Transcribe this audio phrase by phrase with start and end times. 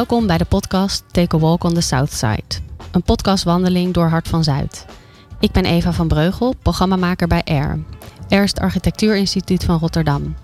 [0.00, 2.44] Welkom bij de podcast Take a Walk on the South Side.
[2.90, 4.86] Een podcastwandeling door Hart van Zuid.
[5.40, 7.78] Ik ben Eva van Breugel, programmamaker bij AIR.
[8.28, 10.34] AIR is het architectuurinstituut van Rotterdam.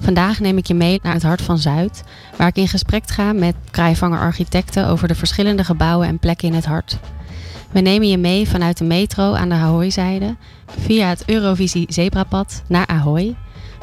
[0.00, 2.02] Vandaag neem ik je mee naar het Hart van Zuid,
[2.36, 6.54] waar ik in gesprek ga met kraaivanger architecten over de verschillende gebouwen en plekken in
[6.54, 6.98] het hart.
[7.70, 10.36] We nemen je mee vanuit de metro aan de Ahoy-zijde,
[10.66, 13.36] via het Eurovisie Zebrapad naar Ahoy,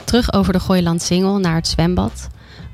[0.04, 2.28] terug over de Gooiland Singel naar het zwembad,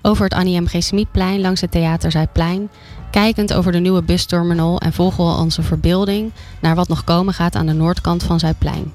[0.06, 0.68] over het Annie M.
[0.68, 0.84] G.
[0.84, 2.70] Smitplein langs het Theater Zuidplein,
[3.12, 7.56] kijkend over de nieuwe busterminal en volgen we onze verbeelding naar wat nog komen gaat
[7.56, 8.94] aan de noordkant van Zuidplein.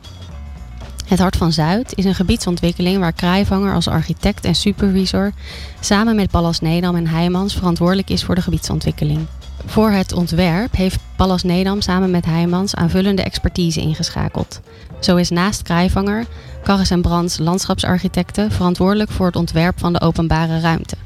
[1.07, 5.33] Het Hart van Zuid is een gebiedsontwikkeling waar Kraaivanger als architect en supervisor
[5.81, 9.27] samen met Pallas Nedam en Heijmans verantwoordelijk is voor de gebiedsontwikkeling.
[9.67, 14.61] Voor het ontwerp heeft Pallas Nedam samen met Heijmans aanvullende expertise ingeschakeld.
[15.01, 16.25] Zo is naast Kraaivanger
[16.69, 20.97] Carres en Brands landschapsarchitecten verantwoordelijk voor het ontwerp van de openbare ruimte.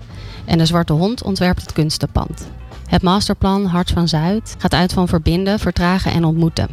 [0.44, 2.48] En de Zwarte Hond ontwerpt het kunstenpand.
[2.86, 6.68] Het masterplan Hart van Zuid gaat uit van verbinden, vertragen en ontmoeten.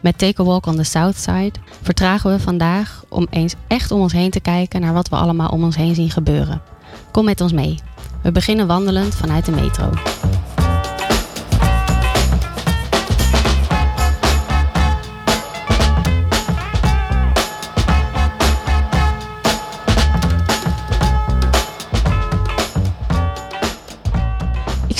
[0.00, 4.00] Met Take a Walk on the South Side vertragen we vandaag om eens echt om
[4.00, 6.62] ons heen te kijken naar wat we allemaal om ons heen zien gebeuren.
[7.10, 7.78] Kom met ons mee.
[8.22, 9.90] We beginnen wandelend vanuit de metro.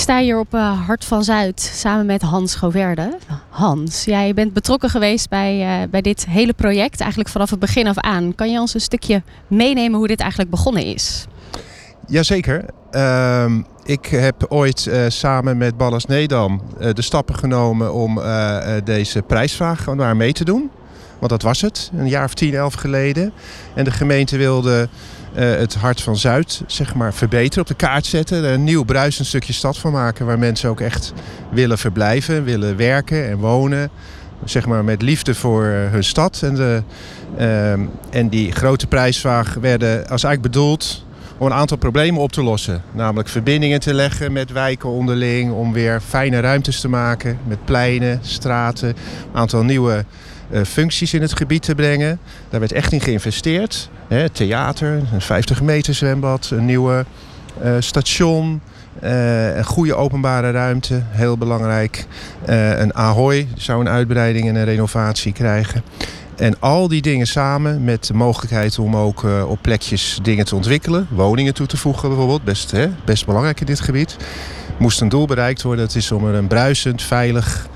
[0.07, 3.17] Sta hier op uh, Hart van Zuid samen met Hans Goverde.
[3.49, 7.87] Hans, jij bent betrokken geweest bij, uh, bij dit hele project, eigenlijk vanaf het begin
[7.87, 8.35] af aan.
[8.35, 11.25] Kan je ons een stukje meenemen hoe dit eigenlijk begonnen is?
[12.05, 12.65] Jazeker.
[12.91, 16.61] Uh, ik heb ooit uh, samen met Ballas Nedam
[16.93, 18.21] de stappen genomen om
[18.83, 20.69] deze prijsvraag daar mee te doen.
[21.19, 23.33] Want dat was het, een jaar of tien, elf geleden.
[23.75, 24.89] En de gemeente wilde
[25.33, 28.43] het hart van Zuid zeg maar, verbeteren, op de kaart zetten.
[28.43, 31.13] Er een nieuw bruisend stukje stad van maken waar mensen ook echt
[31.51, 33.89] willen verblijven, willen werken en wonen.
[34.43, 36.41] Zeg maar met liefde voor uh, hun stad.
[36.43, 36.83] En, de,
[37.39, 37.71] uh,
[38.09, 41.05] en die grote prijsvraag werden als eigenlijk bedoeld
[41.37, 42.81] om een aantal problemen op te lossen.
[42.91, 48.19] Namelijk verbindingen te leggen met wijken onderling, om weer fijne ruimtes te maken met pleinen,
[48.21, 48.95] straten, een
[49.39, 50.05] aantal nieuwe
[50.63, 52.19] functies in het gebied te brengen.
[52.49, 53.89] Daar werd echt in geïnvesteerd.
[54.07, 57.05] Hè, theater, een 50 meter zwembad, een nieuwe
[57.63, 58.61] uh, station.
[59.03, 62.05] Uh, een goede openbare ruimte, heel belangrijk.
[62.45, 65.83] een Ahoy zou een uitbreiding en een renovatie krijgen.
[66.35, 71.07] En al die dingen samen met de mogelijkheid om ook op plekjes dingen te ontwikkelen.
[71.09, 74.17] Woningen toe te voegen bijvoorbeeld, best, hè, best belangrijk in dit gebied.
[74.77, 75.85] Moest een doel bereikt worden.
[75.85, 77.67] Het is om er een bruisend, veilig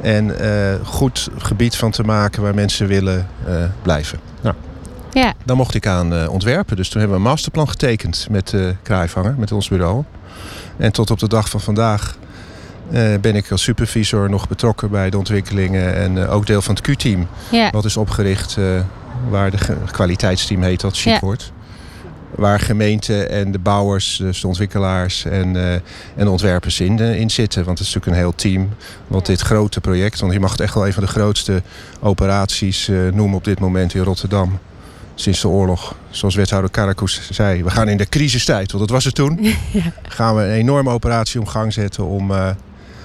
[0.00, 4.18] en uh, goed gebied van te maken waar mensen willen uh, blijven.
[4.40, 4.54] Nou,
[5.12, 5.32] ja.
[5.44, 6.76] Dan mocht ik aan uh, ontwerpen.
[6.76, 10.04] Dus toen hebben we een masterplan getekend met de Kraaivanger, met ons bureau.
[10.76, 12.16] En tot op de dag van vandaag
[13.20, 15.94] ben ik als supervisor nog betrokken bij de ontwikkelingen.
[15.94, 17.26] En ook deel van het Q-team.
[17.50, 17.70] Ja.
[17.70, 18.56] Wat is opgericht
[19.28, 19.58] waar de
[19.90, 21.18] kwaliteitsteam heet, dat chic Ja.
[21.20, 21.52] wordt.
[22.36, 25.82] Waar gemeente en de bouwers, dus de ontwikkelaars en, uh, en
[26.16, 27.64] de ontwerpers in, uh, in zitten.
[27.64, 28.68] Want het is natuurlijk een heel team.
[29.06, 31.62] Want dit grote project, want je mag het echt wel een van de grootste
[32.00, 34.58] operaties uh, noemen op dit moment in Rotterdam.
[35.14, 35.96] Sinds de oorlog.
[36.10, 39.38] Zoals wethouder Karakus zei, we gaan in de crisistijd, want dat was het toen.
[39.72, 39.92] ja.
[40.02, 42.32] Gaan we een enorme operatie om gang zetten om,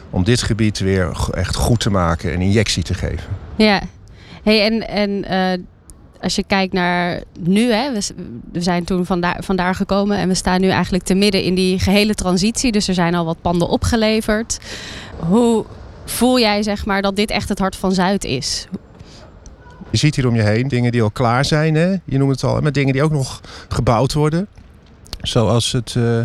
[0.09, 3.28] om dit gebied weer echt goed te maken en injectie te geven.
[3.56, 3.81] Ja,
[4.44, 5.25] hey, en, en
[6.22, 10.62] als je kijkt naar nu, hè, we, zijn toen vandaar, vandaar gekomen en we staan
[10.62, 12.72] nu eigenlijk te midden in die gehele transitie.
[12.72, 14.59] Dus er zijn al wat panden opgeleverd.
[15.18, 15.66] Hoe
[16.06, 18.68] voel jij zeg maar dat dit echt het hart van Zuid is?
[19.91, 21.96] Je ziet hier om je heen dingen die al klaar zijn, hè?
[22.06, 24.47] je noemt het al, maar dingen die ook nog gebouwd worden.
[25.22, 26.22] Zoals het, uh,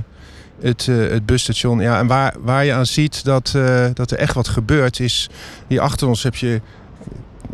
[0.60, 1.80] het, uh, het busstation.
[1.80, 5.28] Ja, en waar, waar je aan ziet dat, uh, dat er echt wat gebeurt is...
[5.66, 6.60] Hier achter ons heb je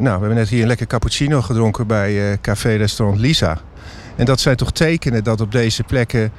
[0.01, 3.59] nou, we hebben net hier een lekker cappuccino gedronken bij uh, café-restaurant Lisa.
[4.17, 6.33] En dat zijn toch tekenen dat op deze plekken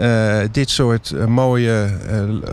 [0.00, 1.90] uh, dit soort uh, mooie,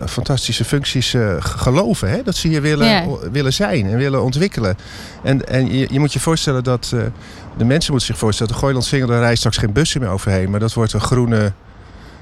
[0.06, 2.10] fantastische functies geloven.
[2.10, 2.22] Hè?
[2.22, 3.06] Dat ze hier willen, Ja.
[3.32, 4.76] willen zijn en willen ontwikkelen.
[5.22, 6.94] En, en je, je moet je voorstellen dat,
[7.56, 8.52] de mensen moeten zich voorstellen...
[8.52, 10.50] dat de Gooilandsingel, daar rijdt straks geen bussen meer overheen.
[10.50, 11.52] Maar dat wordt een groene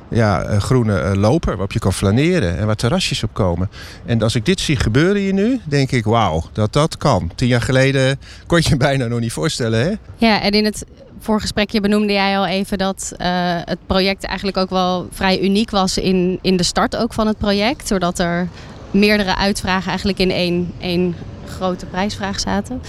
[0.09, 3.71] ja, een groene uh, loper waarop je kan flaneren en waar terrasjes op komen.
[4.07, 7.31] En als ik dit zie gebeuren hier nu, denk ik, wauw, dat dat kan.
[7.35, 9.93] Tien jaar geleden kon je je bijna nog niet voorstellen, hè?
[10.17, 10.85] Ja, en in het
[11.21, 13.27] voorgesprekje benoemde jij al even dat uh,
[13.65, 17.39] het project eigenlijk ook wel vrij uniek was in, in de start ook van het
[17.39, 17.89] project.
[17.89, 18.49] Doordat er
[18.91, 21.15] meerdere uitvragen eigenlijk in één, één
[21.47, 22.83] grote prijsvraag zaten.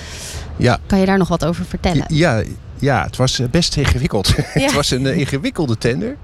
[0.55, 0.79] Ja.
[0.85, 2.05] Kan je daar nog wat over vertellen?
[2.07, 2.43] Ja,
[2.79, 4.27] ja het was best ingewikkeld.
[4.53, 4.65] Ja.
[4.65, 6.15] het was een uh, ingewikkelde tender.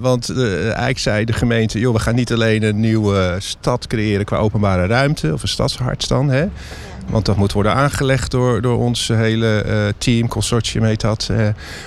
[0.00, 4.36] want eigenlijk zei de gemeente, joh, we gaan niet alleen een nieuwe stad creëren qua
[4.36, 6.30] openbare ruimte of een stadsharts dan.
[6.30, 6.46] Hè?
[7.08, 9.64] Want dat moet worden aangelegd door, door ons hele
[9.98, 11.30] team, consortium heet dat.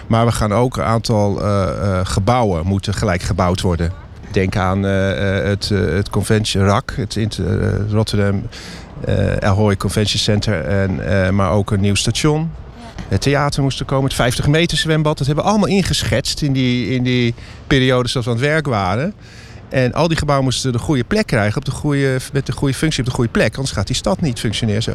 [0.08, 1.42] maar we gaan ook een aantal
[2.04, 3.92] gebouwen moeten gelijk gebouwd worden.
[4.32, 7.40] Denk aan het, het Convention RAC, het
[7.92, 8.42] Rotterdam
[9.40, 12.52] Ahoy Convention Center, en, maar ook een nieuw station.
[13.10, 15.18] Het theater moest er komen, het 50 meter zwembad.
[15.18, 17.34] Dat hebben we allemaal ingeschetst in die, in die
[17.68, 19.14] periodes dat we aan het werk waren.
[19.70, 22.74] En al die gebouwen moesten de goede plek krijgen, op de goede, met de goede
[22.74, 23.56] functie op de goede plek.
[23.56, 24.94] Anders gaat die stad niet functioneren zo.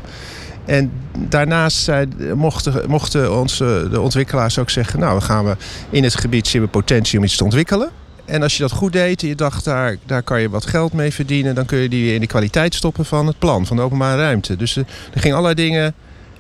[0.65, 0.93] En
[1.29, 1.91] daarnaast
[2.35, 5.01] mochten, mochten onze, de ontwikkelaars ook zeggen...
[5.01, 5.57] nou, gaan we
[5.91, 7.91] in het gebied zien we potentie om iets te ontwikkelen.
[8.25, 10.93] En als je dat goed deed en je dacht, daar, daar kan je wat geld
[10.93, 11.55] mee verdienen...
[11.55, 14.57] dan kun je die in de kwaliteit stoppen van het plan, van de openbare ruimte.
[14.57, 14.85] Dus er,
[15.15, 15.95] er gingen allerlei dingen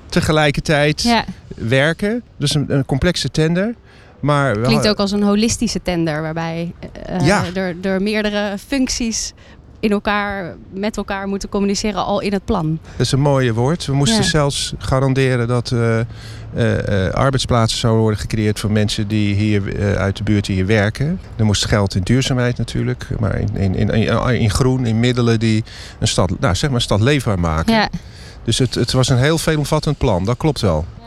[0.08, 1.24] tegelijkertijd ja.
[1.56, 2.22] werken.
[2.36, 3.74] Dus een, een complexe tender.
[4.20, 6.72] Maar Klinkt ook als een holistische tender, waarbij
[7.10, 9.32] uh, er, er meerdere functies
[9.80, 12.78] in elkaar, met elkaar moeten communiceren al in het plan.
[12.90, 13.86] Dat is een mooie woord.
[13.86, 19.96] We moesten zelfs garanderen dat uh, uh, arbeidsplaatsen zouden worden gecreëerd voor mensen die hier
[19.96, 21.20] uit de buurt hier werken.
[21.36, 25.64] Er moest geld in duurzaamheid natuurlijk, maar in, in, in, in, groen, in middelen die
[25.98, 27.74] een stad, nou, zeg maar een stad leefbaar maken.
[27.74, 27.88] Ja.
[28.44, 30.84] Dus het, het was een heel veelomvattend plan, dat klopt wel.
[31.00, 31.06] Ja.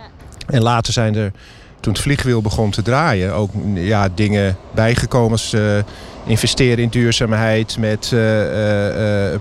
[0.53, 1.31] En later zijn er,
[1.79, 5.77] toen het vliegwiel begon te draaien, ook ja, dingen bijgekomen als uh,
[6.25, 9.39] investeren in duurzaamheid met uh, uh,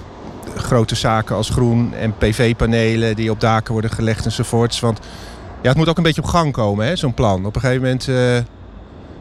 [0.56, 4.80] grote zaken als groen en PV-panelen die op daken worden gelegd enzovoorts.
[4.80, 4.98] Want
[5.62, 7.46] ja, het moet ook een beetje op gang komen, zo'n plan.
[7.46, 8.10] Op een gegeven moment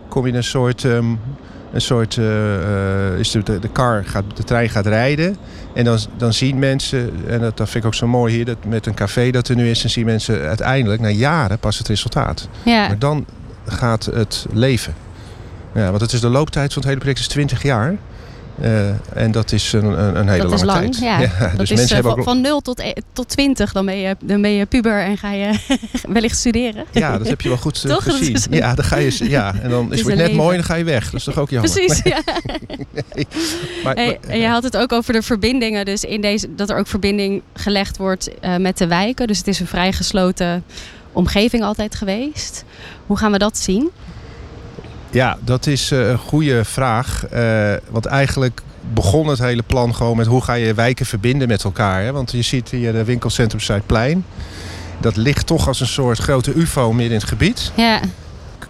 [0.08, 1.20] kom je in een soort um,
[1.76, 5.38] een soort, uh, is de, de, car gaat, de trein gaat rijden.
[5.74, 8.58] En dan, dan zien mensen, en dat, dat vind ik ook zo mooi hier, dat
[8.68, 11.88] met een café dat er nu is, dan zien mensen uiteindelijk na jaren pas het
[11.88, 12.48] resultaat.
[12.64, 12.88] Ja.
[12.88, 13.26] Maar dan
[13.66, 14.94] gaat het leven.
[15.74, 17.96] Ja, want het is de looptijd van het hele project is 20 jaar.
[18.62, 21.00] Uh, en dat is een, een, een hele dat lange is lang, tijd.
[21.00, 21.20] Ja.
[21.40, 22.24] ja dat dus is mensen uh, hebben van, ook...
[22.24, 25.32] van 0 tot, e- tot 20, dan ben, je, dan ben je puber en ga
[25.32, 26.86] je wellicht studeren.
[26.92, 28.36] Ja, dat heb je wel goed uh, gezien.
[28.36, 28.58] Een...
[28.58, 30.36] Ja, dan ga je, ja, en dan is het net leven.
[30.36, 31.04] mooi en dan ga je weg.
[31.04, 31.72] Dat is toch ook jammer?
[31.72, 32.22] Precies, ja.
[33.14, 33.28] nee.
[33.84, 35.86] maar, hey, maar, en je had het ook over de verbindingen.
[35.86, 38.30] Dus in deze, dat er ook verbinding gelegd wordt
[38.60, 39.28] met de wijken.
[39.28, 40.64] Dus het is een vrij gesloten
[41.12, 42.64] omgeving altijd geweest.
[43.06, 43.90] Hoe gaan we dat zien?
[45.16, 47.26] Ja, dat is eh, een goede vraag.
[47.34, 48.62] Uh, want eigenlijk
[48.94, 52.04] begon het hele plan gewoon met hoe ga je wijken verbinden met elkaar.
[52.04, 52.12] Hè?
[52.12, 54.26] Want je ziet hier de winkelcentrum Zuidplein.
[55.00, 57.72] Dat ligt toch als een soort grote ufo midden in het gebied.
[57.76, 58.00] Ja.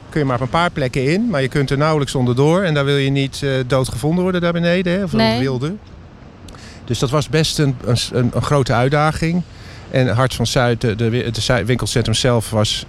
[0.09, 2.63] Kun je maar op een paar plekken in, maar je kunt er nauwelijks onderdoor.
[2.63, 5.03] En daar wil je niet uh, doodgevonden worden daar beneden, hè?
[5.03, 5.39] of nee.
[5.39, 5.75] wilde.
[6.85, 9.41] Dus dat was best een, een, een grote uitdaging.
[9.91, 12.85] En Hart van Zuid, de, de, het winkelcentrum zelf, was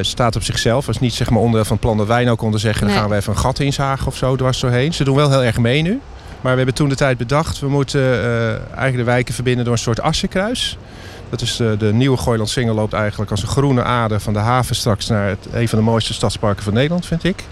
[0.00, 0.86] staat op zichzelf.
[0.86, 2.86] was niet zeg maar, onderdeel van het plan dat wij nou konden zeggen...
[2.86, 4.94] dan gaan we even een gat inzagen of zo dwars doorheen.
[4.94, 6.00] Ze doen wel heel erg mee nu.
[6.40, 7.58] Maar we hebben toen de tijd bedacht...
[7.58, 10.78] we moeten uh, eigenlijk de wijken verbinden door een soort assenkruis.
[11.30, 14.20] Dat is de, de nieuwe Gooiland-Singel loopt eigenlijk als een groene ader...
[14.20, 17.44] van de haven straks naar het, een van de mooiste stadsparken van Nederland, vind ik.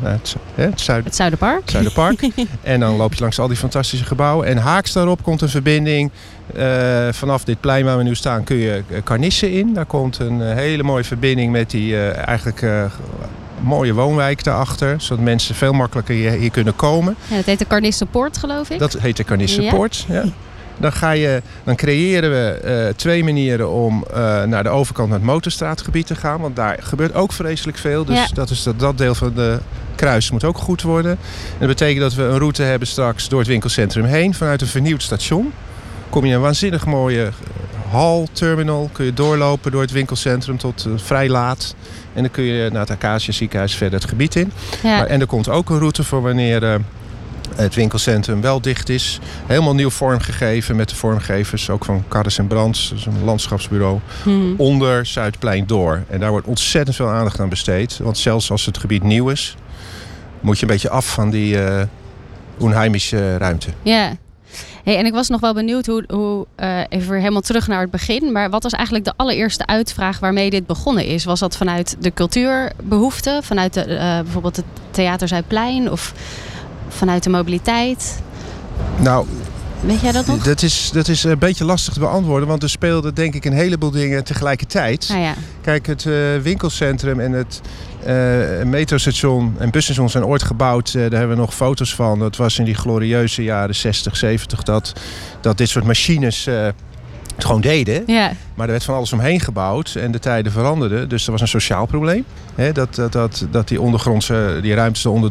[0.00, 1.60] Het, het, Zuid, het Zuiderpark.
[1.60, 2.28] Het Zuiderpark.
[2.62, 4.46] en dan loop je langs al die fantastische gebouwen.
[4.46, 6.10] En haaks daarop komt een verbinding.
[6.56, 9.74] Uh, vanaf dit plein waar we nu staan kun je Carnissen in.
[9.74, 12.64] Daar komt een uh, hele mooie verbinding met die uh, eigenlijk
[13.60, 15.00] mooie woonwijk daarachter.
[15.00, 17.16] Zodat mensen veel makkelijker hier, hier kunnen komen.
[17.28, 18.78] Ja, dat heet de Carnissenpoort geloof ik.
[18.78, 20.14] Dat heet de Carnissenpoort, ja.
[20.14, 20.24] ja.
[20.78, 25.18] Dan, ga je, dan creëren we uh, twee manieren om uh, naar de overkant naar
[25.18, 26.40] het motorstraatgebied te gaan.
[26.40, 28.04] Want daar gebeurt ook vreselijk veel.
[28.04, 28.26] Dus ja.
[28.34, 29.58] dat, is dat, dat deel van de
[29.94, 31.10] kruis moet ook goed worden.
[31.10, 34.34] En dat betekent dat we een route hebben straks door het winkelcentrum heen.
[34.34, 35.52] Vanuit een vernieuwd station.
[36.08, 37.30] Kom je een waanzinnig mooie
[37.90, 38.90] hal, terminal.
[38.92, 41.74] Kun je doorlopen door het winkelcentrum tot uh, vrij laat.
[42.12, 44.52] En dan kun je naar het Acacia ziekenhuis verder het gebied in.
[44.82, 44.96] Ja.
[44.96, 46.80] Maar, en er komt ook een route voor wanneer
[47.54, 49.18] het winkelcentrum wel dicht is.
[49.46, 54.54] Helemaal nieuw vormgegeven met de vormgevers, ook van Carres en Brands, een landschapsbureau, hmm.
[54.56, 56.02] onder Zuidplein door.
[56.08, 57.98] En daar wordt ontzettend veel aandacht aan besteed.
[57.98, 59.56] Want zelfs als het gebied nieuw is,
[60.40, 61.82] moet je een beetje af van die uh,
[62.58, 63.68] onheimische ruimte.
[63.82, 64.16] Ja.
[64.84, 67.80] Hey, en ik was nog wel benieuwd hoe, hoe uh, even weer helemaal terug naar
[67.80, 68.32] het begin.
[68.32, 71.24] Maar wat was eigenlijk de allereerste uitvraag waarmee dit begonnen is?
[71.24, 75.90] Was dat vanuit de cultuurbehoeften, vanuit de, uh, bijvoorbeeld het Theater Zuidplein?
[75.90, 76.12] Of
[76.88, 78.22] vanuit de mobiliteit?
[78.98, 79.26] Nou,
[79.80, 80.42] Weet jij dat nog?
[80.42, 83.52] Dat is, dat is een beetje lastig te beantwoorden, want er speelden denk ik een
[83.52, 85.08] heleboel dingen tegelijkertijd.
[85.12, 85.34] Ah, ja.
[85.60, 87.60] Kijk, het uh, winkelcentrum en het
[88.06, 90.88] uh, metrostation en busstation zijn ooit gebouwd.
[90.88, 92.18] Uh, daar hebben we nog foto's van.
[92.18, 94.92] Dat was in die glorieuze jaren 60, 70 dat,
[95.40, 96.48] dat dit soort machines
[97.36, 98.02] het gewoon deden.
[98.06, 98.32] Ja.
[98.54, 101.08] Maar er werd van alles omheen gebouwd en de tijden veranderden.
[101.08, 102.24] Dus er was een sociaal probleem.
[102.54, 105.30] Hè, dat, dat, dat, dat die ondergrondse, die ruimtes eronder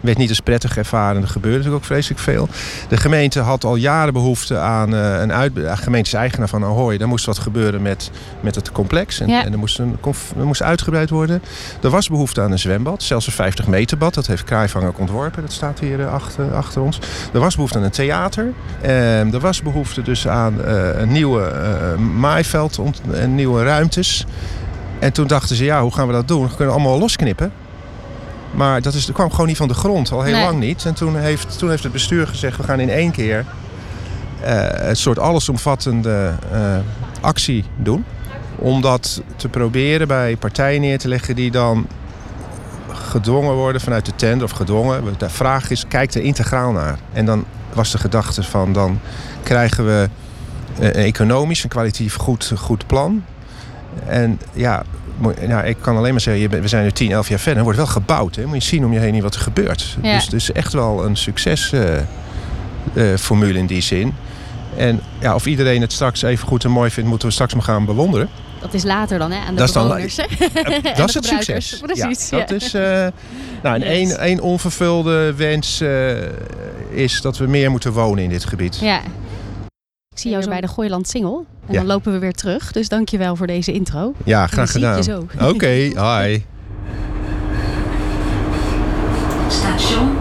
[0.00, 1.22] werd niet als prettig ervaren.
[1.22, 2.48] Er gebeurde natuurlijk ook vreselijk veel.
[2.88, 6.98] De gemeente had al jaren behoefte aan uh, een uit, gemeentes-eigenaar van Ahoy.
[6.98, 8.10] Daar moest wat gebeuren met,
[8.40, 9.20] met het complex.
[9.20, 9.98] En, en er, moest een,
[10.38, 11.42] er moest uitgebreid worden.
[11.82, 14.14] Er was behoefte aan een zwembad, zelfs een 50 meter bad.
[14.14, 15.42] Dat heeft Kraaivang ook ontworpen.
[15.42, 16.98] Dat staat hier uh, achter, achter ons.
[17.32, 18.52] Er was behoefte aan een theater.
[18.84, 22.80] Uh, er was behoefte dus aan een nieuwe maaiveld
[23.12, 24.26] en nieuwe ruimtes.
[24.98, 26.48] En toen dachten ze, ja, hoe gaan we dat doen?
[26.48, 27.52] We kunnen allemaal losknippen.
[28.50, 30.84] Maar dat, is, dat kwam gewoon niet van de grond, al heel lang niet.
[30.84, 33.44] En toen heeft, toen heeft het bestuur gezegd, we gaan in één keer
[34.42, 36.34] een soort allesomvattende
[37.20, 38.04] actie doen.
[38.56, 41.86] Om dat te proberen bij partijen neer te leggen die dan
[42.92, 45.14] gedwongen worden vanuit de tent of gedwongen.
[45.18, 46.98] De vraag is, kijk er integraal naar.
[47.12, 49.00] En dan was de gedachte van, dan
[49.42, 50.08] krijgen we
[50.80, 53.24] economisch en kwalitatief goed, goed plan.
[54.06, 54.84] En ja,
[55.46, 57.58] nou, ik kan alleen maar zeggen, we zijn nu 10, 11 jaar verder.
[57.58, 58.36] Er wordt wel gebouwd.
[58.36, 58.46] Hè?
[58.46, 59.96] Moet je zien om je heen niet wat er gebeurt.
[60.02, 60.14] Ja.
[60.14, 64.14] Dus, dus echt wel een succesformule uh, uh, in die zin.
[64.76, 67.62] En ja, of iedereen het straks even goed en mooi vindt, moeten we straks maar
[67.62, 68.28] gaan bewonderen.
[68.60, 69.38] Dat is later dan, hè?
[69.38, 70.04] Aan de dat bewoners.
[70.04, 70.26] Is dan,
[70.96, 71.80] dat is het succes.
[71.82, 72.28] Precies.
[72.28, 72.82] Ja, dat is, uh,
[73.62, 75.82] nou, en één, één onvervulde wens
[76.90, 78.78] is dat we meer moeten wonen in dit gebied.
[78.80, 79.00] Ja,
[80.12, 81.46] ik zie jou bij de Gooiland Singel.
[81.66, 82.72] En dan lopen we weer terug.
[82.72, 84.12] Dus dankjewel voor deze intro.
[84.24, 84.98] Ja, graag gedaan.
[85.34, 85.80] Oké, okay,
[86.28, 86.42] hi.
[89.48, 90.16] Station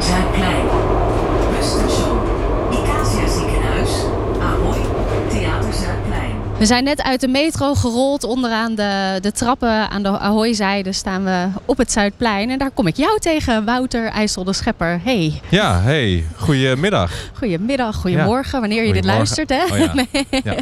[0.00, 0.66] Zuidplein.
[1.56, 2.18] Busstation.
[2.70, 3.90] Icacia ziekenhuis.
[4.40, 4.78] Ahoy.
[5.28, 6.36] Theater Zuidplein.
[6.58, 8.24] We zijn net uit de metro gerold.
[8.24, 12.50] Onderaan de, de trappen aan de Ahoy-zijde staan we op het Zuidplein.
[12.50, 15.00] En daar kom ik jou tegen, Wouter IJssel de Schepper.
[15.04, 15.40] Hey.
[15.48, 16.24] Ja, hey.
[16.36, 17.12] Goedemiddag.
[17.32, 19.48] Goedemiddag, goedemorgen, wanneer je dit luistert.
[19.48, 19.64] Hè?
[19.64, 20.04] Oh, ja.
[20.44, 20.54] ja.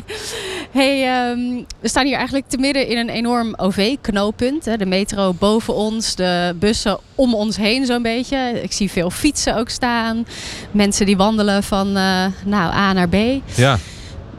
[0.70, 4.64] Hey, um, we staan hier eigenlijk te midden in een enorm OV-knooppunt.
[4.64, 8.60] De metro boven ons, de bussen om ons heen zo'n beetje.
[8.62, 10.26] Ik zie veel fietsen ook staan.
[10.70, 13.16] Mensen die wandelen van uh, nou, A naar B.
[13.54, 13.78] Ja.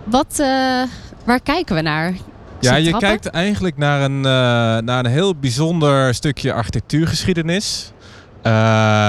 [0.03, 0.37] Wat...
[0.39, 0.81] Uh,
[1.27, 2.13] Waar kijken we naar?
[2.59, 4.23] Ja, je kijkt eigenlijk naar een, uh,
[4.85, 7.91] naar een heel bijzonder stukje architectuurgeschiedenis.
[8.43, 8.53] Uh,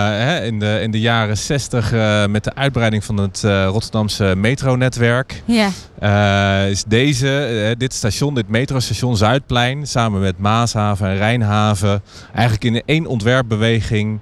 [0.09, 4.35] hè, in, de, in de jaren 60 uh, eh, met de uitbreiding van het Rotterdamse
[4.37, 5.43] metronetwerk.
[5.45, 6.63] Ja.
[6.65, 13.07] is deze, dit station, dit metrostation Zuidplein, samen met Maashaven en Rijnhaven, eigenlijk in één
[13.07, 14.21] ontwerpbeweging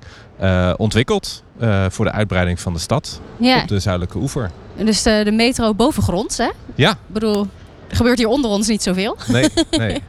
[0.76, 1.43] ontwikkeld.
[1.88, 3.62] voor de uitbreiding van de stad ja.
[3.62, 4.50] op de zuidelijke oever.
[4.85, 6.50] Dus de, de metro bovengronds, hè?
[6.75, 6.91] Ja.
[6.91, 7.47] Ik bedoel,
[7.88, 9.16] gebeurt hier onder ons niet zoveel.
[9.26, 10.02] Nee, nee.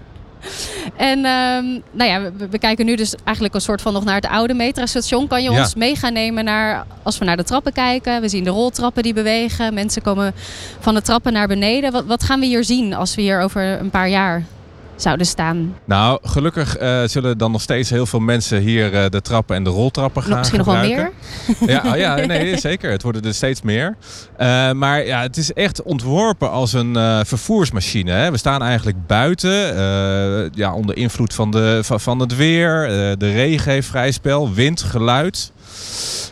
[0.95, 4.15] en um, nou ja, we, we, kijken nu dus eigenlijk een soort van nog naar
[4.15, 5.27] het oude metrostation.
[5.27, 8.21] Kan je ons mee gaan nemen naar, als we naar de trappen kijken?
[8.21, 9.73] We zien de roltrappen die bewegen.
[9.73, 10.33] Mensen komen
[10.79, 11.91] van de trappen naar beneden.
[11.91, 14.43] Wat, wat gaan we hier zien als we hier over een paar jaar
[15.01, 15.75] zouden staan.
[15.85, 19.63] Nou, gelukkig uh, zullen dan nog steeds heel veel mensen hier uh, de trappen en
[19.63, 20.97] de roltrappen gaan Misschien gebruiken.
[20.97, 21.83] nog wel meer?
[21.83, 22.91] ja, oh ja, nee, zeker.
[22.91, 23.95] Het worden er steeds meer.
[24.39, 28.11] Uh, maar ja, het is echt ontworpen als een vervoersmachine.
[28.11, 28.31] Hè.
[28.31, 29.51] We staan eigenlijk buiten,
[30.53, 32.87] ja, onder invloed van, de, van, van het weer.
[33.17, 35.51] de regen heeft vrij spel, wind, geluid.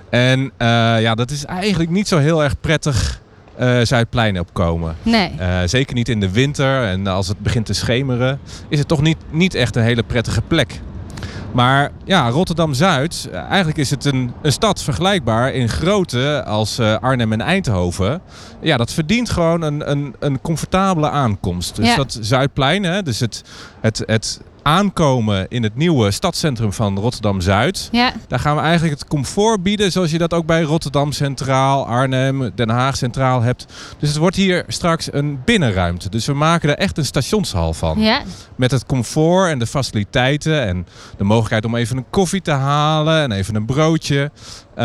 [0.09, 0.51] En
[0.99, 3.21] ja, dat is eigenlijk niet zo heel erg prettig
[3.59, 4.95] uh, Zuidplein opkomen.
[5.03, 5.31] Nee.
[5.39, 9.01] Uh, zeker niet in de winter en als het begint te schemeren, is het toch
[9.01, 10.79] niet, niet echt een hele prettige plek.
[11.51, 17.31] Maar ja, Rotterdam-Zuid, eh, eigenlijk is het een, een stad vergelijkbaar in grootte als Arnhem
[17.31, 18.21] en Eindhoven.
[18.61, 21.75] Ja, dat verdient gewoon een, een, een comfortabele aankomst.
[21.75, 23.43] Dus dat Zuidplein, hè, dus het,
[23.81, 27.89] het, het aankomen in het nieuwe stadscentrum van Rotterdam-Zuid.
[27.91, 28.13] Ja.
[28.27, 32.51] Daar gaan we eigenlijk het comfort bieden zoals je dat ook bij Rotterdam Centraal, Arnhem,
[32.55, 33.65] Den Haag Centraal hebt.
[33.99, 36.09] Dus het wordt hier straks een binnenruimte.
[36.09, 37.99] Dus we maken er echt een stationshal van.
[37.99, 38.21] Ja.
[38.55, 43.21] Met het comfort en de faciliteiten en de mogelijkheid om even een koffie te halen
[43.21, 44.31] en even een broodje.
[44.77, 44.81] Uh,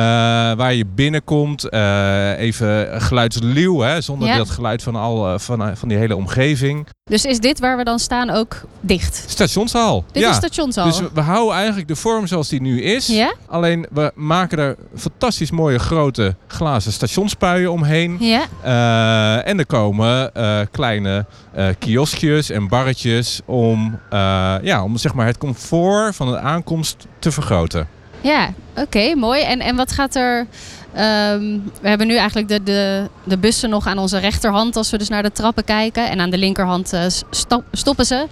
[0.57, 4.37] waar je binnenkomt, uh, even geluidsluw, hè, zonder ja.
[4.37, 6.87] dat geluid van, al, uh, van, van die hele omgeving.
[7.05, 9.25] Dus is dit waar we dan staan ook dicht?
[9.29, 10.05] Stationshal.
[10.13, 10.31] Dit ja.
[10.31, 10.85] is stationshal.
[10.85, 13.07] Dus we, we, houden eigenlijk de vorm zoals die nu is.
[13.07, 13.35] Ja?
[13.47, 18.17] Alleen we maken er fantastisch mooie grote glazen stationspuien omheen.
[18.21, 18.43] Ja.
[19.43, 20.33] en er komen
[20.71, 21.27] kleine
[21.79, 23.99] kioskjes en barretjes om,
[24.63, 27.99] ja, om zeg maar het comfort van de aankomst te vergroten.
[28.21, 29.43] Ja, oké, mooi.
[29.43, 30.39] En, en wat gaat er.
[30.39, 34.99] Um, we hebben nu eigenlijk de, de, de bussen nog aan onze rechterhand als we
[34.99, 36.09] dus naar de trappen kijken.
[36.11, 38.27] En aan de linkerhand uh, stop, stoppen ze.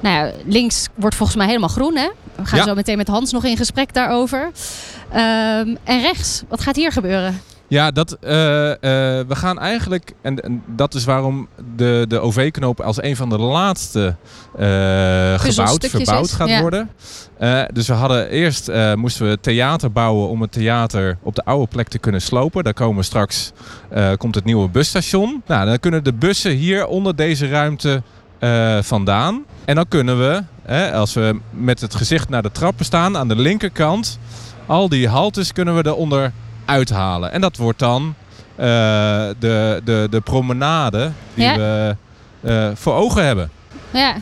[0.00, 1.96] Nou ja, links wordt volgens mij helemaal groen.
[1.96, 2.08] Hè?
[2.34, 2.64] We gaan ja.
[2.64, 4.44] zo meteen met Hans nog in gesprek daarover.
[4.44, 7.40] Um, en rechts, wat gaat hier gebeuren?
[7.70, 8.78] Ja, dat, eh, eh,
[9.26, 13.38] we gaan eigenlijk, en, en dat is waarom de, de OV-knoop als een van de
[13.38, 14.16] laatste
[14.58, 16.60] eh, gebouwd, verbouwd is, gaat ja.
[16.60, 16.90] worden.
[17.72, 21.88] Dus we hadden eerst moesten we theater bouwen om het theater op de oude plek
[21.88, 22.64] te kunnen slopen.
[22.64, 23.52] Daar komen straks
[24.16, 25.42] komt het nieuwe busstation.
[25.46, 28.02] Nou, dan kunnen de bussen hier onder deze ruimte
[28.80, 29.44] vandaan.
[29.64, 30.42] En dan kunnen we,
[30.92, 34.18] als we met het gezicht naar de trappen staan, aan de linkerkant,
[34.66, 36.32] al die haltes kunnen we eronder
[36.70, 37.32] uithalen.
[37.32, 38.14] En dat wordt dan
[38.56, 38.66] eh,
[39.38, 41.56] de, de, de promenade die Ja.
[41.56, 41.96] we
[42.42, 43.50] eh, voor ogen hebben.
[43.90, 44.14] Ja,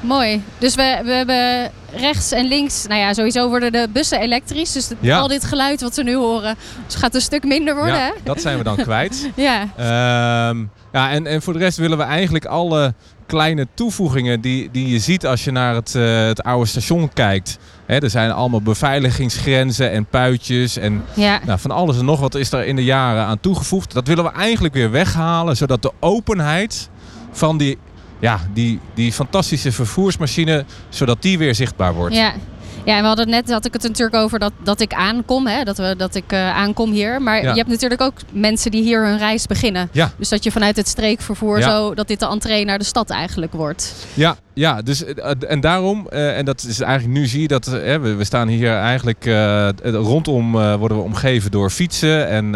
[0.00, 0.42] mooi.
[0.58, 4.72] Dus we, we hebben rechts en links, nou ja, sowieso worden de bussen elektrisch.
[4.72, 5.18] Dus Ja.
[5.18, 6.56] al dit geluid wat we nu horen,
[6.86, 7.94] dus gaat een stuk minder worden.
[7.94, 8.12] Ja, hè?
[8.24, 9.30] dat zijn we dan kwijt.
[9.34, 12.94] Ja, Ehm, ja, en, en voor de rest willen we eigenlijk alle
[13.30, 17.58] kleine toevoegingen die, die je ziet als je naar het, eh, het oude station kijkt.
[17.86, 21.40] Hè, er zijn allemaal beveiligingsgrenzen en puitjes en ja.
[21.46, 23.92] nou, van alles en nog wat is er in de jaren aan toegevoegd.
[23.92, 26.90] Dat willen we eigenlijk weer weghalen, zodat de openheid
[27.30, 27.78] van die,
[28.18, 32.14] ja, die, die fantastische vervoersmachine, zodat die weer zichtbaar wordt.
[32.14, 32.32] Ja.
[32.84, 35.62] Ja, en we hadden net, had ik het natuurlijk over dat, dat ik aankom, hè?
[35.64, 37.22] Dat, we, dat ik eh, aankom hier.
[37.22, 37.50] Maar Ja.
[37.50, 39.88] je hebt natuurlijk ook mensen die hier hun reis beginnen.
[39.92, 40.12] Ja.
[40.16, 41.70] Dus dat je vanuit het streekvervoer Ja.
[41.70, 43.94] zo, dat dit de entree naar de stad eigenlijk wordt.
[44.14, 47.66] Ja, ja dus, eh, en daarom, eh, en dat is eigenlijk nu zie je dat
[47.66, 49.24] we, we staan hier eigenlijk
[49.82, 52.52] rondom worden we omgeven door fietsen en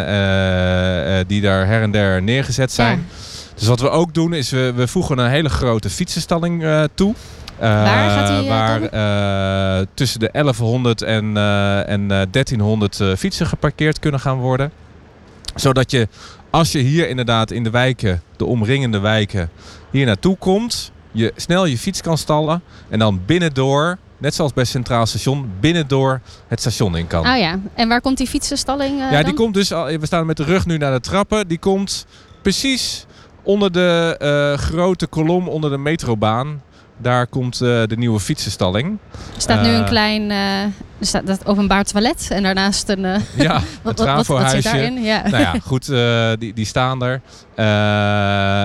[1.26, 3.07] die daar her en der neergezet zijn.
[3.54, 6.64] Dus wat we ook doen is we, we voegen een hele grote fietsenstalling
[6.95, 7.14] toe.
[7.58, 8.82] Eh, Waar gaat die, eh, waar
[9.80, 11.37] eh, tussen de 1100 en,
[11.87, 14.70] en eh, 1300 eh, fietsen geparkeerd kunnen gaan worden.
[15.54, 16.08] Zodat je,
[16.50, 19.50] als je hier inderdaad in de wijken, de omringende wijken,
[19.90, 24.64] hier naartoe komt, je snel je fiets kan stallen en dan binnendoor, net zoals bij
[24.64, 27.26] Centraal Station, binnendoor het station in kan.
[27.26, 29.34] Oh ja, en waar komt die fietsenstalling Ja, die dan?
[29.34, 31.49] komt dus, al, we staan met de rug nu naar de trappen.
[31.49, 32.06] Die komt
[32.42, 33.06] precies
[33.42, 36.62] onder de grote kolom onder de metrobaan.
[36.96, 38.98] Daar komt eh, de nieuwe fietsenstalling.
[39.34, 40.62] Er staat nu een eh, klein eh,
[40.99, 43.23] er staat dat openbaar toilet en daarnaast een...
[43.36, 44.00] Ja, wat,
[44.50, 45.02] zit daarin?
[45.02, 45.28] Ja.
[45.28, 45.86] Nou ja, goed,
[46.38, 47.21] die, die staan er.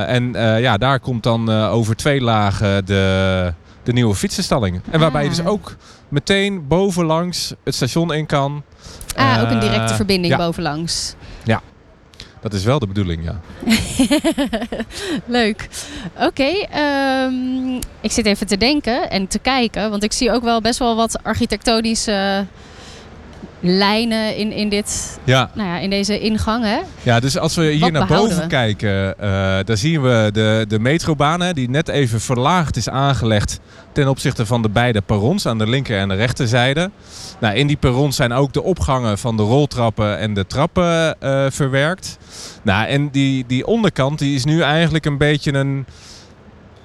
[0.08, 4.82] En ja, daar komt dan over twee lagen de, de nieuwe fietsenstalling.
[4.92, 5.48] En waarbij je dus Ah.
[5.48, 5.76] ook
[6.10, 8.64] meteen bovenlangs het station in kan.
[9.16, 10.40] Ah, ook een directe verbinding ja.
[10.40, 11.16] bovenlangs.
[12.42, 13.40] Dat is wel de bedoeling, ja.
[15.26, 15.68] Leuk.
[16.20, 20.62] Oké, ehm, ik zit even te denken en te kijken, want ik zie ook wel
[20.62, 22.46] best wel wat architectonische
[23.62, 26.64] lijnen in, in, dit, Ja, nou ja, in deze ingang.
[26.64, 26.80] Hè?
[27.04, 28.48] ja dus als we hier Wat naar boven we?
[28.48, 33.60] kijken, eh dan zien we de, de metrobaan hè, die net even verlaagd is aangelegd
[33.92, 36.92] ten opzichte van de beide perrons aan de linker en de rechterzijde.
[37.40, 41.46] Nou, in die perrons zijn ook de opgangen van de roltrappen en de trappen eh,
[41.50, 42.18] verwerkt.
[42.64, 45.86] Nou, en die, die onderkant die is nu eigenlijk een beetje een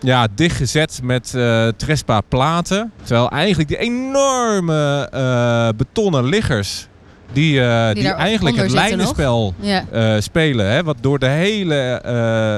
[0.05, 2.93] ja, dichtgezet met eh Trespa platen.
[3.03, 6.87] Terwijl eigenlijk die enorme eh, betonnen liggers
[7.33, 10.21] die, eh, die, eigenlijk het lijnenspel Ja.
[10.21, 10.71] spelen.
[10.71, 12.01] Hè, wat door de hele,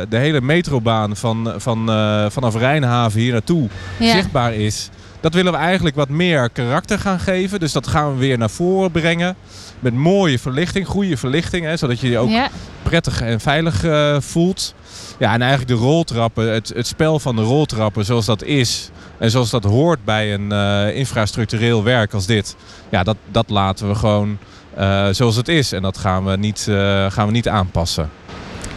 [0.09, 1.87] de hele metrobaan van, van,
[2.31, 4.13] vanaf Rijnhaven hier naartoe Ja.
[4.13, 4.91] zichtbaar is.
[5.21, 7.61] Dat willen we eigenlijk wat meer karakter gaan geven.
[7.61, 9.37] Dus dat gaan we weer naar voren brengen.
[9.81, 11.65] Met mooie verlichting, goede verlichting.
[11.65, 12.49] Hè, zodat je je ook ja.
[12.83, 13.85] prettig en veilig
[14.25, 14.75] voelt.
[15.19, 18.91] Ja, en eigenlijk de roltrappen, het, het spel van de roltrappen zoals dat is.
[19.19, 22.57] En zoals dat hoort bij een eh, infrastructureel werk als dit.
[22.89, 24.39] Ja, dat, dat laten we gewoon
[24.75, 25.73] eh, zoals het is.
[25.73, 28.11] En dat gaan we niet, eh, gaan we niet aanpassen.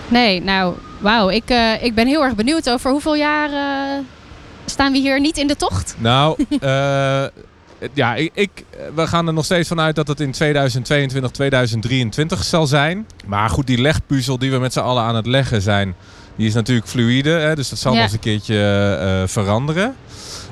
[0.07, 1.29] Nee, nou, wauw.
[1.29, 3.49] Ik, ik ben heel erg benieuwd over hoeveel jaar
[4.69, 5.95] staan we hier niet in de tocht?
[5.97, 7.23] Nou, eh,
[7.93, 8.49] ja, ik, ik,
[8.95, 13.07] we gaan er nog steeds vanuit dat het in 2022, 2023 zal zijn.
[13.25, 15.95] Maar goed, die legpuzzel die we met z'n allen aan het leggen zijn,
[16.35, 17.29] die is natuurlijk fluïde.
[17.29, 17.97] Hè, dus dat zal Ja.
[17.97, 19.95] nog eens een keertje eh, veranderen.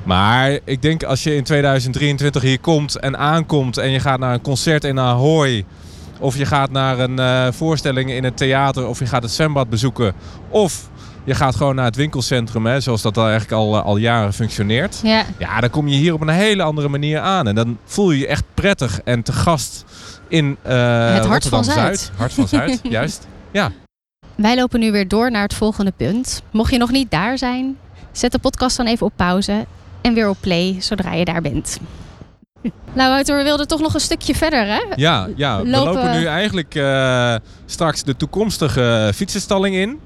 [0.04, 4.34] Maar ik denk als je in 2023 hier komt en aankomt en je gaat naar
[4.34, 5.66] een concert in Ahoy...
[6.20, 9.70] of je gaat naar een eh, voorstelling in het theater of je gaat het zwembad
[9.70, 10.14] bezoeken...
[10.50, 10.90] of
[11.28, 14.34] je gaat gewoon naar het winkelcentrum, hè, zoals dat al eigenlijk al, eh, al jaren
[14.34, 15.00] functioneert...
[15.04, 15.24] Ja.
[15.38, 17.48] Ja, dan kom je hier op een hele andere manier aan.
[17.48, 19.86] En dan voel je je echt prettig en te gast
[20.28, 21.64] in eh Het hart van.
[21.64, 22.12] Zuid.
[22.16, 23.28] Hart van Zuid, juist.
[23.52, 23.72] Ja.
[24.36, 26.42] Wij lopen nu weer door naar het volgende punt.
[26.52, 27.78] Mocht je nog niet daar zijn,
[28.12, 29.66] zet de podcast dan even op pauze
[30.02, 31.80] en weer op play zodra je daar bent.
[32.94, 34.82] Nou, Wouter, we wilden toch nog een stukje verder, hè?
[34.96, 35.62] Ja, ja.
[35.62, 37.36] we Lopen- lopen nu eigenlijk eh,
[37.66, 40.00] straks de toekomstige fietsenstalling in.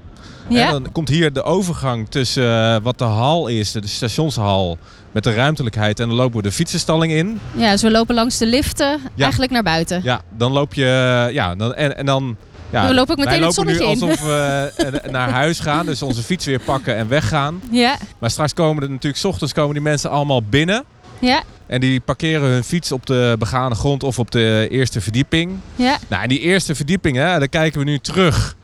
[0.48, 0.66] Ja.
[0.66, 4.78] En dan komt hier de overgang tussen eh, wat de hal is, de stationshal,
[5.12, 6.00] met de ruimtelijkheid.
[6.00, 7.40] En dan lopen we de fietsenstalling in.
[7.56, 10.00] Ja, dus we lopen langs de liften eigenlijk naar buiten.
[10.04, 11.28] Ja, dan loop je.
[11.32, 12.36] Ja, dan, en, en dan
[12.70, 14.10] ja, We lopen ook meteen wij het lopen nu zonnetje in.
[14.10, 14.72] alsof we
[15.04, 15.86] eh, naar huis gaan.
[15.86, 17.62] Dus onze fiets weer pakken en weggaan.
[17.70, 20.84] Ja, Maar straks komen er natuurlijk, 's ochtends komen die mensen allemaal binnen.
[21.18, 25.52] ja, En die parkeren hun fiets op de begane grond of op de eerste verdieping.
[25.76, 25.98] ja.
[26.08, 28.56] Nou, en die eerste verdieping, hè, daar kijken we nu terug.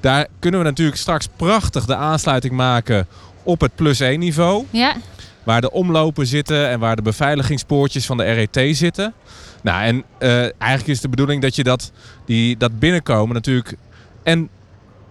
[0.00, 3.06] Daar kunnen we natuurlijk straks prachtig de aansluiting maken
[3.42, 4.64] op het plus 1 niveau.
[4.70, 4.96] Ja,
[5.42, 9.14] Waar de omlopen zitten en waar de beveiligingspoortjes van de RET zitten.
[9.62, 11.92] Nou, en eh, eigenlijk is de bedoeling dat je dat,
[12.24, 13.74] die, dat binnenkomen natuurlijk
[14.22, 14.48] en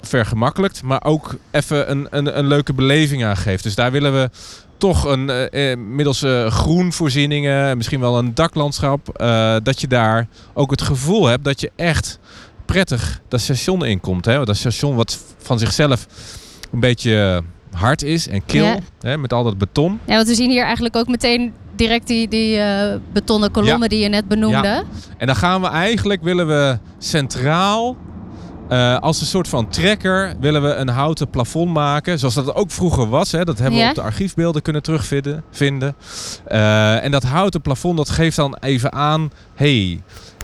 [0.01, 3.63] vergemakkelijkt, maar ook even een, een, een leuke beleving aan geeft.
[3.63, 4.29] Dus daar willen we
[4.77, 9.17] toch een, eh, eh, middels eh, groenvoorzieningen, misschien wel een daklandschap,
[9.63, 12.19] dat je daar ook het gevoel hebt dat je echt
[12.67, 14.25] prettig dat station inkomt.
[14.25, 14.45] Hè?
[14.45, 16.07] Dat station wat van zichzelf
[16.71, 18.77] een beetje hard is en kil, Ja.
[19.01, 19.99] hè, met al dat beton.
[20.05, 23.99] ja, want we zien hier eigenlijk ook meteen direct die, die eh, betonnen kolommen die
[23.99, 24.83] je net benoemde.
[25.17, 27.97] En dan gaan we eigenlijk, willen we centraal,
[28.69, 32.19] eh, als een soort van trekker, willen we een houten plafond maken.
[32.19, 33.31] Zoals dat ook vroeger was.
[33.31, 33.43] Hè.
[33.45, 33.89] Dat hebben we Ja.
[33.89, 35.43] op de archiefbeelden kunnen terugvinden.
[35.51, 35.95] Vinden.
[36.45, 39.31] Eh, en dat houten plafond, dat geeft dan even aan...
[39.55, 40.01] hey,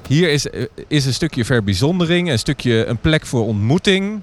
[0.07, 0.47] hier is,
[0.87, 4.21] is een stukje verbijzondering, een stukje een plek voor ontmoeting.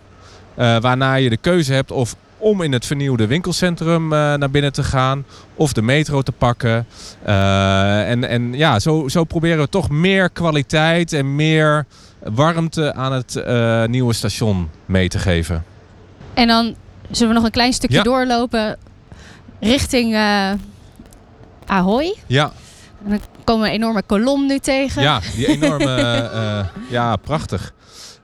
[0.55, 4.73] eh, waarna je de keuze hebt of om in het vernieuwde winkelcentrum eh, naar binnen
[4.73, 5.25] te gaan.
[5.55, 6.87] Of de metro te pakken.
[7.23, 11.87] Eh, en, en ja, zo, zo proberen we toch meer kwaliteit en meer
[12.25, 13.43] warmte aan het
[13.90, 15.64] nieuwe station mee te geven.
[16.35, 16.75] En dan
[17.11, 18.03] zullen we nog een klein stukje Ja.
[18.03, 18.77] doorlopen
[19.61, 20.16] richting
[21.66, 22.14] Ahoy.
[22.27, 22.53] Ja,
[23.05, 25.03] En dan komen we een enorme kolom nu tegen.
[25.03, 25.95] ja die enorme...
[26.35, 27.73] eh, ja, prachtig.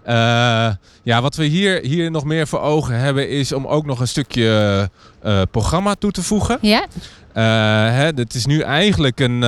[0.02, 0.14] Eh,
[1.02, 4.08] ja, wat we hier, hier nog meer voor ogen hebben is om ook nog een
[4.08, 4.90] stukje
[5.22, 6.58] eh, programma toe te voegen.
[6.60, 6.86] Ja?
[7.32, 9.40] Hè, het is nu eigenlijk een,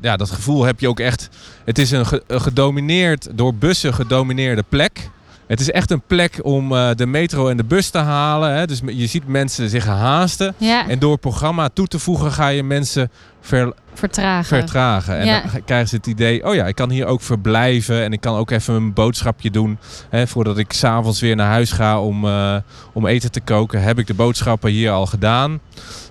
[0.00, 1.28] ja, dat gevoel heb je ook echt.
[1.64, 5.10] Het is een, ge- een gedomineerd, door bussen gedomineerde plek.
[5.50, 8.54] Het is echt een plek om eh, de metro en de bus te halen.
[8.54, 8.66] Hè.
[8.66, 10.54] Dus je ziet mensen zich haasten.
[10.56, 13.10] Ja, En door het programma toe te voegen ga je mensen
[13.40, 14.44] ver- vertragen.
[14.58, 15.18] vertragen.
[15.18, 15.42] En Ja.
[15.52, 18.02] dan krijgen ze het idee, oh ja, ik kan hier ook verblijven.
[18.04, 19.78] En ik kan ook even een boodschapje doen.
[20.10, 22.56] Hè, voordat ik s'avonds weer naar huis ga om, eh,
[22.92, 25.60] om eten te koken, heb ik de boodschappen hier al gedaan.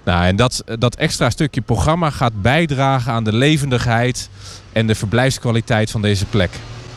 [0.03, 4.29] Nou, en dat, dat extra stukje programma gaat bijdragen aan de levendigheid
[4.73, 6.49] en de verblijfskwaliteit van deze plek.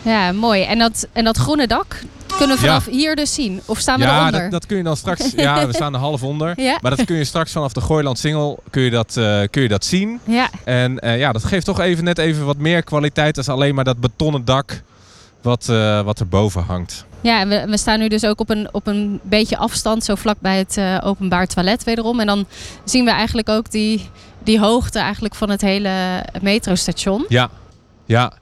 [0.02, 0.62] Ja, mooi.
[0.62, 2.02] En dat, en dat groene dak
[2.36, 2.68] kunnen we Ja.
[2.80, 3.60] vanaf hier dus zien.
[3.66, 4.40] Of staan we ja, eronder?
[4.40, 5.30] dat, dat kun je dan straks.
[5.36, 6.60] Ja, we staan er half onder.
[6.60, 6.78] Ja.
[6.80, 9.68] Maar dat kun je straks vanaf de Gooiland Singel kun je dat, eh, kun je
[9.68, 10.20] dat zien.
[10.24, 13.74] Ja, En eh, ja, dat geeft toch even net even wat meer kwaliteit als alleen
[13.74, 14.82] maar dat betonnen dak
[15.42, 17.04] wat, eh wat erboven hangt.
[17.20, 20.14] ja en we, we staan nu dus ook op een, op een beetje afstand, zo
[20.14, 22.20] vlak bij het openbaar toilet wederom.
[22.20, 22.46] En dan
[22.84, 24.08] zien we eigenlijk ook die,
[24.44, 25.90] die hoogte eigenlijk van het hele
[26.40, 27.24] metrostation.
[27.28, 27.50] Ja,
[28.06, 28.32] ja.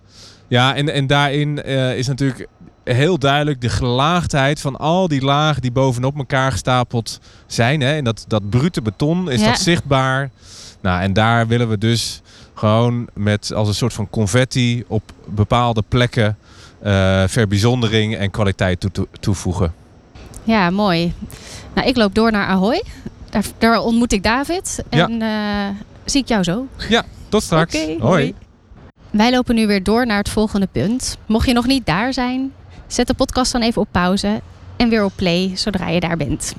[0.49, 1.65] ja en, en daarin
[1.97, 2.47] is natuurlijk
[2.85, 7.81] heel duidelijk de gelaagdheid van al die lagen die bovenop elkaar gestapeld zijn.
[7.81, 7.97] Hè?
[7.97, 9.47] En dat, dat brute beton is Ja.
[9.47, 10.31] dat zichtbaar.
[10.81, 12.21] Nou, en daar willen we dus
[12.55, 16.37] gewoon met als een soort van confetti op bepaalde plekken
[16.83, 19.73] eh verbijzondering en kwaliteit toe- toe- toevoegen.
[20.45, 21.13] Ja, mooi.
[21.75, 22.83] Nou, ik loop door naar Ahoy.
[23.31, 24.83] Daar, daar ontmoet ik David.
[24.91, 25.09] Ja.
[25.09, 26.67] En eh, zie ik jou zo.
[27.29, 27.79] Tot straks.
[27.99, 28.35] Hoi.
[29.11, 31.17] Wij lopen nu weer door naar het volgende punt.
[31.27, 32.53] Mocht je nog niet daar zijn,
[32.93, 34.41] zet de podcast dan even op pauze
[34.77, 36.53] en weer op play zodra je daar bent.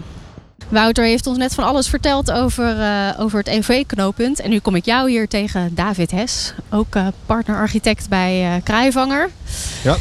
[0.70, 4.40] Wouter heeft ons net van alles verteld over, eh, over het EV-knooppunt.
[4.40, 9.30] En nu kom ik jou hier tegen David Hes, ook eh, partnerarchitect bij Kraaivanger.
[9.84, 9.98] Ja.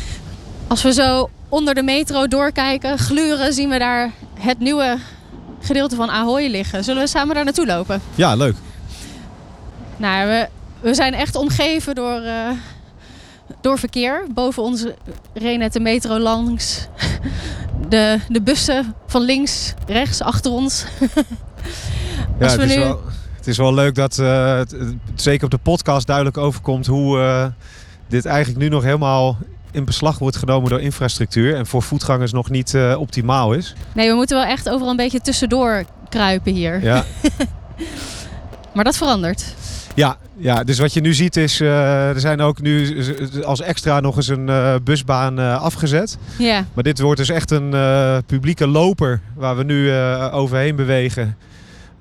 [0.66, 4.98] Als we zo onder de metro doorkijken, gluren, zien we daar het nieuwe
[5.60, 6.84] gedeelte van Ahoy liggen.
[6.84, 8.02] Zullen we samen daar naartoe lopen?
[8.14, 8.56] Ja, leuk.
[9.96, 10.48] Nou, we,
[10.80, 12.22] we zijn echt omgeven door,
[13.60, 14.26] door verkeer.
[14.34, 14.84] Boven ons
[15.34, 16.86] reed net de metro langs.
[17.88, 20.84] De, de bussen van links, rechts, achter ons.
[22.38, 23.00] Ja, Als het, is nu- wel,
[23.36, 27.18] het is wel leuk dat eh, het, het zeker op de podcast duidelijk overkomt hoe
[27.20, 27.46] eh,
[28.08, 29.36] dit eigenlijk nu nog helemaal
[29.70, 33.74] in beslag wordt genomen door infrastructuur en voor voetgangers nog niet eh, optimaal is.
[33.92, 36.82] Nee, we moeten wel echt overal een beetje tussendoor kruipen hier.
[36.82, 37.04] Ja,
[38.74, 39.54] Maar dat verandert.
[39.94, 43.02] Ja, ja, dus wat je nu ziet is, eh, er zijn ook nu
[43.44, 46.18] als extra nog eens een eh, busbaan eh, afgezet.
[46.38, 47.74] Ja, Maar dit wordt dus echt een
[48.26, 49.92] publieke loper waar we nu
[50.32, 51.36] overheen bewegen.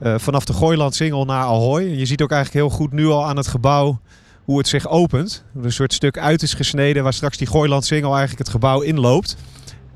[0.01, 1.81] Vanaf de Gooiland Singel naar Ahoy.
[1.83, 3.99] Je ziet ook eigenlijk heel goed nu al aan het gebouw
[4.43, 5.43] hoe het zich opent.
[5.57, 8.81] Er een soort stuk uit is gesneden waar straks die Gooiland Singel eigenlijk het gebouw
[8.81, 9.35] inloopt.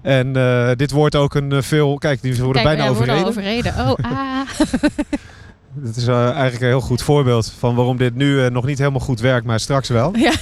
[0.01, 0.34] En
[0.75, 1.97] dit wordt ook een veel...
[1.97, 3.75] Kijk, die worden kijk, bijna worden overreden.
[3.75, 4.12] al overreden.
[4.12, 4.49] Oh, ah.
[5.75, 8.77] Dat is eh, eigenlijk een heel goed voorbeeld van waarom dit nu eh, nog niet
[8.77, 10.17] helemaal goed werkt, maar straks wel.
[10.17, 10.33] Ja.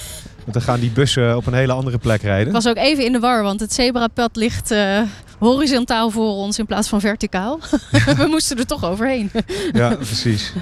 [0.44, 2.48] Want dan gaan die bussen op een hele andere plek rijden.
[2.48, 5.02] Ik was ook even in de war, want het zebrapad ligt uh,
[5.40, 7.60] horizontaal voor ons in plaats van verticaal.
[8.18, 9.32] We moesten er toch overheen.
[9.72, 10.54] ja, precies.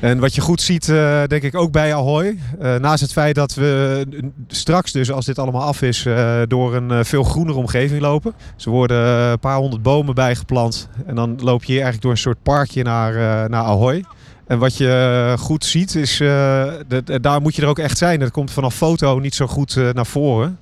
[0.00, 2.38] En wat je goed ziet, uh, denk ik ook bij Ahoy.
[2.62, 4.06] Uh, naast het feit dat we
[4.48, 8.34] straks dus, als dit allemaal af is, uh, door een veel groenere omgeving lopen.
[8.56, 10.88] Ze worden een paar honderd bomen bijgeplant.
[11.06, 13.14] En dan loop je hier eigenlijk door een soort parkje naar,
[13.50, 14.04] naar Ahoy.
[14.46, 18.20] En wat je goed ziet, is, de, daar moet je er ook echt zijn.
[18.20, 20.58] Dat komt vanaf foto niet zo goed naar voren.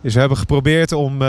[0.00, 1.20] Dus we hebben geprobeerd om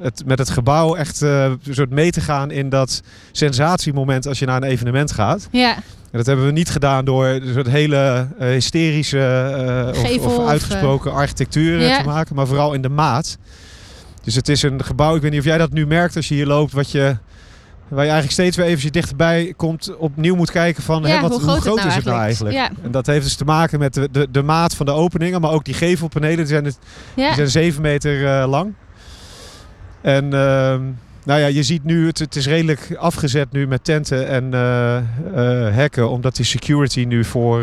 [0.00, 4.46] het, met het gebouw echt een soort mee te gaan in dat sensatiemoment als je
[4.46, 5.48] naar een evenement gaat.
[5.50, 5.74] Ja.
[6.10, 11.12] En dat hebben we niet gedaan door een soort hele uh, hysterische of, of, uitgesproken
[11.12, 12.00] architectuur ja.
[12.00, 13.38] te maken, maar vooral in de maat.
[14.22, 16.34] Dus het is een gebouw, ik weet niet of jij dat nu merkt als je
[16.34, 17.16] hier loopt, wat je,
[17.90, 21.30] waar je eigenlijk steeds weer even dichterbij komt, opnieuw moet kijken van ja, hè, wat,
[21.30, 22.54] hoe groot, hoe groot het nou is het nou eigenlijk?
[22.54, 22.70] Ja.
[22.82, 25.50] En dat heeft dus te maken met de, de, de maat van de openingen, maar
[25.50, 26.78] ook die gevelpanelen, die zijn, het,
[27.14, 28.72] die zijn 7 meter uh, lang.
[30.00, 30.24] En...
[30.24, 30.74] Uh,
[31.24, 35.74] nou ja, je ziet nu, het, het is redelijk afgezet nu met tenten en uh,
[35.74, 36.10] hekken.
[36.10, 37.60] Omdat die security nu voor...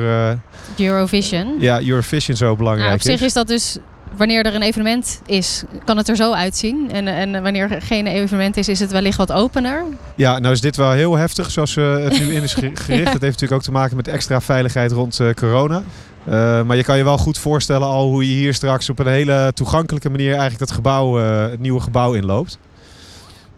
[0.78, 1.56] Eurovision.
[1.60, 3.18] Ja, Eurovision zo belangrijk nou, op is.
[3.18, 3.78] zich is dat dus...
[4.18, 6.92] Wanneer er een evenement is, kan het er zo uitzien.
[6.92, 9.84] En, en wanneer er geen evenement is, is het wellicht wat opener.
[10.16, 12.88] Ja, nou is dit wel heel heftig zoals het nu in is gericht.
[12.88, 12.96] ja.
[12.96, 15.84] Dat heeft natuurlijk ook te maken met extra veiligheid rond corona.
[16.28, 19.08] Uh, maar je kan je wel goed voorstellen al hoe je hier straks op een
[19.08, 22.58] hele toegankelijke manier eigenlijk dat gebouw, uh, het nieuwe gebouw inloopt.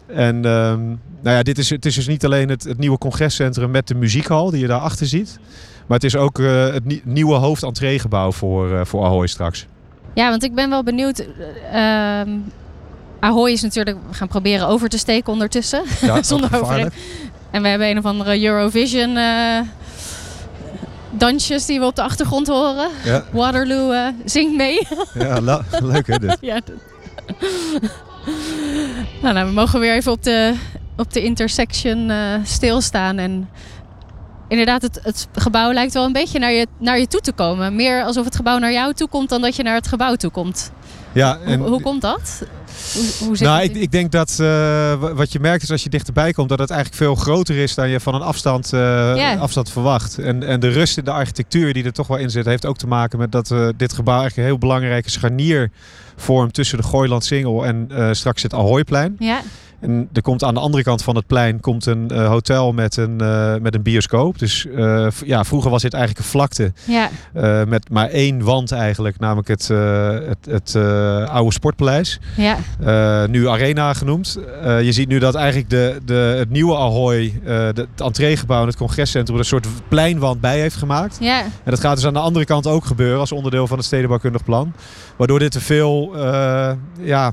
[0.06, 3.70] En um, nou ja, dit is, het is dus niet alleen het, het, nieuwe congrescentrum
[3.70, 5.38] met de muziekhal die je daarachter ziet.
[5.86, 6.38] Maar het is ook
[6.72, 9.66] het nie nieuwe hoofdentreegebouw voor, voor Ahoy straks.
[10.14, 11.24] Ja, want ik ben wel benieuwd.
[11.74, 12.20] Uh,
[13.20, 15.82] Ahoy is natuurlijk, we gaan proberen over te steken ondertussen.
[16.00, 16.92] Ja, Zonder over.
[17.50, 19.60] En we hebben een of andere Eurovision uh,
[21.10, 22.88] dansjes die we op de achtergrond horen.
[23.04, 23.24] Ja.
[23.32, 24.86] Waterloo uh, zingt mee.
[25.14, 26.36] ja, leuk hè dit.
[26.50, 26.60] ja,
[29.22, 30.54] nou, nou, we mogen weer even op de,
[30.96, 32.12] op de intersection
[32.44, 33.18] stilstaan.
[33.18, 33.48] En
[34.50, 37.76] inderdaad, het, het gebouw lijkt wel een beetje naar je, naar je toe te komen.
[37.76, 40.30] Meer alsof het gebouw naar jou toe komt dan dat je naar het gebouw toe
[40.30, 40.72] komt.
[41.12, 42.42] Ja, en hoe, hoe komt dat?
[42.92, 46.32] Hoe, hoe nou, ik, ik, denk dat uh, wat je merkt is als je dichterbij
[46.32, 49.40] komt, dat het eigenlijk veel groter is dan je van een afstand, uh, yeah.
[49.40, 50.18] afstand verwacht.
[50.18, 52.78] En, en de rust in de architectuur die er toch wel in zit, heeft ook
[52.78, 55.70] te maken met dat uh, dit gebouw eigenlijk een heel belangrijke scharnier
[56.16, 59.16] vormt tussen de Gooiland Singel en straks het Ahoyplein.
[59.18, 59.40] Ja.
[59.80, 62.96] En er komt aan de andere kant van het plein komt een uh, hotel met
[62.96, 64.38] een, uh, met een bioscoop.
[64.38, 66.72] Dus uh, ja, vroeger was dit eigenlijk een vlakte.
[66.84, 67.10] Ja.
[67.66, 70.76] met maar één wand eigenlijk, namelijk het, het, het
[71.28, 72.20] oude sportpaleis.
[72.36, 73.26] Ja.
[73.26, 74.38] nu Arena genoemd.
[74.62, 78.76] je ziet nu dat eigenlijk de, de, het nieuwe Ahoy, de, het entreegebouw en het
[78.76, 81.16] congrescentrum, er een soort pleinwand bij heeft gemaakt.
[81.20, 81.42] Ja.
[81.42, 84.44] En dat gaat dus aan de andere kant ook gebeuren als onderdeel van het stedenbouwkundig
[84.44, 84.72] plan.
[85.16, 86.16] Waardoor dit te veel
[87.00, 87.32] ja,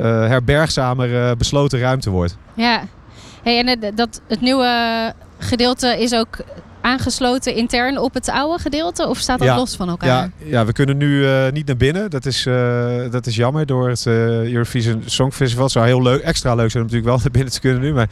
[0.00, 2.36] herbergzamer uh, besloten ruimte wordt.
[2.54, 2.82] Ja,
[3.42, 6.36] hey, en dat, het nieuwe gedeelte is ook
[6.82, 9.08] aangesloten intern op het oude gedeelte?
[9.08, 10.08] Of staat dat ja, los van elkaar?
[10.08, 12.10] Ja, ja we kunnen nu uh, niet naar binnen.
[12.10, 14.14] Dat is, uh, dat is jammer door het uh,
[14.52, 15.64] Eurovision Songfestival.
[15.64, 17.92] Het zou heel leuk, extra leuk zijn om natuurlijk wel naar binnen te kunnen nu.
[17.92, 18.08] Maar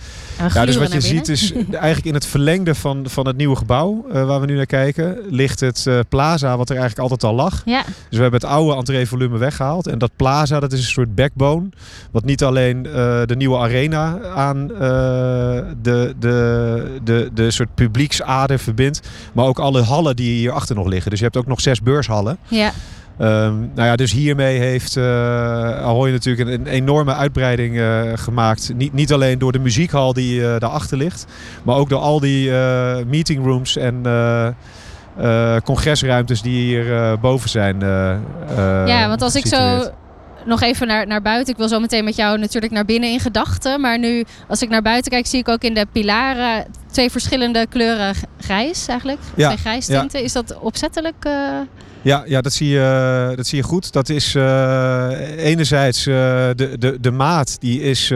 [0.55, 4.05] ja, dus wat je ziet is eigenlijk in het verlengde van, van het nieuwe gebouw
[4.09, 7.63] waar we nu naar kijken, ligt het plaza wat er eigenlijk altijd al lag.
[7.65, 7.83] Ja.
[7.85, 9.87] Dus we hebben het oude entreevolume weggehaald.
[9.87, 11.69] En dat plaza dat is een soort backbone.
[12.11, 19.01] Wat niet alleen de nieuwe arena aan de, de, de, de soort publieksader verbindt.
[19.33, 21.11] Maar ook alle hallen die hierachter nog liggen.
[21.11, 22.39] Dus je hebt ook nog zes beurshallen.
[22.49, 22.73] Ja.
[23.21, 25.05] Um, nou ja, dus hiermee heeft uh,
[25.85, 28.73] Ahoy natuurlijk een, een enorme uitbreiding uh, gemaakt.
[28.77, 31.27] Niet, niet alleen door de muziekhal die uh, daarachter ligt.
[31.63, 32.51] Maar ook door al die
[33.07, 34.03] meetingrooms en
[35.65, 37.81] congresruimtes die hier boven zijn.
[38.87, 39.91] ja, want als ik zo
[40.45, 41.53] nog even naar, naar buiten.
[41.53, 43.81] Ik wil zo meteen met jou natuurlijk naar binnen in gedachten.
[43.81, 47.67] Maar nu, als ik naar buiten kijk, zie ik ook in de pilaren twee verschillende
[47.67, 49.19] kleuren grijs eigenlijk.
[49.35, 50.19] Ja, twee grijs tinten.
[50.19, 50.25] Ja.
[50.25, 51.25] Is dat opzettelijk?
[51.27, 51.33] Uh...
[52.03, 53.93] Ja, ja dat, zie je, dat zie je goed.
[53.93, 56.15] Dat is uh, enerzijds uh,
[56.57, 58.13] de, de, de maat die is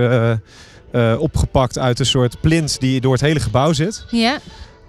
[1.18, 4.04] opgepakt uit een soort plint die door het hele gebouw zit.
[4.10, 4.38] Ja.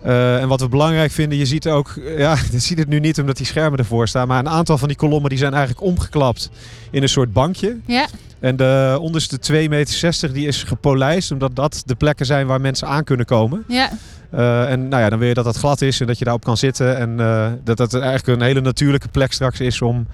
[0.05, 3.19] Uh, en wat we belangrijk vinden, je ziet ook, ja, je ziet het nu niet
[3.19, 6.49] omdat die schermen ervoor staan, maar een aantal van die kolommen die zijn eigenlijk omgeklapt
[6.91, 7.77] in een soort bankje.
[7.85, 8.07] Ja.
[8.39, 12.87] En de onderste 2,60 meter die is gepolijst, omdat dat de plekken zijn waar mensen
[12.87, 13.63] aan kunnen komen.
[13.67, 13.89] Ja.
[14.33, 16.43] Uh, en nou ja, dan wil je dat dat glad is en dat je daarop
[16.43, 16.97] kan zitten.
[16.97, 20.07] En uh, dat dat eigenlijk een hele natuurlijke plek straks is om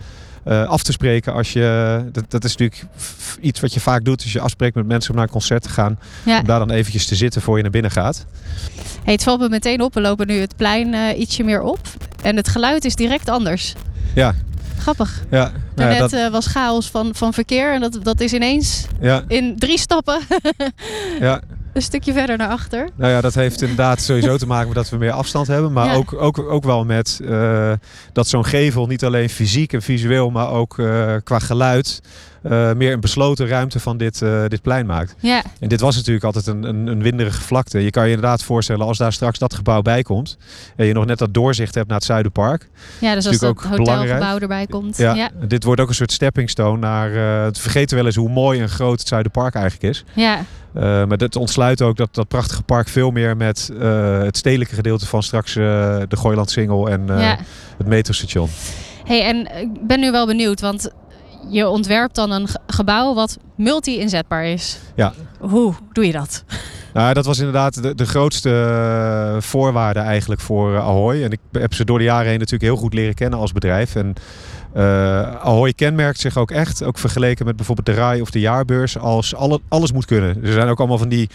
[0.48, 1.34] uh, af te spreken.
[1.34, 2.84] Als je, dat, dat is natuurlijk
[3.42, 5.70] iets wat je vaak doet als je afspreekt met mensen om naar een concert te
[5.70, 6.00] gaan.
[6.26, 6.40] Ja.
[6.40, 8.26] Om daar dan eventjes te zitten voor je naar binnen gaat.
[9.04, 9.94] Hey, het valt me meteen op.
[9.94, 11.80] We lopen nu het plein uh, ietsje meer op.
[12.22, 13.76] En het geluid is direct anders.
[14.16, 14.36] Ja,
[14.82, 15.24] Grappig.
[15.30, 18.34] Ja, nou ja, Daarnet dat, eh, was chaos van, van verkeer en dat, dat is
[18.34, 20.20] ineens ja, in drie stappen
[21.20, 21.42] ja.
[21.74, 22.90] een stukje verder naar achter.
[22.96, 25.72] Nou ja, dat heeft inderdaad sowieso te maken met dat we meer afstand hebben.
[25.72, 25.94] Maar Ja.
[25.94, 27.72] ook, ook, ook wel met eh,
[28.14, 32.02] dat zo'n gevel niet alleen fysiek en visueel, maar ook eh, qua geluid
[32.42, 35.16] eh, meer een besloten ruimte van dit, eh, dit plein maakt.
[35.20, 37.80] Ja, En dit was natuurlijk altijd een, een, een winderige vlakte.
[37.80, 40.38] Je kan je inderdaad voorstellen als daar straks dat gebouw bij komt.
[40.76, 42.70] En je nog net dat doorzicht hebt naar het Zuiderpark.
[43.00, 44.42] ja dus als dat ook hotelgebouw belangrijk.
[44.42, 44.98] erbij komt.
[44.98, 45.30] Ja, ja.
[45.48, 47.16] Dit wordt ook een soort stepping stone naar...
[47.16, 50.04] eh het vergeten wel eens hoe mooi en groot het Zuiderpark eigenlijk is.
[50.14, 50.46] ja.
[50.74, 53.70] Maar dat ontsluit ook dat, dat prachtige park veel meer met
[54.24, 57.38] het stedelijke gedeelte van straks de Gooiland Singel en ja.
[57.78, 58.50] het metrostation.
[59.04, 60.92] Hey, en ik ben nu wel benieuwd, want
[61.50, 64.80] je ontwerpt dan een ge- gebouw wat multi-inzetbaar is.
[64.96, 65.14] Ja.
[65.40, 66.44] Hoe doe je dat?
[66.94, 71.24] Nou, dat was inderdaad de, de grootste eh, voorwaarde eigenlijk voor eh, Ahoy.
[71.24, 73.96] En ik heb ze door de jaren heen natuurlijk heel goed leren kennen als bedrijf.
[73.96, 74.14] En
[74.74, 74.84] eh,
[75.36, 79.36] Ahoy kenmerkt zich ook echt, ook vergeleken met bijvoorbeeld de RAI of de jaarbeurs, als
[79.36, 80.44] alle, alles moet kunnen.
[80.44, 81.30] Er zijn ook allemaal van die,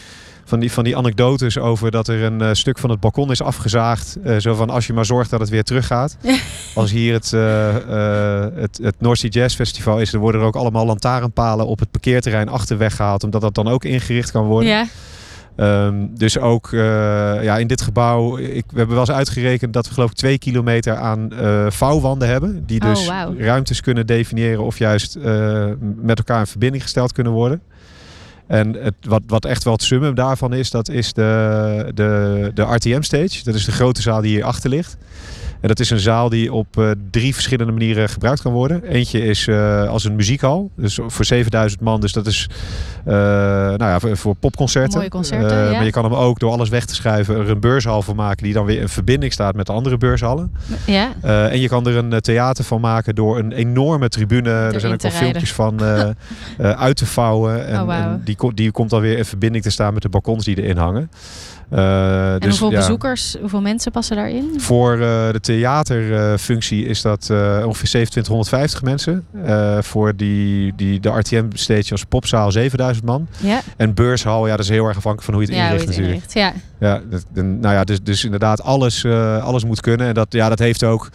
[0.46, 3.42] van die, van die anekdotes over dat er een eh, stuk van het balkon is
[3.42, 4.16] afgezaagd.
[4.24, 6.16] Eh, zo van als je maar zorgt dat het weer teruggaat.
[6.74, 10.56] Als hier het, eh, het, het North Sea Jazz Festival is, dan worden er ook
[10.56, 13.24] allemaal lantaarnpalen op het parkeerterrein achter weggehaald.
[13.24, 14.70] Omdat dat dan ook ingericht kan worden.
[14.70, 14.86] Ja,
[15.56, 16.68] Ehm, dus ook
[17.42, 20.38] ja, in dit gebouw, ik, we hebben wel eens uitgerekend dat we geloof ik twee
[20.38, 22.66] kilometer aan eh, vouwwanden hebben.
[22.66, 25.18] Die Oh, dus ruimtes kunnen definiëren of juist
[26.02, 27.62] met elkaar in verbinding gesteld kunnen worden.
[28.46, 32.62] En het, wat, wat echt wel het summum daarvan is, dat is de, de, de
[32.62, 33.44] RTM stage.
[33.44, 34.96] Dat is de grote zaal die hier achter ligt.
[35.66, 38.82] En dat is een zaal die op eh, drie verschillende manieren gebruikt kan worden.
[38.82, 42.00] Eentje is eh, als een muziekhal, dus voor 7000 man.
[42.00, 42.48] Dus dat is
[43.04, 44.98] eh, nou ja, voor, voor popconcerten.
[44.98, 45.70] Mooie concerten, ja.
[45.70, 48.44] Maar je kan hem ook door alles weg te schuiven er een beurshal van maken
[48.44, 50.52] die dan weer in verbinding staat met de andere beurshallen.
[50.86, 51.12] ja.
[51.22, 54.50] En je kan er een theater van maken door een enorme tribune.
[54.50, 55.20] Er zijn ook rijden.
[55.20, 55.80] filmpjes van
[56.86, 57.66] uit te vouwen.
[57.66, 60.44] En, Oh, en die, die komt dan weer in verbinding te staan met de balkons
[60.44, 61.10] die erin hangen.
[61.70, 64.60] Eh, En dus, hoeveel ja, bezoekers, hoeveel mensen passen daarin?
[64.60, 64.98] Voor eh,
[65.32, 69.26] de theaterfunctie is dat eh, ongeveer 2750 mensen.
[69.84, 73.28] Voor die, die, de RTM-stage als popzaal 7000 man.
[73.38, 75.86] Ja, En beurshal, ja, dat is heel erg afhankelijk van hoe je het ja inricht
[75.86, 76.24] het natuurlijk.
[76.24, 76.34] inricht.
[76.34, 76.52] Ja.
[76.78, 79.04] Ja, dat, nou ja, dus, dus inderdaad, alles,
[79.40, 80.06] alles moet kunnen.
[80.06, 81.10] En dat, ja, dat heeft ook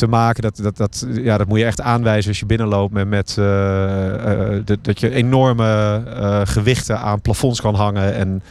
[0.00, 3.08] te maken, dat, dat, dat, ja, dat moet je echt aanwijzen als je binnenloopt met,
[3.08, 8.42] met eh, eh, dat, dat je enorme eh, gewichten aan plafonds kan hangen en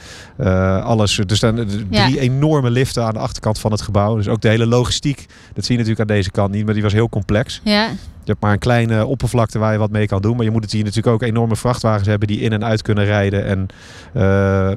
[0.83, 1.19] alles.
[1.19, 2.07] Er staan drie Ja.
[2.07, 4.15] enorme liften aan de achterkant van het gebouw.
[4.15, 6.83] Dus ook de hele logistiek, dat zie je natuurlijk aan deze kant niet, maar die
[6.83, 7.61] was heel complex.
[7.63, 7.83] Ja,
[8.23, 10.35] Je hebt maar een kleine oppervlakte waar je wat mee kan doen.
[10.35, 13.05] Maar je moet het hier natuurlijk ook enorme vrachtwagens hebben die in en uit kunnen
[13.05, 13.45] rijden.
[13.45, 13.67] En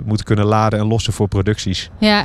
[0.04, 1.90] moeten kunnen laden en lossen voor producties.
[1.98, 2.24] ja.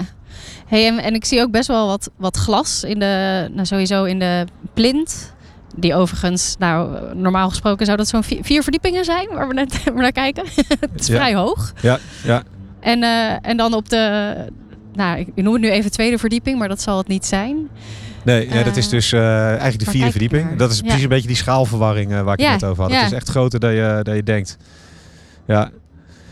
[0.67, 4.03] Hey, en, en ik zie ook best wel wat, wat glas in de, nou sowieso
[4.03, 5.35] in de plint.
[5.75, 9.83] Die overigens, nou normaal gesproken zou dat zo'n vier, vier verdiepingen zijn waar we net
[9.83, 10.43] waar naar kijken.
[10.91, 11.15] het is Ja.
[11.15, 11.73] vrij hoog.
[11.81, 12.43] Ja, ja.
[12.79, 14.33] En, eh, en dan op de,
[14.93, 17.69] nou ik noem het nu even tweede verdieping, maar dat zal het niet zijn.
[18.23, 20.55] Nee, ja, dat is Eh, dus eh, eigenlijk de vierde verdieping.
[20.57, 20.83] Dat is Ja.
[20.83, 22.91] precies een beetje die schaalverwarring waar ik Ja, het net over had.
[22.93, 24.57] Het is echt groter dan je, dan je denkt.
[25.47, 25.69] Ja,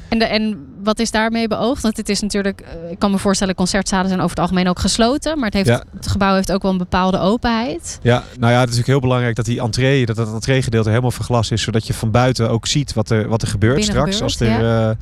[0.09, 1.81] En, de, en wat is daarmee beoogd?
[1.81, 4.79] Want het is natuurlijk, eh, ik kan me voorstellen, concertzalen zijn over het algemeen ook
[4.79, 5.35] gesloten.
[5.35, 5.83] Maar het, heeft, Ja.
[5.95, 7.99] het gebouw heeft ook wel een bepaalde openheid.
[8.01, 11.11] Ja, nou ja, het is natuurlijk heel belangrijk dat die entree, dat dat entreegedeelte helemaal
[11.11, 14.37] verglast is, zodat je van buiten ook ziet wat er, wat er gebeurt Binnen straks
[14.37, 14.95] gebeurt, als er eh,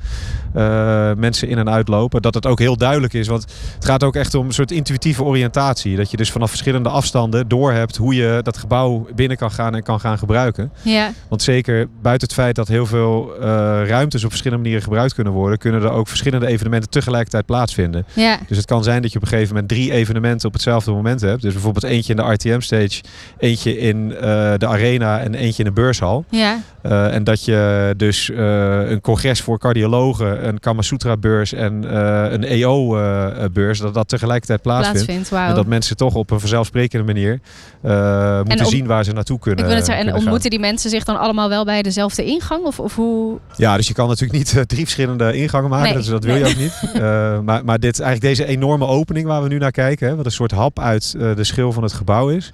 [1.18, 2.22] mensen in en uitlopen.
[2.22, 5.24] Dat het ook heel duidelijk is, want het gaat ook echt om een soort intuïtieve
[5.24, 5.96] oriëntatie.
[5.96, 9.84] Dat je dus vanaf verschillende afstanden doorhebt hoe je dat gebouw binnen kan gaan en
[9.84, 10.72] kan gaan gebruiken.
[10.82, 13.48] Ja, Want zeker buiten het feit dat heel veel eh,
[13.86, 18.06] ruimtes op verschillende manieren gebruikt kunnen worden, kunnen er ook verschillende evenementen tegelijkertijd plaatsvinden.
[18.14, 20.92] ja, Dus het kan zijn dat je op een gegeven moment drie evenementen op hetzelfde
[20.92, 21.42] moment hebt.
[21.42, 23.02] Dus bijvoorbeeld eentje in de RTM-stage,
[23.38, 24.22] eentje in eh,
[24.58, 26.26] de arena en eentje in de beurshal.
[26.30, 32.32] ja, Eh, en dat je dus eh, een congres voor cardiologen, een Kamasutra-beurs en eh,
[32.32, 35.06] een EO-beurs, dat dat tegelijkertijd plaatsvindt.
[35.06, 35.50] plaatsvindt.
[35.50, 37.40] En dat mensen toch op een vanzelfsprekende manier
[37.82, 39.60] eh, moeten om- zien waar ze naartoe kunnen.
[39.60, 40.20] Ik wil het zeggen, en gaan.
[40.20, 42.64] ontmoeten die mensen zich dan allemaal wel bij dezelfde ingang?
[42.64, 43.40] Of, of hoe?
[43.56, 45.94] Ja, dus je kan natuurlijk niet eh, drie verschillende ingangen maken.
[45.94, 46.44] Nee, dat, dat wil nee.
[46.44, 46.72] je ook niet.
[47.04, 50.26] Eh, maar maar dit, eigenlijk deze enorme opening waar we nu naar kijken, hè, wat
[50.26, 52.52] een soort hap uit eh, de schil van het gebouw is.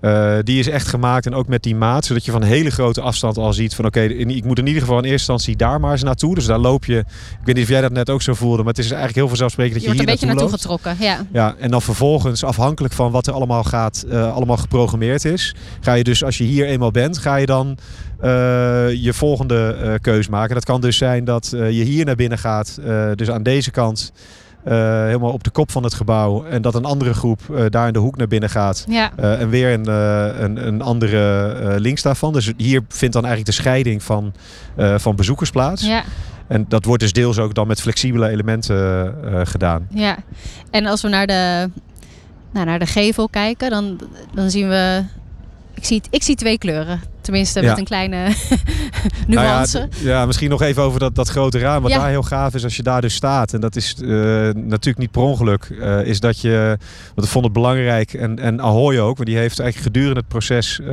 [0.00, 3.00] Eh, die is echt gemaakt en ook met die maat, zodat je van hele grote
[3.00, 5.92] afstand al ziet van oké, ik moet in ieder geval in eerste instantie daar maar
[5.92, 6.34] eens naartoe.
[6.34, 8.66] Dus daar loop je, ik weet niet of jij dat net ook zo voelde, maar
[8.66, 10.82] het is eigenlijk heel vanzelfsprekend dat Je je, hier beetje naartoe naartoe loopt.
[10.82, 11.06] getrokken.
[11.06, 15.54] Ja, Ja, en dan vervolgens, afhankelijk van wat er allemaal gaat, eh, allemaal geprogrammeerd is,
[15.80, 17.78] ga je dus als je hier eenmaal bent, ga je dan
[18.20, 18.28] eh,
[18.92, 20.54] je volgende keus maken.
[20.54, 22.78] Dat kan dus zijn dat je hier naar binnen gaat,
[23.14, 24.12] dus aan deze kant.
[24.66, 26.44] Eh, helemaal op de kop van het gebouw.
[26.44, 28.84] En dat een andere groep eh, daar in de hoek naar binnen gaat.
[28.88, 29.12] Ja.
[29.16, 29.88] Eh, en weer een,
[30.44, 32.32] een, een andere links daarvan.
[32.32, 34.32] Dus hier vindt dan eigenlijk de scheiding van,
[34.76, 35.86] van bezoekers plaats.
[35.86, 36.04] Ja.
[36.46, 39.14] En dat wordt dus deels ook dan met flexibele elementen
[39.46, 39.86] gedaan.
[39.90, 40.16] Ja,
[40.70, 41.70] en als we naar de,
[42.52, 44.00] nou, naar de gevel kijken, dan,
[44.34, 45.04] dan zien we.
[45.74, 47.00] Ik zie, ik zie twee kleuren.
[47.26, 47.68] Tenminste, Ja.
[47.68, 48.16] met een kleine
[49.26, 49.88] Nou ja, nuance.
[49.90, 51.82] d- ja, misschien nog even over dat, dat grote raam.
[51.82, 51.98] Wat Ja.
[51.98, 53.52] daar heel gaaf is als je daar dus staat.
[53.52, 54.08] En dat is eh,
[54.54, 55.76] natuurlijk niet per ongeluk.
[55.80, 56.76] eh, is dat je,
[57.14, 58.12] want ik vond het belangrijk.
[58.14, 59.16] En, en Ahoy ook.
[59.16, 60.80] Want die heeft eigenlijk gedurende het proces.
[60.80, 60.88] eh,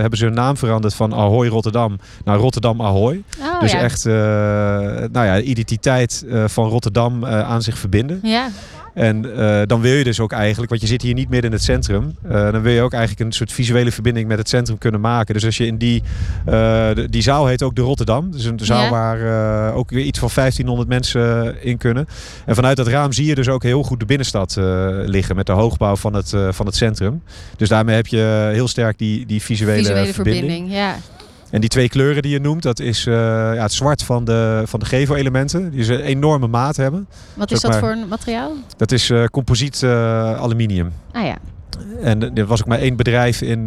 [0.00, 3.22] hebben ze hun naam veranderd van Ahoy Rotterdam naar Rotterdam Ahoy.
[3.40, 3.80] oh, dus ja.
[3.80, 8.20] echt, nou ja, de identiteit van Rotterdam aan zich verbinden.
[8.22, 8.48] Ja,
[8.96, 11.56] En eh, dan wil je dus ook eigenlijk, want je zit hier niet midden in
[11.56, 14.78] het centrum, eh, dan wil je ook eigenlijk een soort visuele verbinding met het centrum
[14.78, 15.34] kunnen maken.
[15.34, 16.02] Dus als je in die,
[16.46, 18.90] eh, die zaal heet ook de Rotterdam, dus een zaal Ja.
[18.90, 22.06] waar ook weer iets van 1500 mensen in kunnen.
[22.46, 24.56] En vanuit dat raam zie je dus ook heel goed de binnenstad
[25.06, 27.22] liggen met de hoogbouw van het, van het centrum.
[27.56, 30.46] Dus daarmee heb je heel sterk die, die visuele, visuele verbinding.
[30.46, 30.72] verbinding.
[30.72, 30.96] Ja.
[31.56, 33.14] En die twee kleuren die je noemt, dat is eh,
[33.54, 35.70] ja, het zwart van de, van de gevel-elementen.
[35.70, 37.08] Die ze een enorme maat hebben.
[37.34, 37.80] Wat is dat maar.
[37.80, 38.52] voor een materiaal?
[38.76, 39.90] Dat is eh, composiet eh,
[40.40, 40.92] aluminium.
[41.12, 41.36] Ah ja.
[42.02, 43.64] En er was ook maar één bedrijf in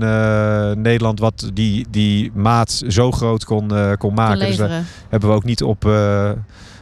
[0.81, 4.47] Nederland wat die, die maat zo groot kon, kon maken.
[4.47, 5.85] Dus daar hebben we ook niet op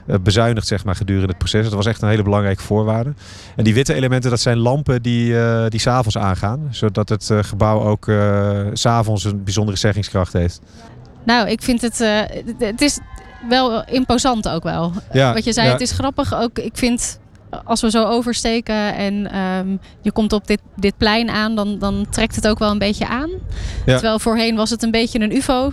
[0.08, 1.64] eh, bezuinigd zeg maar, gedurende het proces.
[1.64, 3.14] Dat was echt een hele belangrijke voorwaarde.
[3.56, 5.36] En die witte elementen, dat zijn lampen die,
[5.70, 6.68] die s'avonds aangaan.
[6.70, 8.12] Zodat het gebouw ook
[8.74, 10.62] s s'avonds een bijzondere zeggingskracht heeft.
[11.28, 12.02] Nou, ik vind het.
[12.02, 12.20] eh,
[12.60, 13.00] het- is
[13.50, 14.92] wel imposant ook wel.
[15.14, 15.72] Ja, Wat je zei, ja.
[15.74, 16.60] het is grappig ook.
[16.60, 17.20] Ik vind.
[17.64, 19.68] Als we zo oversteken en ehm,
[20.02, 23.08] je komt op dit, dit plein aan, dan, dan trekt het ook wel een beetje
[23.08, 23.30] aan.
[23.86, 23.94] Ja.
[23.94, 25.72] Terwijl voorheen was het een beetje een ufo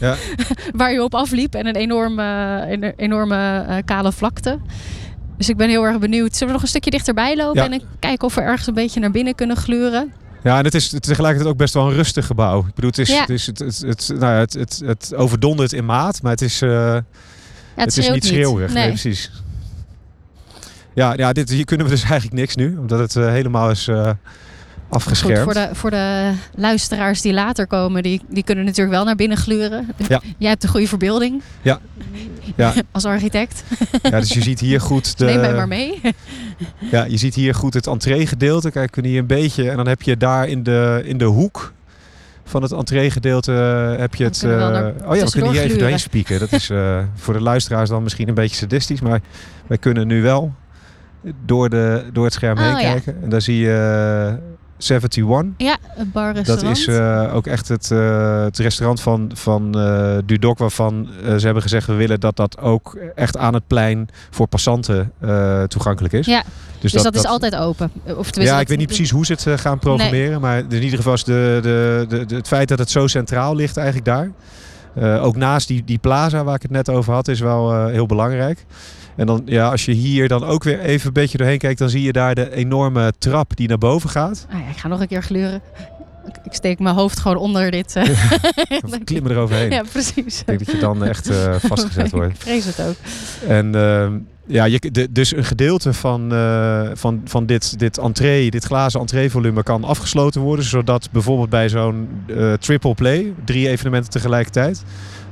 [0.00, 0.14] Ja.
[0.76, 2.22] waar je op afliep en een enorme,
[2.70, 4.58] een enorme eh, kale vlakte.
[5.36, 6.32] Dus ik ben heel erg benieuwd.
[6.32, 7.70] Zullen we nog een stukje dichterbij lopen Ja.
[7.70, 10.12] en kijken of we ergens een beetje naar binnen kunnen gluren?
[10.42, 12.58] Ja, en het is tegelijkertijd ook best wel een rustig gebouw.
[12.58, 13.20] Ik bedoel, het, is, Ja.
[13.20, 16.42] het, is, het, het, het, nou ja, het, het, het overdondert in maat, maar het
[16.42, 17.02] is, eh, Ja,
[17.74, 18.72] het is niet schreeuwerig.
[18.72, 18.82] Nee.
[18.82, 18.92] Nee.
[18.92, 19.30] precies.
[20.94, 23.88] Ja, ja dit, hier kunnen we dus eigenlijk niks nu, omdat het eh, helemaal is
[24.92, 25.42] eh, Goed, afgeschermd.
[25.42, 29.36] voor, de, voor de luisteraars die later komen, die, die kunnen natuurlijk wel naar binnen
[29.38, 29.88] gluren.
[30.08, 30.20] Ja.
[30.38, 31.80] Jij hebt een goede verbeelding Ja.
[32.56, 32.72] Ja.
[32.92, 33.64] als architect.
[34.02, 36.00] Ja, dus je ziet hier goed de, Neem mij maar mee.
[36.90, 38.70] Ja, je ziet hier goed het entreegedeelte.
[38.70, 39.70] Kijk, we kunnen hier een beetje.
[39.70, 41.72] En dan heb je daar in de, in de hoek
[42.44, 44.96] van het entreegedeelte eh, heb je Dan het.
[45.00, 46.38] eh, oh ja, we kunnen hier even doorheen spieken.
[46.38, 49.00] Dat is eh, voor de luisteraars dan misschien een beetje sadistisch.
[49.00, 49.20] Maar
[49.66, 50.54] wij kunnen nu wel
[51.44, 52.92] door, de, door het scherm Oh, heen ja.
[52.92, 53.22] kijken.
[53.22, 54.38] En daar zie je
[54.90, 55.44] 71.
[55.56, 60.16] Ja, een bar Dat is eh, ook echt het, eh, het restaurant van, van eh,
[60.24, 64.46] Dudok, waarvan ze hebben gezegd we willen dat dat ook echt aan het plein voor
[64.46, 65.12] passanten
[65.68, 66.26] toegankelijk is.
[66.26, 66.42] Ja,
[66.78, 67.90] dus dat, is altijd open.
[68.16, 71.12] Of Ja, ik weet niet precies hoe ze het gaan programmeren, maar in ieder geval
[71.12, 74.30] is de, de, de, de- het feit dat het zo centraal ligt eigenlijk daar.
[75.20, 78.64] ook naast die, die plaza waar ik het net over had, is wel heel belangrijk.
[79.16, 81.90] En dan, ja, als je hier dan ook weer even een beetje doorheen kijkt, dan
[81.90, 84.46] zie je daar de enorme trap die naar boven gaat.
[84.52, 85.60] Ah ja, ik ga nog een keer gluren.
[86.44, 87.96] Ik, steek mijn hoofd gewoon onder dit.
[87.96, 88.04] eh,
[88.80, 89.70] We klimmen eroverheen.
[89.70, 90.40] ja, precies.
[90.40, 92.34] Ik denk dat je dan echt eh, vastgezet wordt.
[92.34, 92.94] ik vrees het ook.
[93.48, 98.50] En ehm, ja, je, de, dus een gedeelte van, eh, van, van dit, dit entree,
[98.50, 100.64] dit glazen entreevolume kan afgesloten worden.
[100.64, 102.08] Zodat bijvoorbeeld bij zo'n
[102.60, 104.82] triple play, drie evenementen tegelijkertijd,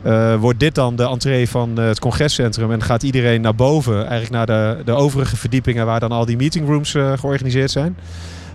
[0.03, 2.73] eh, wordt dit dan de entree van eh, het congrescentrum.
[2.73, 6.37] En gaat iedereen naar boven, eigenlijk naar de, de overige verdiepingen waar dan al die
[6.37, 7.97] meetingrooms eh georganiseerd zijn.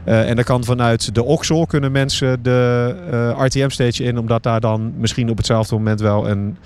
[0.03, 5.29] En dan kan vanuit de Oxel kunnen mensen de RTM-stage in, omdat daar dan misschien
[5.29, 6.57] op hetzelfde moment wel een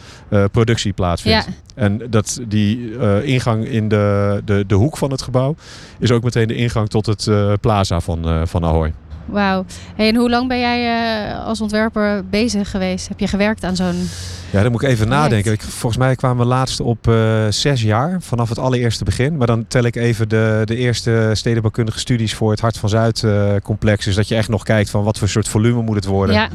[0.52, 1.46] productie plaatsvindt.
[1.46, 5.56] Ja, En dat die ingang in de, de, de hoek van het gebouw
[6.00, 7.30] is ook meteen de ingang tot het
[7.62, 8.94] plaza van, van Ahoy.
[9.32, 9.66] Wauw.
[9.96, 13.08] Hey, en hoe lang ben jij eh, als ontwerper bezig geweest?
[13.08, 14.10] Heb je gewerkt aan zo'n...
[14.52, 15.24] Ja, dan moet ik even Project.
[15.24, 15.52] nadenken.
[15.52, 19.38] Ik, volgens mij kwamen we laatst op eh, zes jaar vanaf het allereerste begin.
[19.38, 23.24] Maar dan tel ik even de, de eerste stedenbouwkundige studies voor het Hart van Zuid
[23.24, 24.06] eh, complex.
[24.06, 26.36] Dus dat je echt nog kijkt van wat voor soort volume moet het worden.
[26.36, 26.50] Ja,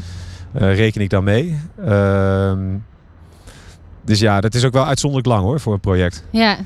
[0.52, 1.60] reken ik dan mee.
[1.84, 2.58] Ehm,
[4.04, 6.24] dus ja, dat is ook wel uitzonderlijk lang hoor voor een project.
[6.30, 6.56] ja.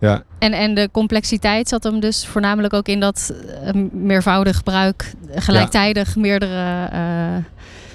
[0.00, 0.22] Ja.
[0.38, 3.34] En, en de complexiteit zat hem dus voornamelijk ook in dat
[3.64, 6.88] eh, meervoudig gebruik, gelijktijdig meerdere...
[6.92, 7.44] eh,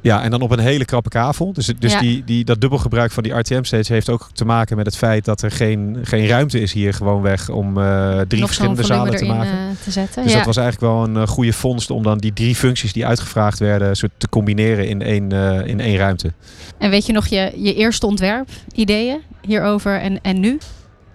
[0.01, 1.53] Ja, en dan op een hele krappe kavel.
[1.53, 1.99] Dus, dus Ja.
[1.99, 5.41] die, die, dat dubbelgebruik van die RTM-stage heeft ook te maken met het feit dat
[5.41, 9.25] er geen, geen ruimte is hier gewoon weg om eh, drie nog verschillende zalen te
[9.25, 9.77] maken.
[9.83, 10.23] te zetten.
[10.23, 10.37] Dus ja.
[10.37, 13.95] dat was eigenlijk wel een goede vondst om dan die drie functies die uitgevraagd werden
[13.95, 15.31] soort te combineren in één,
[15.65, 16.31] in één ruimte.
[16.77, 20.57] En weet je nog je, je eerste ontwerp, ideeën hierover en, en nu?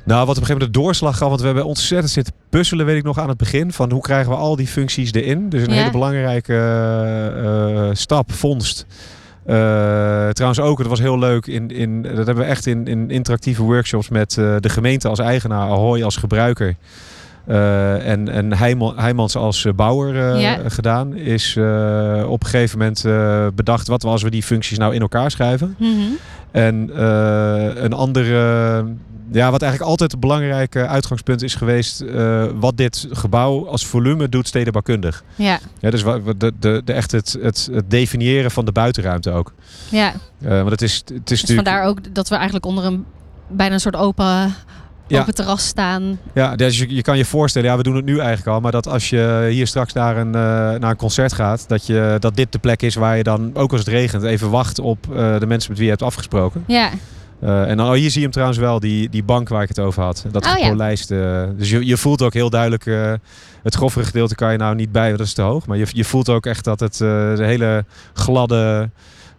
[0.07, 2.87] Nou, wat op een gegeven moment de doorslag gaf, want we hebben ontzettend zitten puzzelen,
[2.87, 5.49] weet ik nog aan het begin, van hoe krijgen we al die functies erin.
[5.49, 5.75] Dus een Ja.
[5.75, 6.55] hele belangrijke
[7.45, 8.87] eh, stap, vondst.
[9.45, 9.55] Eh,
[10.29, 13.63] trouwens ook, het was heel leuk, in, in, dat hebben we echt in, in interactieve
[13.63, 16.77] workshops met eh, de gemeente als eigenaar, Ahoy als gebruiker.
[17.47, 18.53] eh, en en
[18.97, 20.59] Heijmans als eh, bouwer eh, Ja.
[20.69, 21.15] gedaan.
[21.17, 24.95] Is eh, op een gegeven moment eh, bedacht wat we als we die functies nou
[24.95, 25.75] in elkaar schrijven.
[25.79, 25.91] Mhm.
[26.51, 28.85] En eh, een andere,
[29.33, 34.29] ja, wat eigenlijk altijd een belangrijk uitgangspunt is geweest, eh, wat dit gebouw als volume
[34.29, 35.23] doet stedenbouwkundig.
[35.35, 39.53] Ja, Ja, dus de, de, de, echt het, het, het definiëren van de buitenruimte ook.
[39.91, 40.13] ja.
[40.43, 41.69] Eh, want het is, het is Dus natuurlijk.
[41.69, 43.05] vandaar ook dat we eigenlijk onder een
[43.49, 44.55] bijna een soort open,
[45.09, 45.21] Ja.
[45.21, 46.19] open terras staan.
[46.35, 48.73] Ja, dus je, je kan je voorstellen, ja, we doen het nu eigenlijk al, maar
[48.73, 50.41] dat als je hier straks naar een, eh,
[50.81, 53.71] naar een concert gaat, dat, je, dat dit de plek is waar je dan, ook
[53.71, 56.65] als het regent, even wacht op de mensen met wie je hebt afgesproken.
[56.67, 56.91] Ja,
[57.41, 59.69] Eh, en dan, oh, hier zie je hem trouwens wel, die, die bank waar ik
[59.69, 60.25] het over had.
[60.31, 60.65] Dat Oh, ja.
[60.65, 61.49] gepolijste.
[61.57, 63.13] Dus je, je voelt ook heel duidelijk, eh,
[63.63, 65.67] het groffere gedeelte kan je nou niet bij, want dat is te hoog.
[65.67, 68.91] Maar je, je voelt ook echt dat het eh, de hele gladde,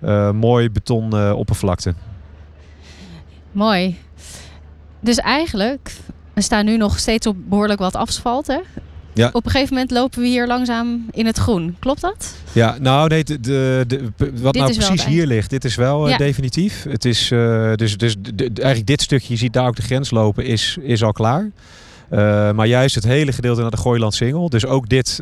[0.01, 1.93] eh, mooi beton eh, oppervlakte.
[3.51, 3.97] mooi.
[4.99, 5.91] Dus eigenlijk,
[6.33, 8.59] we staan nu nog steeds op behoorlijk wat asfalt, hè?
[9.17, 9.29] Ja.
[9.33, 11.75] Op een gegeven moment lopen we hier langzaam in het groen.
[11.79, 12.35] Klopt dat?
[12.51, 16.05] Ja, nou nee, de, de, de- wat Dit nou precies hier ligt, dit is wel
[16.05, 16.17] eh, Ja.
[16.17, 16.85] definitief.
[16.89, 20.11] Het is eh, dus, dus de- eigenlijk dit stukje, je ziet daar ook de grens
[20.11, 21.49] lopen, is, is al klaar.
[22.09, 24.49] Eh, maar juist het hele gedeelte naar de Gooiland Singel.
[24.49, 25.19] Dus ook dit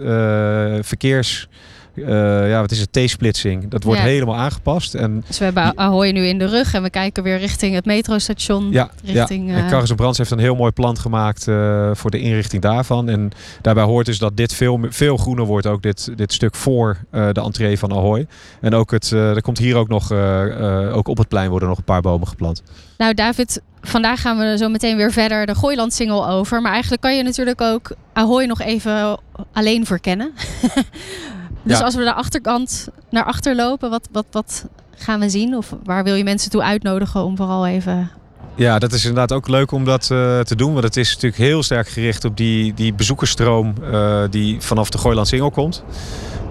[0.82, 1.48] verkeers,
[1.96, 3.68] eh, ja wat is het, T-splitsing.
[3.70, 4.06] Dat wordt Ja.
[4.06, 4.94] helemaal aangepast.
[4.94, 7.86] En Dus we hebben Ahoy nu in de rug en we kijken weer richting het
[7.86, 8.72] metrostation.
[8.72, 9.56] ja, richting, ja.
[9.56, 13.10] eh, en en Brands heeft een heel mooi plan gemaakt eh, voor de inrichting daarvan.
[13.10, 13.32] En
[13.62, 17.30] daarbij hoort dus dat dit veel, veel groener wordt, ook dit, dit stuk voor eh,
[17.32, 18.28] de entree van Ahoy.
[18.62, 21.50] En ook het, eh, er komt hier ook nog, eh, eh, ook op het plein
[21.50, 22.64] worden nog een paar bomen geplant.
[22.98, 26.62] Nou David, vandaag gaan we zo meteen weer verder de Gooiland single over.
[26.62, 29.18] Maar eigenlijk kan je natuurlijk ook Ahoy nog even
[29.54, 30.32] alleen verkennen.
[31.66, 35.56] dus als we de achterkant naar achter lopen, wat, wat, wat gaan we zien?
[35.56, 38.12] Of waar wil je mensen toe uitnodigen om vooral even...
[38.56, 40.72] Ja, dat is inderdaad ook leuk om dat eh, te doen.
[40.72, 44.98] Want het is natuurlijk heel sterk gericht op die, die bezoekersstroom eh, die vanaf de
[44.98, 45.84] Gooiland Singel komt.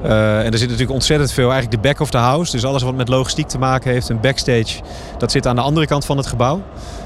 [0.02, 2.52] Eh, en er zit natuurlijk ontzettend veel, eigenlijk de back of the house.
[2.52, 4.08] Dus alles wat met logistiek te maken heeft.
[4.08, 4.80] Een backstage,
[5.18, 6.62] dat zit aan de andere kant van het gebouw.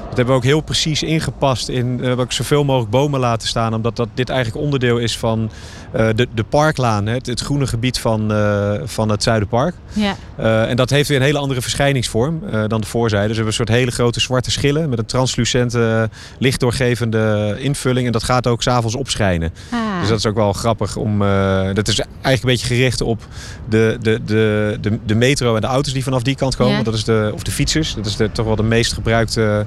[0.07, 3.47] Dat hebben we ook heel precies ingepast in we hebben ook zoveel mogelijk bomen laten
[3.47, 3.73] staan.
[3.73, 5.51] Omdat dat, dit eigenlijk onderdeel is van
[5.91, 7.05] de, de parklaan.
[7.05, 9.75] Het, het groene gebied van, eh, van het Zuiderpark.
[9.93, 13.27] Ja, Eh, en dat heeft weer een hele andere verschijningsvorm eh, dan de voorzijde.
[13.27, 16.09] Dus we hebben een soort hele grote zwarte schillen met een translucente,
[16.39, 18.05] lichtdoorgevende invulling.
[18.05, 19.53] En dat gaat ook s'avonds opschijnen.
[19.71, 21.21] ah, Dus dat is ook wel grappig om.
[21.21, 23.21] eh, dat is eigenlijk een beetje gericht op
[23.69, 26.77] de, de, de, de, de metro en de auto's die vanaf die kant komen.
[26.77, 26.83] Ja.
[26.83, 27.93] Dat is de, of de fietsers.
[27.95, 29.65] Dat is de, toch wel de meest gebruikte eh,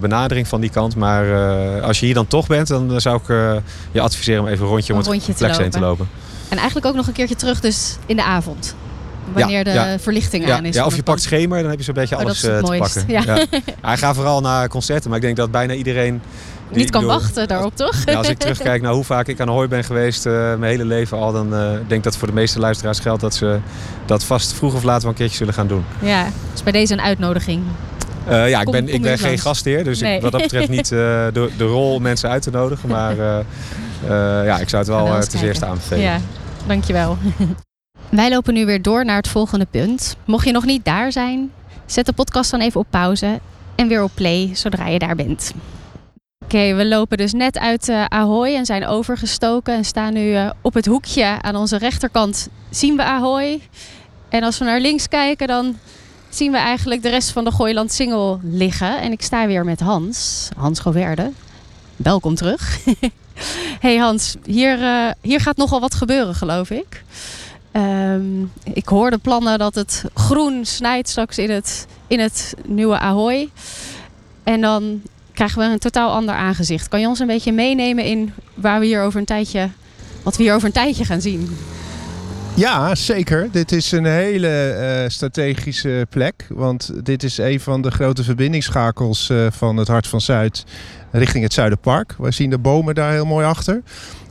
[0.00, 0.96] benadering van die kant.
[0.96, 1.30] Maar
[1.76, 3.56] eh, als je hier dan toch bent, dan zou ik eh,
[3.92, 6.08] je adviseren om even een rondje om Een het complex heen te lopen.
[6.48, 8.74] En eigenlijk ook nog een keertje terug dus in de avond.
[9.32, 9.98] Wanneer de ja.
[9.98, 10.74] verlichting Ja, aan is.
[10.74, 12.52] ja, of je pakt schemer, dan heb je zo'n beetje Oh, dat alles is het
[12.52, 13.06] eh, te mooist.
[13.06, 13.46] pakken.
[13.62, 13.62] Ja.
[13.80, 16.20] Hij gaat vooral naar concerten, maar ik denk dat bijna iedereen...
[16.68, 18.06] die- Niet kan wachten daarop, toch?
[18.16, 21.18] Als ik terugkijk naar hoe vaak ik aan Hooi ben geweest, eh, mijn hele leven
[21.18, 23.58] al, dan eh, denk ik dat voor de meeste luisteraars geldt dat ze
[24.06, 25.84] dat vast vroeg of laat wel een keertje zullen gaan doen.
[26.02, 27.62] Ja, dus bij deze een uitnodiging.
[28.26, 30.16] Eh, ja, ik ben, ik ben geen gastheer, dus Nee.
[30.16, 30.98] ik, wat dat betreft niet eh,
[31.32, 32.88] de, de rol om mensen uit te nodigen.
[32.88, 33.44] Maar eh,
[34.46, 36.00] ja, ik zou het wel ten eerste aanbevelen.
[36.00, 36.20] Ja,
[36.66, 37.16] dankjewel.
[38.08, 40.16] Wij lopen nu weer door naar het volgende punt.
[40.24, 41.50] Mocht je nog niet daar zijn,
[41.86, 43.40] zet de podcast dan even op pauze
[43.74, 45.52] en weer op play zodra je daar bent.
[46.44, 50.86] Oké, we lopen dus net uit Ahoy en zijn overgestoken en staan nu op het
[50.86, 52.48] hoekje aan onze rechterkant.
[52.70, 53.60] Zien we Ahoy?
[54.28, 55.76] En als we naar links kijken, dan
[56.36, 59.00] zien we eigenlijk de rest van de Gooiland Singel liggen.
[59.00, 61.30] En ik sta weer met Hans, Hans Goverde.
[61.96, 62.78] Welkom terug.
[63.86, 67.04] hey Hans, hier, eh, hier gaat nogal wat gebeuren, geloof ik.
[67.72, 73.48] Ehm, ik hoorde plannen dat het groen snijdt straks in het, in het nieuwe Ahoy.
[74.42, 76.88] En dan krijgen we een totaal ander aangezicht.
[76.88, 79.68] Kan je ons een beetje meenemen in waar we hier over een tijdje,
[80.22, 81.56] wat we hier over een tijdje gaan zien?
[82.56, 83.48] Ja, zeker.
[83.52, 86.46] Dit is een hele eh, strategische plek.
[86.48, 90.64] Want dit is een van de grote verbindingsschakels eh, van het Hart van Zuid
[91.10, 92.14] richting het Zuiderpark.
[92.18, 93.82] We zien de bomen daar heel mooi achter.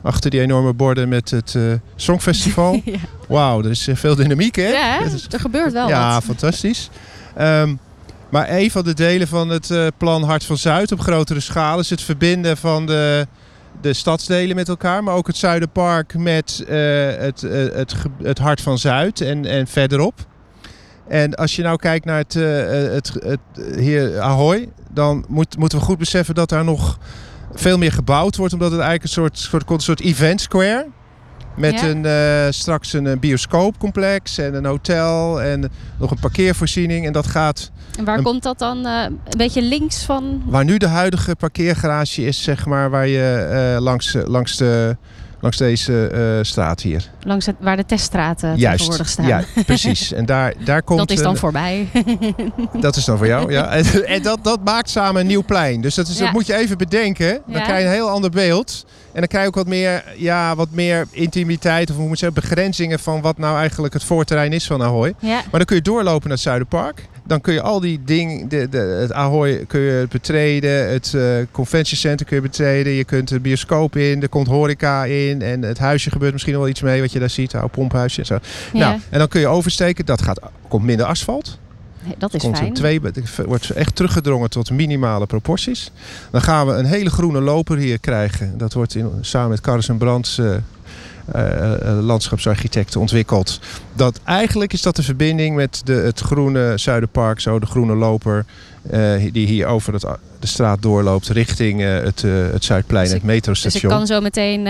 [0.02, 1.62] Achter die enorme borden met het eh,
[1.96, 2.80] Songfestival.
[2.84, 2.98] ja,
[3.28, 4.68] Wauw, er is veel dynamiek hè?
[4.68, 5.04] ja hè?
[5.04, 6.24] Het is- er gebeurt wel ja, wat.
[6.24, 6.90] fantastisch.
[7.36, 7.74] Ehm,
[8.30, 11.90] maar een van de delen van het plan Hart van Zuid op grotere schaal is
[11.90, 13.26] het verbinden van de,
[13.80, 15.04] de stadsdelen met elkaar.
[15.04, 16.76] Maar ook het Zuiderpark met eh,
[17.16, 20.14] het, eh, het, het Hart van Zuid en, en verderop.
[21.08, 22.44] En als je nou kijkt naar het, uh,
[22.92, 23.40] het, het,
[23.78, 26.98] hier Ahoy, dan moet, moeten we goed beseffen dat daar nog
[27.54, 28.52] veel meer gebouwd wordt.
[28.52, 30.86] Omdat het eigenlijk een soort, soort, een soort event square
[31.56, 31.88] met Ja.
[31.88, 37.06] een, eh, straks een, eh, bioscoopcomplex en een hotel en nog een parkeervoorziening.
[37.06, 38.86] En dat gaat En waar Een- komt dat dan?
[38.86, 40.42] eh, een beetje links van...
[40.46, 44.96] waar nu de huidige parkeergarage is, zeg maar, waar je eh, langs, langs, de,
[45.40, 47.10] langs deze eh, straat hier.
[47.20, 49.26] Langs het, waar de teststraten Juist, tegenwoordig staan.
[49.26, 50.12] ja, precies.
[50.12, 51.88] En daar, daar komt dat is dan voorbij.
[52.80, 53.68] Dat is dan voor jou, ja.
[53.76, 55.80] En, en dat, dat maakt samen een nieuw plein.
[55.80, 57.28] Dus dat, is, dat moet je even bedenken.
[57.46, 57.60] Dan Ja.
[57.64, 58.84] krijg je een heel ander beeld.
[59.12, 62.24] En dan krijg je ook wat meer, ja, wat meer intimiteit of hoe moet je
[62.26, 65.14] zeggen, begrenzingen van wat nou eigenlijk het voorterrein is van Ahoy.
[65.18, 65.34] ja.
[65.34, 67.08] Maar dan kun je doorlopen naar het Zuiderpark.
[67.26, 71.16] Dan kun je al die dingen, de, de, het Ahoy kun je betreden, het
[71.50, 72.92] conventiecentrum kun je betreden.
[72.92, 76.68] Je kunt de bioscoop in, er komt horeca in en het huisje gebeurt misschien wel
[76.68, 78.38] iets mee wat je daar ziet, oude pomphuisje en zo.
[78.72, 78.78] ja.
[78.88, 81.58] Nou, en dan kun je oversteken, dat gaat, komt minder asfalt.
[82.18, 82.68] Dat is Komt fijn.
[82.68, 85.90] een twee, het wordt echt teruggedrongen tot minimale proporties.
[86.30, 88.58] Dan gaan we een hele groene loper hier krijgen.
[88.58, 90.54] Dat wordt in, samen met Carson Brands, eh,
[91.32, 93.60] eh, eh, landschapsarchitect, ontwikkeld.
[93.92, 98.44] Dat, eigenlijk is dat de verbinding met de, het groene Zuiderpark, zo de groene loper.
[98.90, 100.02] eh, die hier over het,
[100.40, 102.22] de straat doorloopt richting het,
[102.52, 103.92] het Zuidplein, Dus het Dus ik metrostation.
[103.92, 104.62] kan zo meteen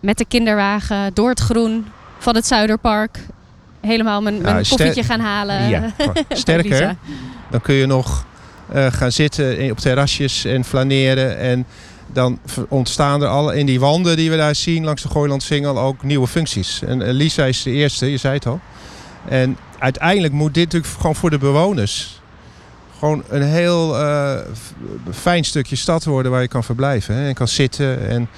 [0.00, 1.86] met de kinderwagen door het groen
[2.18, 3.18] van het Zuiderpark
[3.80, 5.68] helemaal mijn, mijn koffietje gaan halen.
[5.68, 5.92] Ja,
[6.28, 6.96] sterker.
[7.50, 8.26] Dan kun je nog
[8.70, 11.38] gaan zitten op terrasjes en flaneren.
[11.38, 11.66] En
[12.14, 12.38] dan
[12.68, 16.26] ontstaan er al in die wanden die we daar zien langs de Gooilandsingel ook nieuwe
[16.26, 16.82] functies.
[16.86, 18.60] En Lisa is de eerste, je zei het al.
[19.28, 22.22] En uiteindelijk moet dit natuurlijk gewoon voor de bewoners
[22.98, 24.34] gewoon een heel eh,
[25.12, 27.14] fijn stukje stad worden waar je kan verblijven.
[27.14, 27.28] Hè?
[27.28, 28.28] En kan zitten en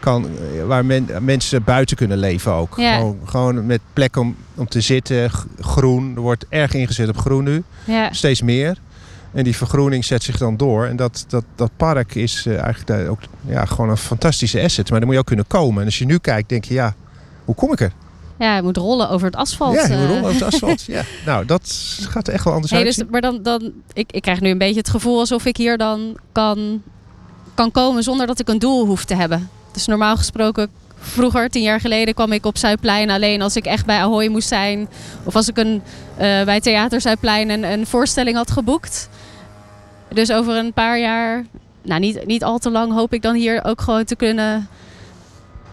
[0.00, 2.76] kan, eh, waar men, mensen buiten kunnen leven ook.
[2.76, 2.96] Ja.
[2.96, 5.30] Gewoon, gewoon met plek om, om te zitten,
[5.60, 6.12] groen.
[6.14, 8.12] Er wordt erg ingezet op groen nu Ja.
[8.12, 8.76] steeds meer.
[9.36, 10.86] En die vergroening zet zich dan door.
[10.86, 14.90] En dat, dat, dat park is eh, eigenlijk ook ja, gewoon een fantastische asset.
[14.90, 15.80] Maar dan moet je ook kunnen komen.
[15.80, 16.94] En als je nu kijkt, denk je, ja,
[17.44, 17.92] hoe kom ik er?
[18.38, 19.74] ja, het moet rollen over het asfalt.
[19.74, 20.06] ja, je moet eh.
[20.06, 20.82] rollen over het asfalt.
[20.96, 21.02] ja.
[21.26, 22.96] Nou, dat gaat er echt wel anders Hey, uit.
[22.96, 25.78] dus, maar dan, dan, ik, ik krijg nu een beetje het gevoel alsof ik hier
[25.78, 26.82] dan kan,
[27.54, 29.48] kan komen zonder dat ik een doel hoef te hebben.
[29.72, 30.68] Dus normaal gesproken,
[30.98, 34.48] vroeger, tien jaar geleden, kwam ik op Zuidplein alleen als ik echt bij Ahoy moest
[34.48, 34.88] zijn.
[35.24, 35.82] Of als ik een,
[36.16, 39.08] eh, bij Theater Zuidplein een, een voorstelling had geboekt.
[40.16, 41.44] Dus over een paar jaar,
[41.82, 44.68] nou niet, niet al te lang, hoop ik dan hier ook gewoon te kunnen.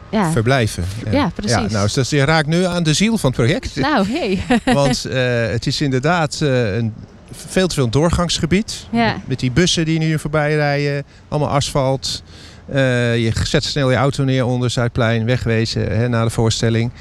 [0.09, 0.83] Ja, Verblijven.
[1.11, 1.55] Ja, precies.
[1.55, 3.75] Ja, nou, dus je raakt nu aan de ziel van het project.
[3.89, 4.39] nou hey.
[4.73, 6.93] Want eh, het is inderdaad eh, een,
[7.31, 8.87] veel te veel een doorgangsgebied.
[8.91, 9.15] Ja.
[9.25, 11.03] Met die bussen die nu voorbij rijden.
[11.27, 12.23] Allemaal asfalt.
[12.65, 15.25] Eh, je zet snel je auto neer onder Zuidplein.
[15.25, 16.91] Wegwezen hè, na de voorstelling.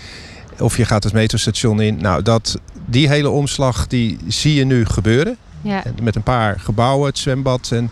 [0.58, 1.96] Of je gaat het metrostation in.
[2.00, 5.36] Nou, dat, die hele omslag die zie je nu gebeuren.
[5.62, 5.82] Ja.
[6.02, 7.90] Met een paar gebouwen, het zwembad en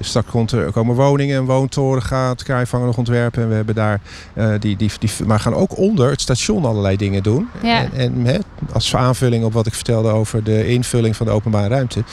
[0.00, 3.42] straks er komen woningen, een woontoren gaat Kraaivanger nog ontwerpen.
[3.42, 4.00] En we hebben daar,
[4.34, 7.48] eh, die, die, die, maar gaan ook onder het station allerlei dingen doen.
[7.62, 7.82] Ja.
[7.82, 8.38] En, en hè,
[8.72, 12.04] als aanvulling op wat ik vertelde over de invulling van de openbare ruimte.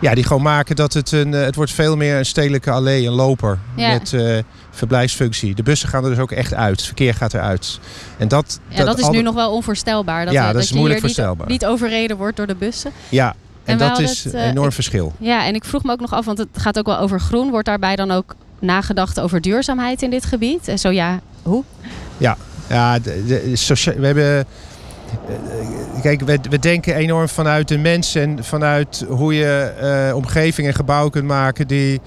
[0.00, 3.06] Ja, die gewoon maken dat het een, eh, het wordt veel meer een stedelijke allee,
[3.06, 3.92] een loper Ja.
[3.92, 4.38] met eh,
[4.70, 5.54] verblijfsfunctie.
[5.54, 7.80] De bussen gaan er dus ook echt uit, het verkeer gaat eruit.
[8.16, 10.24] En dat, Ja, dat is nu nog wel onvoorstelbaar.
[10.24, 11.48] Dat, Ja, eh, dat is moeilijk hier niet- voorstelbaar.
[11.48, 12.90] Niet, overreden wordt door de bussen.
[13.08, 13.34] Ja,
[13.66, 15.12] en, dat is het, een eh, enorm ik- verschil.
[15.18, 17.50] Ja, en ik vroeg me ook nog af, want het gaat ook wel over groen.
[17.50, 20.68] Wordt daarbij dan ook nagedacht over duurzaamheid in dit gebied?
[20.68, 21.64] En zo ja, hoe?
[22.68, 24.38] Ja, de, de, socia- we hebben.
[24.38, 29.72] eh, Kijk, we, we denken enorm vanuit de mens en vanuit hoe je
[30.08, 32.00] eh, omgeving en gebouwen kunt maken die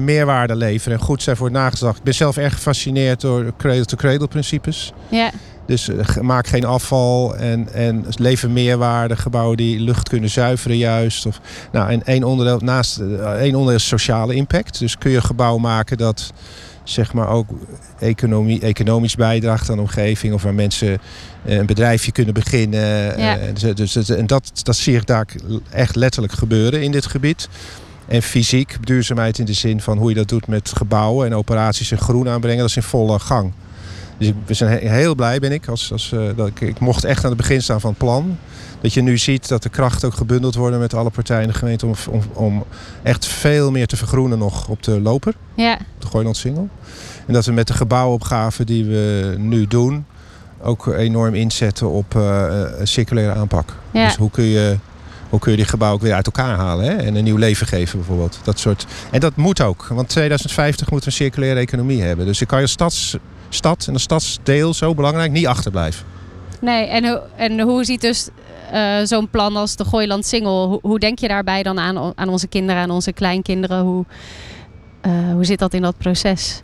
[0.00, 1.98] meerwaarde leveren en goed zijn voor het nageslacht.
[1.98, 4.92] Ik ben zelf erg gefascineerd door cradle-to-cradle principes.
[5.08, 5.30] Ja,
[5.66, 9.16] Dus eh, maak geen afval en, en lever meerwaarde.
[9.16, 11.26] Gebouwen die lucht kunnen zuiveren juist.
[11.26, 11.40] Of,
[11.72, 14.78] nou, en één onderdeel, naast, eh, één onderdeel is sociale impact.
[14.78, 16.32] Dus kun je een gebouw maken dat
[16.84, 17.48] zeg maar ook
[17.98, 20.34] economie, economisch bijdraagt aan de omgeving.
[20.34, 20.98] Of waar mensen
[21.44, 23.18] eh, een bedrijfje kunnen beginnen.
[23.18, 23.38] Ja.
[23.52, 25.26] Dus, dus, dus- en dat, dat zie ik daar
[25.70, 27.48] echt letterlijk gebeuren in dit gebied.
[28.06, 31.90] En fysiek, duurzaamheid in de zin van hoe je dat doet met gebouwen en operaties
[31.90, 33.52] en groen aanbrengen, dat is in volle gang.
[34.24, 35.68] Dus ik, we zijn he- heel blij ben ik.
[35.68, 38.38] Als, als, eh, dat ik, ik mocht echt aan het begin staan van het plan.
[38.80, 41.54] Dat je nu ziet dat de krachten ook gebundeld worden met alle partijen in de
[41.54, 41.86] gemeente.
[41.86, 42.64] Om, om, om
[43.02, 45.34] echt veel meer te vergroenen nog op de loper.
[45.54, 46.68] ja, Op de Gooilandsingel.
[47.26, 50.04] En dat we met de gebouwopgave die we nu doen.
[50.62, 52.46] Ook enorm inzetten op eh,
[52.78, 53.68] een circulaire aanpak.
[53.90, 54.06] ja.
[54.06, 54.76] Dus hoe kun je...
[55.28, 56.90] Hoe kun je die gebouwen ook weer uit elkaar halen hè?
[56.92, 58.38] en een nieuw leven geven bijvoorbeeld.
[58.42, 58.86] Dat soort.
[59.10, 62.26] En dat moet ook, want 2050 moeten we een circulaire economie hebben.
[62.26, 63.16] Dus je kan je stads,
[63.54, 66.04] stad en een stadsdeel zo belangrijk niet achterblijven.
[66.60, 68.28] Nee, en, hoe- en hoe ziet dus
[68.72, 72.28] eh, zo'n plan als de Gooiland Single, hoe, hoe, denk je daarbij dan aan, aan
[72.28, 73.80] onze kinderen, aan onze kleinkinderen?
[73.80, 74.04] Hoe,
[75.06, 76.60] uh, hoe zit dat in dat proces?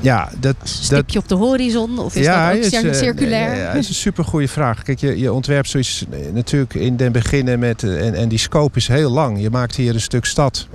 [0.00, 3.56] Ja, dat, Stipje dat, op de horizon of is ja, dat ook is, uh, circulair?
[3.56, 4.82] Ja, dat is een supergoeie vraag.
[4.82, 7.82] Kijk, je, je ontwerpt zoiets natuurlijk in den beginnen met...
[7.82, 9.40] En, en die scope is heel lang.
[9.40, 10.66] Je maakt hier een stuk stad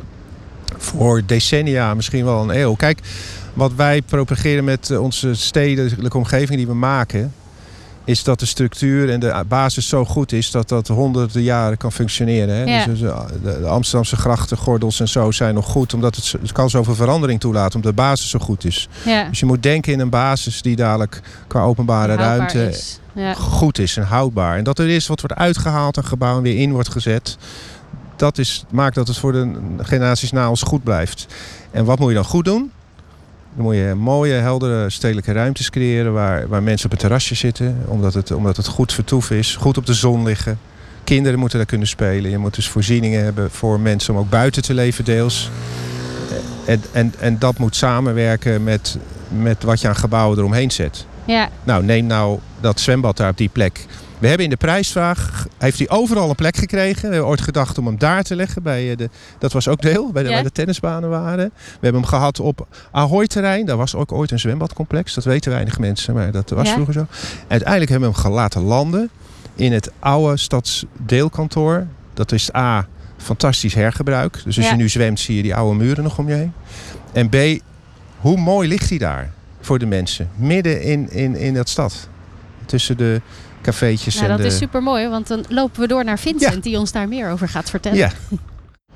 [0.78, 2.76] voor decennia, misschien wel een eeuw.
[2.76, 3.00] Kijk,
[3.62, 7.34] wat wij propageren met onze stedelijke omgeving die we maken
[8.06, 11.92] is dat de structuur en de basis zo goed is dat dat honderden jaren kan
[11.92, 12.56] functioneren.
[12.56, 12.64] Hè?
[12.64, 12.86] Ja.
[12.86, 16.96] Dus de Amsterdamse grachten, gordels en zo zijn nog goed, omdat het, het kan zoveel
[16.96, 18.90] verandering toelaten, omdat de basis zo goed is.
[19.06, 19.30] Ja.
[19.30, 23.00] Dus je moet denken in een basis die dadelijk qua openbare ruimte is.
[23.14, 23.34] Ja.
[23.34, 24.58] goed is en houdbaar.
[24.58, 27.38] En dat er is wat wordt uitgehaald, en weer in wordt gezet.
[28.16, 31.28] Dat is, maakt dat het voor de generaties na ons goed blijft.
[31.72, 32.72] En wat moet je dan goed doen?
[33.56, 37.84] Dan moet je mooie, heldere stedelijke ruimtes creëren waar, waar mensen op het terrasje zitten.
[37.86, 40.60] Omdat het, omdat het goed vertoeven is, goed op de zon liggen.
[41.04, 42.32] Kinderen moeten daar kunnen spelen.
[42.32, 45.50] Je moet dus voorzieningen hebben voor mensen om ook buiten te leven deels.
[46.66, 48.98] En, en, en dat moet samenwerken met,
[49.28, 51.06] met wat je aan gebouwen eromheen zet.
[51.26, 51.50] Ja.
[51.64, 53.86] Nou, neem nou dat zwembad daar op die plek.
[54.22, 57.02] We hebben in de prijsvraag, heeft hij overal een plek gekregen.
[57.02, 58.64] We hebben ooit gedacht om hem daar te leggen.
[58.64, 60.36] Bij de, dat was ook deel, bij de, Ja.
[60.36, 61.52] waar de tennisbanen waren.
[61.56, 63.66] We hebben hem gehad op Ahoy-terrein.
[63.66, 65.14] Daar was ook ooit een zwembadcomplex.
[65.14, 66.74] Dat weten weinig mensen, maar dat was Ja.
[66.74, 67.06] vroeger zo.
[67.48, 69.10] Uiteindelijk hebben we hem gelaten landen
[69.56, 71.88] in het oude stadsdeelkantoor.
[72.14, 74.34] Dat is A, fantastisch hergebruik.
[74.44, 74.72] Dus als Ja.
[74.72, 76.54] je nu zwemt, zie je die oude muren nog om je heen.
[77.12, 77.36] En B,
[78.18, 80.30] hoe mooi ligt hij daar voor de mensen?
[80.36, 82.10] Midden in, in, in dat stad.
[82.66, 83.22] Tussen de
[83.62, 84.52] cafeetjes Nou, en dat de...
[84.52, 87.48] is super mooi, want dan lopen we door naar Vincent, die ons daar meer over
[87.48, 87.98] gaat vertellen.
[87.98, 88.12] Ja,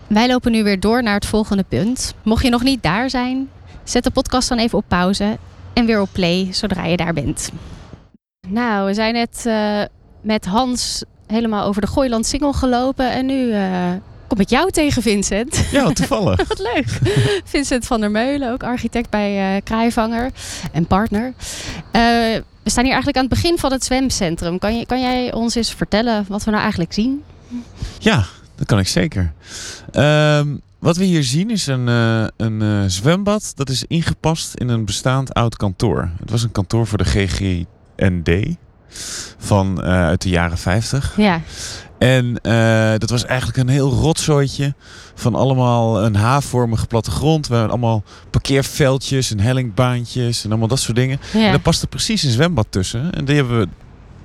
[0.07, 2.13] Wij lopen nu weer door naar het volgende punt.
[2.23, 3.49] Mocht je nog niet daar zijn,
[3.83, 5.37] zet de podcast dan even op pauze
[5.73, 7.51] en weer op play zodra je daar bent.
[8.47, 9.81] Nou, we zijn net eh,
[10.21, 13.91] met Hans helemaal over de Gooiland Singel gelopen en nu eh,
[14.39, 15.65] ik jou tegen, Vincent.
[15.71, 16.47] Ja, toevallig.
[16.47, 16.99] Wat leuk.
[17.43, 20.31] Vincent van der Meulen, ook architect bij eh Kraaivanger
[20.71, 21.33] en partner.
[21.91, 22.01] Eh,
[22.63, 24.59] we staan hier eigenlijk aan het begin van het zwemcentrum.
[24.59, 27.23] Kan, je, kan jij ons eens vertellen wat we nou eigenlijk zien?
[27.99, 28.25] Ja,
[28.55, 29.33] dat kan ik zeker.
[29.91, 30.47] Ehm,
[30.79, 35.33] wat we hier zien is een, eh, een zwembad dat is ingepast in een bestaand
[35.33, 36.09] oud kantoor.
[36.19, 38.55] Het was een kantoor voor de GGND
[39.37, 41.13] van uit de jaren 50.
[41.17, 41.41] Ja,
[41.97, 44.73] En eh, dat was eigenlijk een heel rotzooitje
[45.15, 47.47] van allemaal een H-vormige plattegrond.
[47.47, 51.19] We hebben allemaal parkeerveldjes en hellingbaantjes en allemaal dat soort dingen.
[51.33, 53.13] En daar paste precies een zwembad tussen.
[53.13, 53.67] En die hebben we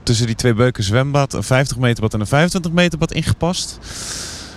[0.02, 3.78] tussen die twee beuken zwembad, een 50 meter bad en een 25 meter bad ingepast.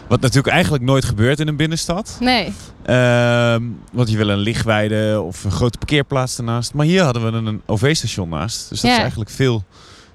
[0.07, 2.17] Wat natuurlijk eigenlijk nooit gebeurt in een binnenstad.
[2.19, 2.53] Nee,
[2.85, 3.61] Ehm,
[3.91, 6.73] want je wil een lichtweide of een grote parkeerplaats ernaast.
[6.73, 8.69] Maar hier hadden we een, een OV-station naast.
[8.69, 8.95] Dus dat Ja.
[8.95, 9.63] is eigenlijk veel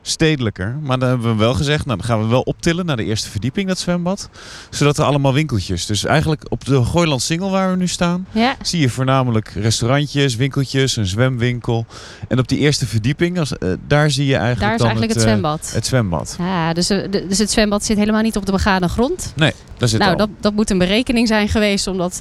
[0.08, 0.76] stedelijker.
[0.82, 3.30] Maar dan hebben we wel gezegd, nou dan gaan we wel optillen naar de eerste
[3.30, 4.28] verdieping, dat zwembad.
[4.70, 5.86] Zodat er allemaal winkeltjes.
[5.86, 8.56] Dus eigenlijk op de Gooiland Singel waar we nu staan, ja.
[8.62, 11.86] zie je voornamelijk restaurantjes, winkeltjes, een zwemwinkel.
[12.28, 15.18] En op die eerste verdieping, als, eh, daar zie je eigenlijk Daar is dan eigenlijk
[15.18, 15.70] het, eh, zwembad.
[15.74, 16.36] het zwembad.
[16.38, 19.32] Ja, dus, eh, dus het zwembad zit helemaal niet op de begane grond.
[19.78, 20.16] Daar zit nou, al.
[20.18, 22.12] dat, dat moet een berekening zijn geweest omdat.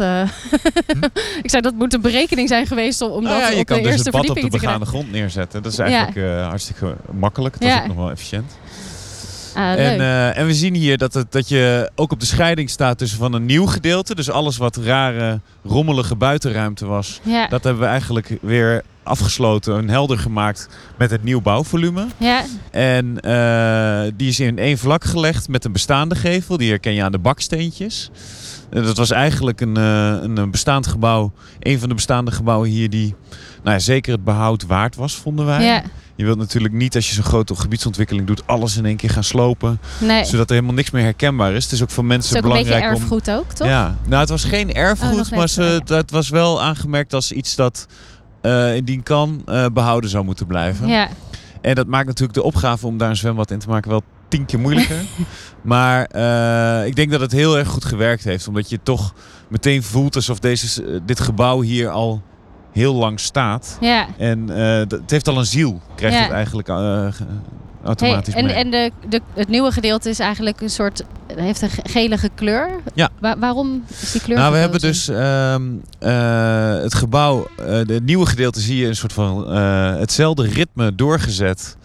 [1.43, 3.65] ik zei dat moet een berekening zijn geweest om, om Nou dat ja, je op
[3.65, 5.63] kan de dus eerste het bad op de begane grond neerzetten.
[5.63, 5.83] Dat is Ja.
[5.85, 7.59] eigenlijk hartstikke makkelijk.
[7.59, 8.51] Dat is ook nog wel efficiënt.
[9.55, 9.71] Ah.
[9.71, 12.97] En, eh, en we zien hier dat, het, dat je ook op de scheiding staat
[12.97, 14.15] tussen van een nieuw gedeelte.
[14.15, 17.19] Dus alles wat rare, rommelige buitenruimte was.
[17.23, 22.05] ja, Dat hebben we eigenlijk weer afgesloten en helder gemaakt met het nieuw bouwvolume.
[22.17, 26.57] ja, En eh, die is in één vlak gelegd met een bestaande gevel.
[26.57, 28.09] Die herken je aan de baksteentjes.
[28.69, 31.31] En dat was eigenlijk een, eh, een, een bestaand gebouw.
[31.59, 33.15] Een van de bestaande gebouwen hier die
[33.63, 35.63] nou ja, zeker het behoud waard was, vonden wij.
[35.63, 35.83] ja.
[36.17, 38.47] Je wilt natuurlijk niet als je zo'n grote gebiedsontwikkeling doet...
[38.47, 39.79] alles in één keer gaan slopen.
[39.99, 40.25] Nee.
[40.25, 41.63] Zodat er helemaal niks meer herkenbaar is.
[41.63, 43.01] Het is ook voor Het mensen is ook een beetje belangrijk om...
[43.01, 43.67] erfgoed ook, toch?
[43.67, 47.13] Ja, nou het was geen Oh, erfgoed, net, maar ze, oh, dat was wel aangemerkt
[47.13, 47.87] als iets dat
[48.41, 50.87] eh, indien kan eh, behouden zou moeten blijven.
[50.87, 51.09] Ja.
[51.61, 54.45] En dat maakt natuurlijk de opgave om daar een zwembad in te maken wel tien
[54.45, 55.01] keer moeilijker.
[55.61, 58.47] maar eh, ik denk dat het heel erg goed gewerkt heeft.
[58.47, 59.13] Omdat je toch
[59.47, 62.21] meteen voelt alsof deze, dit gebouw hier al
[62.71, 63.77] heel lang staat.
[63.81, 64.07] ja.
[64.17, 66.23] En eh, het heeft al een ziel, krijgt Ja.
[66.23, 66.75] het eigenlijk eh,
[67.11, 67.23] ge-
[67.81, 68.53] Hey, automatisch en mee.
[68.53, 71.03] en de, de, het nieuwe gedeelte is eigenlijk een soort.
[71.35, 72.69] heeft een ge- gelige kleur.
[72.93, 73.09] Ja.
[73.19, 74.37] Wa- waarom is die kleur?
[74.37, 75.61] Nou, we hebben dus ehm,
[75.99, 79.51] eh, het gebouw, het nieuwe gedeelte zie je een soort van
[79.99, 81.76] hetzelfde ritme doorgezet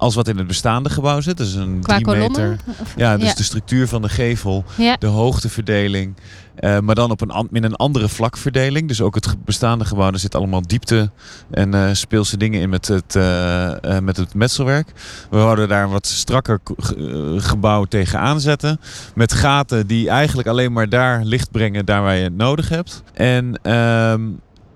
[0.00, 1.36] als wat in het bestaande gebouw zit.
[1.36, 2.30] Dus een Qua drie kolommen?
[2.40, 2.56] meter.
[2.96, 3.34] Ja, dus ja.
[3.34, 4.96] de structuur van de gevel, Ja.
[4.98, 6.14] de hoogteverdeling.
[6.54, 8.88] eh, maar dan op een, in een andere vlakverdeling.
[8.88, 11.10] Dus ook het bestaande gebouw, er zit allemaal diepte
[11.50, 14.92] en eh, speelse dingen in met het, eh, met het metselwerk.
[15.30, 16.60] We wouden daar een wat strakker
[17.36, 18.80] gebouw tegenaan zetten.
[19.14, 23.02] Met gaten die eigenlijk alleen maar daar licht brengen, daar waar je het nodig hebt.
[23.12, 23.60] En,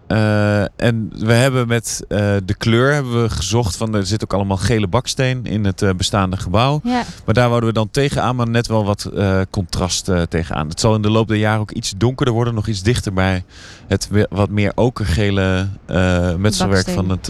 [0.06, 4.32] eh, en we hebben met eh, de kleur hebben we gezocht van er zit ook
[4.32, 6.80] allemaal gele baksteen in het eh, bestaande gebouw.
[6.82, 7.02] Ja.
[7.24, 9.10] Maar daar wouden we dan tegenaan, maar net wel wat
[9.50, 10.68] contrast tegenaan.
[10.68, 13.44] Het zal in de loop der jaren ook iets donkerder worden, nog iets dichter bij
[13.86, 15.68] het wat meer okergele
[16.38, 16.94] metselwerk Baksteen.
[16.94, 17.26] van het,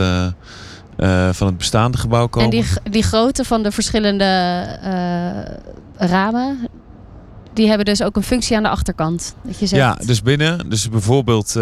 [1.37, 2.51] van het bestaande gebouw komen.
[2.51, 4.65] En die, die grootte van de verschillende
[5.97, 6.69] ramen,
[7.53, 9.35] die hebben dus ook een functie aan de achterkant.
[9.43, 10.69] Dat je zegt, Ja, dus binnen.
[10.69, 11.57] Dus bijvoorbeeld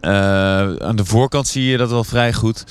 [0.00, 2.64] aan de voorkant zie je dat wel vrij goed.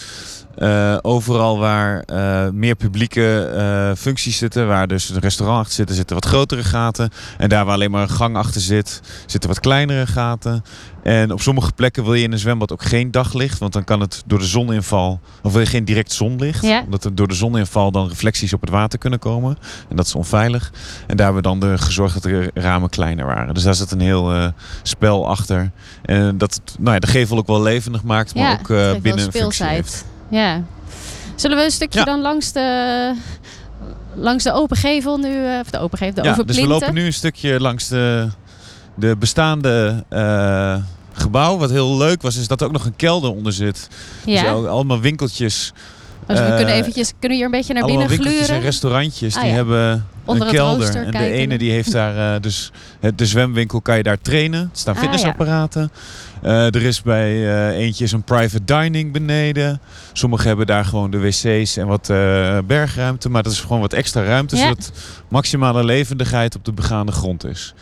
[0.56, 5.96] Eh, overal waar eh, meer publieke eh, functies zitten, waar dus een restaurant achter zit,
[5.96, 7.10] zitten wat grotere gaten.
[7.38, 10.64] En daar waar alleen maar een gang achter zit, zitten wat kleinere gaten.
[11.04, 14.00] En op sommige plekken wil je in een zwembad ook geen daglicht, want dan kan
[14.00, 16.82] het door de zoninval, of wil je geen direct zonlicht, Ja.
[16.84, 19.58] omdat er door de zoninval dan reflecties op het water kunnen komen.
[19.90, 20.72] En dat is onveilig.
[21.08, 23.54] En daar hebben we dan de gezorgd dat de ramen kleiner waren.
[23.54, 24.52] Dus daar zit een heel
[24.84, 25.72] spel achter.
[26.02, 29.32] En dat nou ja, de gevel ook wel levendig maakt, maar Ja, ook binnen een
[29.32, 30.06] functie heeft.
[30.30, 30.64] Ja.
[31.36, 32.06] Zullen we een stukje Ja.
[32.06, 33.14] dan langs de,
[34.16, 36.94] langs de open gevel nu, eh, of de open gevel, de Ja, dus we lopen
[36.94, 38.30] nu een stukje langs de,
[38.96, 40.76] de bestaande eh,
[41.14, 41.58] gebouw.
[41.58, 43.88] Wat heel leuk was, is dat er ook nog een kelder onder zit.
[44.26, 45.74] Dus Ja, allemaal winkeltjes.
[46.28, 48.56] Dus we eh, kunnen eventjes, kunnen hier een beetje naar binnen winkeltjes gluren?
[48.56, 49.36] en restaurantjes.
[49.36, 49.56] Ah, die ja.
[49.56, 50.96] hebben Onder een kelder.
[50.96, 54.62] en de ene die heeft daar dus het, de zwemwinkel kan je daar trainen.
[54.62, 55.92] Er staan Ah, fitnessapparaten.
[56.46, 59.82] Eh, er is bij eh, eentje is een private dining beneden.
[60.14, 63.30] Sommigen hebben daar gewoon de wc's en wat eh, bergruimte.
[63.30, 64.58] Maar dat is gewoon wat extra ruimte.
[64.58, 64.92] Zodat
[65.28, 67.74] maximale levendigheid op de begaande grond is.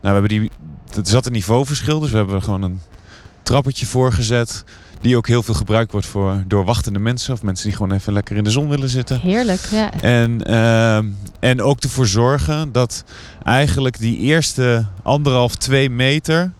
[0.00, 0.50] Nou, we hebben die,
[0.96, 2.00] er zat een niveauverschil.
[2.00, 2.80] Dus we hebben er gewoon een
[3.42, 4.64] trappetje voor gezet.
[5.00, 7.32] Die ook heel veel gebruikt wordt voor, door wachtende mensen.
[7.32, 9.20] Of mensen die gewoon even lekker in de zon willen zitten.
[9.20, 9.92] Heerlijk, ja.
[10.00, 11.06] En, ehm,
[11.40, 13.04] en ook ervoor zorgen dat
[13.42, 16.52] eigenlijk die eerste anderhalf, twee meter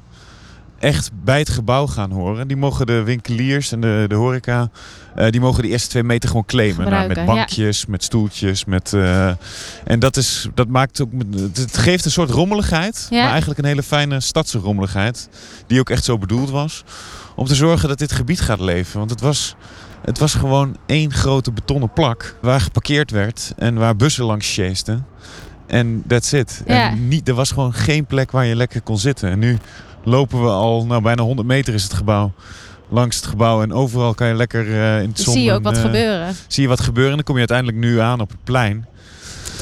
[0.79, 2.49] echt bij het gebouw gaan horen.
[2.49, 4.71] Die mogen de winkeliers en de, de horeca,
[5.15, 6.91] eh, die mogen die eerste twee meter gewoon claimen.
[6.91, 7.25] Nou, met ja.
[7.25, 8.65] bankjes, met stoeltjes.
[8.65, 9.31] Met, eh,
[9.85, 11.11] en dat, is, dat maakt ook,
[11.55, 13.07] het geeft een soort rommeligheid.
[13.11, 13.23] Ja.
[13.23, 15.29] Maar eigenlijk een hele fijne stadse rommeligheid.
[15.67, 16.85] Die ook echt zo bedoeld was.
[17.39, 18.99] Om te zorgen dat dit gebied gaat leven.
[18.99, 19.55] Want het was...
[20.05, 25.07] Het was gewoon één grote betonnen plak waar geparkeerd werd en waar bussen langs chasten.
[25.67, 26.63] En that's it.
[26.67, 26.91] Ja.
[26.91, 29.31] En niet, er was gewoon geen plek waar je lekker kon zitten.
[29.31, 29.59] En nu
[30.05, 32.33] lopen we al, nou bijna 100 meter is het gebouw,
[32.89, 33.63] langs het gebouw.
[33.63, 35.35] En overal kan je lekker eh, in het zon...
[35.35, 36.35] zie je ook wat eh, gebeuren.
[36.47, 38.87] Zie je wat gebeuren en dan kom je uiteindelijk nu aan op het plein.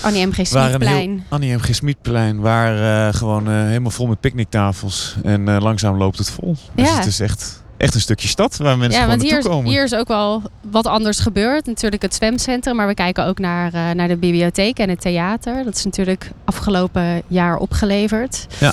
[0.03, 0.33] Annie M.
[0.33, 0.37] G.
[0.37, 1.25] Heel- Smitplein.
[1.29, 1.59] Annie M.
[1.61, 1.75] G.
[1.75, 5.17] Smitplein, waar eh, gewoon helemaal vol met picknicktafels.
[5.23, 6.57] En langzaam loopt het vol.
[6.75, 6.97] Dus Ja.
[6.97, 9.71] het is echt, echt een stukje stad waar mensen Ja, gewoon want hier, naartoe komen.
[9.71, 11.67] hier is ook wel wat anders gebeurd.
[11.67, 15.65] Natuurlijk het zwemcentrum, maar we kijken ook naar, eh, naar de bibliotheek en het theater.
[15.65, 18.47] Dat is natuurlijk afgelopen jaar opgeleverd.
[18.61, 18.73] Ja.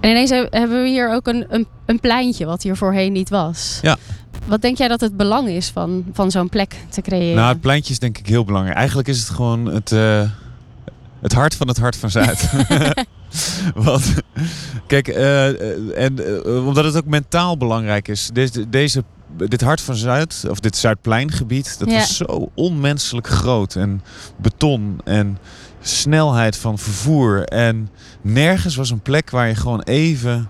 [0.00, 3.28] En ineens he- hebben we hier ook een, een, een pleintje wat hier voorheen niet
[3.28, 3.78] was.
[3.82, 3.96] Ja.
[4.46, 7.36] Wat denk jij dat het belang is van, van zo'n plek te creëren?
[7.36, 8.76] Nou, het pleintje is denk ik heel belangrijk.
[8.76, 10.20] Eigenlijk is het gewoon het, eh,
[11.26, 12.50] het hart van het hart van Zuid.
[13.86, 14.14] Want,
[14.86, 18.30] kijk, eh, eh, en eh, omdat het ook mentaal belangrijk is.
[18.32, 19.04] Deze, deze,
[19.36, 21.98] dit hart van Zuid, of dit Zuidpleingebied, dat Ja.
[21.98, 23.74] was zo onmenselijk groot.
[23.74, 24.02] En
[24.36, 25.38] beton en
[25.80, 27.42] snelheid van vervoer.
[27.44, 27.90] En
[28.22, 30.48] nergens was een plek waar je gewoon even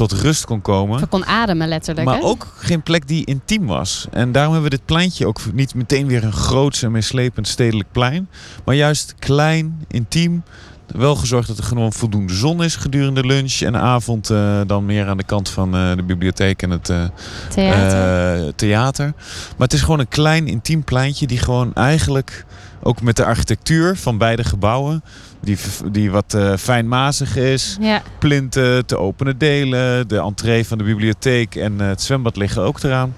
[0.00, 0.98] tot rust kon komen.
[0.98, 2.06] Je kon ademen letterlijk.
[2.06, 2.22] Maar hè?
[2.24, 4.06] ook geen plek die intiem was.
[4.10, 7.88] En daarom hebben we dit pleintje ook niet meteen weer een groots en meeslepend stedelijk
[7.92, 8.28] plein.
[8.64, 10.42] Maar juist klein, intiem.
[10.86, 14.30] Wel gezorgd dat er gewoon voldoende zon is gedurende lunch en avond.
[14.30, 17.04] eh, dan meer aan de kant van eh, de bibliotheek en het eh,
[17.48, 18.54] theater.
[18.54, 19.12] theater.
[19.56, 22.44] Maar het is gewoon een klein, intiem pleintje die gewoon eigenlijk
[22.82, 25.02] ook met de architectuur van beide gebouwen.
[25.40, 25.56] Die,
[25.90, 28.02] die wat eh, fijnmazig is ja.
[28.18, 30.08] plinten, te openen delen.
[30.08, 33.14] De entree van de bibliotheek en eh, het zwembad liggen ook eraan.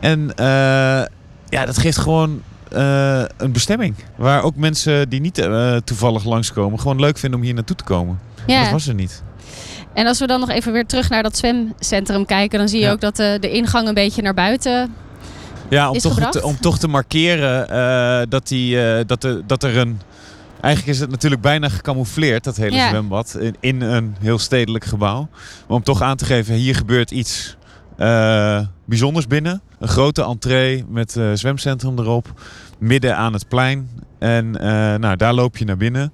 [0.00, 0.46] En eh,
[1.48, 2.42] ja, dat geeft gewoon
[3.36, 3.94] een bestemming.
[4.16, 5.48] Waar ook mensen die niet
[5.84, 6.80] toevallig langskomen...
[6.80, 8.20] gewoon leuk vinden om hier naartoe te komen.
[8.46, 8.62] ja.
[8.62, 9.22] Dat was er niet.
[9.94, 12.84] En als we dan nog even weer terug naar dat zwemcentrum kijken, dan zie je
[12.84, 12.92] Ja.
[12.92, 14.94] ook dat de ingang een beetje naar buiten.
[15.70, 16.32] Ja, om, Is toch, gebracht?
[16.32, 20.00] te, om toch te markeren eh, dat, die, eh, dat, er, dat er een...
[20.60, 22.88] Eigenlijk is het natuurlijk bijna gecamoufleerd, dat hele Ja.
[22.88, 25.28] zwembad, in, in een heel stedelijk gebouw.
[25.68, 27.56] Maar om toch aan te geven, hier gebeurt iets
[27.96, 29.62] eh, bijzonders binnen.
[29.78, 32.40] Een grote entree met zwemcentrum erop.
[32.78, 33.90] midden aan het plein.
[34.18, 34.50] En
[35.00, 36.12] nou, daar loop je naar binnen.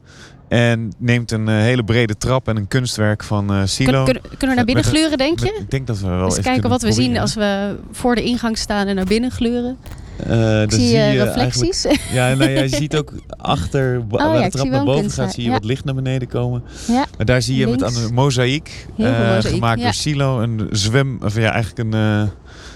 [0.49, 4.05] En neemt een eh, hele brede trap en een kunstwerk van eh Silo.
[4.05, 5.61] Kun- kun- kunnen we naar binnen een- gluren, denk Met- je?
[5.61, 8.59] ik denk dat we wel Eens kijken wat we zien als we voor de ingang
[8.59, 9.77] staan en naar binnen gluren.
[10.17, 11.87] Eh, dan Ik zie, je reflecties.
[12.13, 15.43] Ja, nou, ja, je ziet ook achter, Oh waar de trap naar boven gaat, zie
[15.43, 15.55] je ja.
[15.55, 16.63] wat licht naar beneden komen.
[16.87, 17.05] ja.
[17.17, 17.97] Maar daar zie je met Links.
[17.97, 19.85] een mozaïek, eh, gemaakt ja.
[19.85, 20.41] door Silo.
[20.41, 22.29] Een zwem, of ja, eigenlijk een, eh,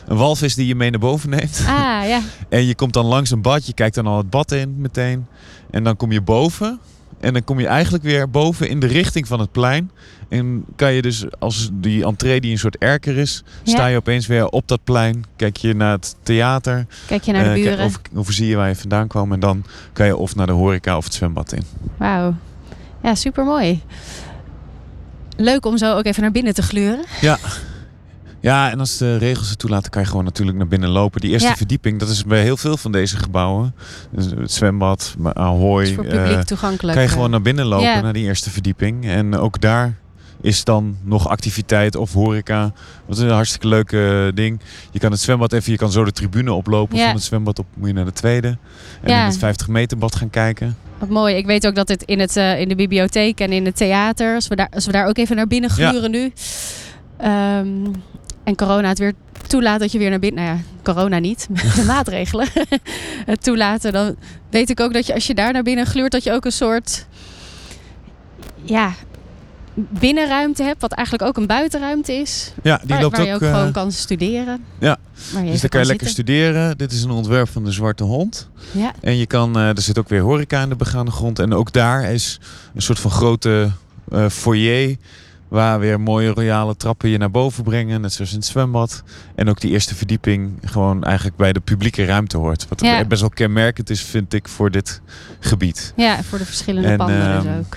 [0.07, 1.65] een walvis die je mee naar boven neemt.
[1.69, 2.21] Ah, ja.
[2.49, 5.27] En je komt dan langs een bad, je kijkt dan al het bad in meteen.
[5.71, 6.79] En dan kom je boven.
[7.21, 9.91] En dan kom je eigenlijk weer boven in de richting van het plein.
[10.29, 13.73] En kan je dus, als die entree die een soort erker is, Ja.
[13.73, 15.25] sta je opeens weer op dat plein.
[15.37, 16.87] Kijk je naar het theater.
[17.07, 17.85] Kijk je naar de eh, kijk- buren.
[17.87, 19.33] of, of zie je waar je vandaan kwam.
[19.33, 21.63] En dan kan je of naar de horeca of het zwembad in.
[21.97, 22.35] Wauw.
[23.03, 23.83] Ja, super mooi.
[25.37, 27.05] Leuk om zo ook even naar binnen te gluren.
[27.21, 27.39] Ja,
[28.43, 31.21] en als de regels het toelaten, kan je gewoon natuurlijk naar binnen lopen.
[31.21, 31.57] Die eerste Ja.
[31.57, 33.75] verdieping, dat is bij heel veel van deze gebouwen.
[34.11, 35.83] Dus het zwembad, maar Ahoy.
[35.83, 36.95] is voor eh, publiek toegankelijk.
[36.95, 38.01] kan je gewoon naar binnen lopen, Ja.
[38.01, 39.07] naar die eerste verdieping.
[39.07, 39.95] En ook daar
[40.43, 42.73] is dan nog activiteit of horeca.
[43.07, 44.61] Wat is een hartstikke leuk eh, ding.
[44.91, 46.97] Je kan het zwembad even, je kan zo de tribune oplopen.
[46.99, 47.05] Ja.
[47.07, 48.49] Van het zwembad op moet je naar de tweede.
[49.03, 49.21] En Ja.
[49.21, 50.77] in het 50 meter bad gaan kijken.
[50.99, 51.37] Wat mooi.
[51.37, 54.35] Ik weet ook dat het in, het, eh, in de bibliotheek en in het theater,
[54.35, 55.89] als we daar, als we daar ook even naar binnen Ja.
[55.91, 56.33] gluren nu.
[57.17, 57.67] Ehm,
[58.51, 59.13] en corona het weer
[59.47, 60.45] toelaat dat je weer naar binnen.
[60.45, 62.49] Nou ja, corona niet, de maatregelen
[63.33, 63.93] het toelaten.
[63.93, 64.17] Dan
[64.51, 66.53] weet ik ook dat je als je daar naar binnen gluurt, dat je ook een
[66.53, 67.07] soort.
[68.63, 68.93] Ja.
[69.75, 72.53] Binnenruimte hebt, wat eigenlijk ook een buitenruimte is.
[72.63, 73.29] Ja, die waar loopt waar ook.
[73.29, 74.65] je ook eh, gewoon kan studeren.
[74.79, 74.99] ja.
[75.45, 76.79] Dus dan kan je lekker studeren.
[76.79, 78.49] Dit is een ontwerp van de Zwarte Hond.
[78.73, 78.93] Ja.
[79.01, 81.39] En je kan, eh, er zit ook weer horeca in de begane grond.
[81.39, 82.41] En ook daar is
[82.75, 83.71] een soort van grote
[84.11, 84.97] eh, foyer.
[85.51, 88.01] Waar weer mooie royale trappen je naar boven brengen.
[88.01, 89.03] Net zoals in het zwembad.
[89.35, 92.69] En ook die eerste verdieping gewoon eigenlijk bij de publieke ruimte hoort.
[92.69, 93.05] Wat Ja.
[93.05, 95.01] best wel kenmerkend is, vind ik, voor dit
[95.41, 95.93] gebied.
[95.97, 97.77] ja, voor de verschillende En, panden dus ehm, ook.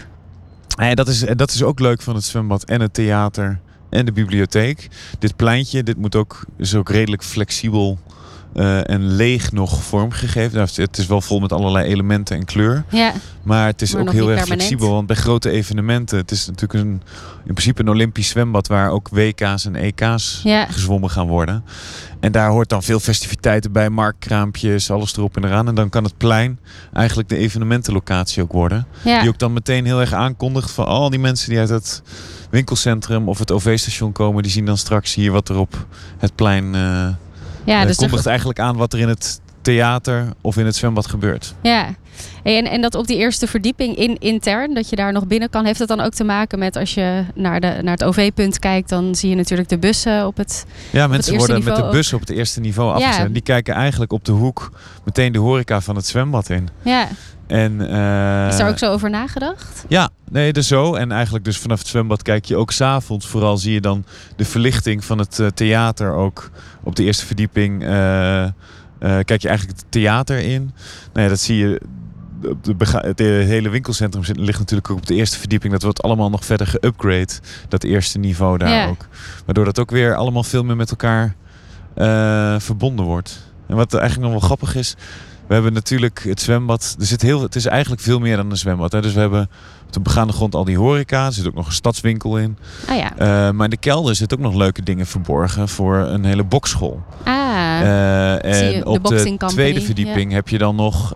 [0.78, 3.60] En dat, is, dat is ook leuk van het zwembad en het theater
[3.90, 4.90] en de bibliotheek.
[5.20, 8.00] Dit pleintje, dit moet ook, is ook redelijk flexibel
[8.56, 10.56] eh, en leeg nog vormgegeven.
[10.58, 12.84] Nou, het is wel vol met allerlei elementen en kleur.
[12.90, 14.62] Ja, Maar het is Maar ook heel erg permanent.
[14.62, 14.94] flexibel.
[14.94, 17.02] Want bij grote evenementen, het is natuurlijk een,
[17.46, 20.66] in principe een Olympisch zwembad waar ook WK's en EK's Ja.
[20.66, 21.64] gezwommen gaan worden.
[22.20, 25.68] En daar hoort dan veel festiviteiten bij, marktkraampjes, alles erop en eraan.
[25.68, 26.60] En dan kan het plein
[26.94, 28.86] eigenlijk de evenementenlocatie ook worden.
[29.02, 29.20] ja.
[29.20, 32.02] Die ook dan meteen heel erg aankondigt van al die mensen die uit het
[32.50, 35.86] winkelcentrum of het OV-station komen, die zien dan straks hier wat er op
[36.18, 36.76] het plein.
[36.76, 37.08] eh
[37.64, 41.08] ja, eh, dus kondigt eigenlijk aan wat er in het theater of in het zwembad
[41.08, 41.56] gebeurt.
[41.62, 41.96] Ja,
[42.44, 45.66] en, en dat op die eerste verdieping in, intern, dat je daar nog binnen kan,
[45.66, 48.90] heeft het dan ook te maken met als je naar, de, naar het OV-punt kijkt,
[48.90, 50.66] dan zie je natuurlijk de bussen op het.
[50.90, 53.08] Ja, mensen worden met de bus op het eerste niveau Ja.
[53.08, 53.34] afgezet.
[53.34, 54.72] Die kijken eigenlijk op de hoek
[55.06, 56.70] meteen de horeca van het zwembad in.
[56.82, 57.08] Ja,
[57.48, 59.86] En, eh, is daar ook zo over nagedacht?
[59.88, 60.94] Ja, nee, dus zo.
[60.96, 63.28] En eigenlijk dus vanaf het zwembad kijk je ook s'avonds.
[63.28, 64.06] Vooral zie je dan
[64.36, 66.50] de verlichting van het eh, theater ook
[66.84, 67.84] op de eerste verdieping.
[67.84, 68.52] eh, eh,
[69.00, 70.62] kijk je eigenlijk het theater in.
[71.14, 71.82] Nou ja, dat zie je.
[72.88, 75.74] Het hele winkelcentrum zit, ligt natuurlijk ook op de eerste verdieping.
[75.74, 77.34] Dat wordt allemaal nog verder geupgrade.
[77.68, 78.88] Dat eerste niveau daar Ja.
[78.88, 79.08] ook.
[79.46, 81.36] Waardoor dat ook weer allemaal veel meer met elkaar
[81.96, 83.52] eh, verbonden wordt.
[83.68, 84.96] En wat eigenlijk nog wel grappig is.
[85.48, 86.96] We hebben natuurlijk het zwembad.
[87.00, 88.92] Er zit heel, het is eigenlijk veel meer dan een zwembad.
[88.92, 89.02] Hè.
[89.02, 89.50] Dus we hebben
[89.98, 91.26] op de begaande grond al die horeca.
[91.26, 92.58] Er zit ook nog een stadswinkel in.
[92.88, 93.18] Ah ja.
[93.18, 97.02] Eh, maar in de kelder zitten ook nog leuke dingen verborgen voor een hele bokschool.
[97.24, 101.14] Ah, Eh, je, en op de tweede verdieping heb je dan nog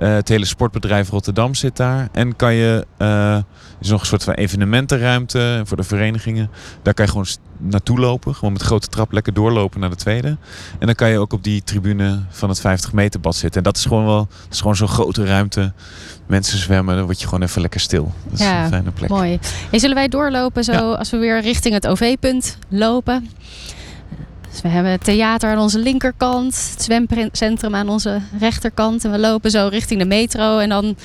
[0.00, 2.08] eh, het hele sportbedrijf Rotterdam zit daar.
[2.12, 3.44] En kan je, er
[3.80, 6.50] is nog een soort van evenementenruimte voor de verenigingen.
[6.82, 7.26] Daar kan je gewoon
[7.58, 8.34] naartoe lopen.
[8.34, 10.28] Gewoon met grote trap lekker doorlopen naar de tweede.
[10.78, 13.58] En dan kan je ook op die tribune van het 50 meter bad zitten.
[13.58, 15.72] En dat is gewoon wel, dat is gewoon zo'n grote ruimte.
[16.26, 18.12] Mensen zwemmen, dan word je gewoon even lekker stil.
[18.24, 19.08] Dat is Ja, een fijne plek.
[19.10, 19.38] mooi.
[19.70, 20.78] Hey, zullen wij doorlopen zo Ja.
[20.78, 23.28] als we weer richting het OV-punt lopen?
[24.50, 29.04] Dus we hebben het theater aan onze linkerkant, het zwemcentrum aan onze rechterkant.
[29.04, 30.58] En we lopen zo richting de metro.
[30.58, 30.96] En dan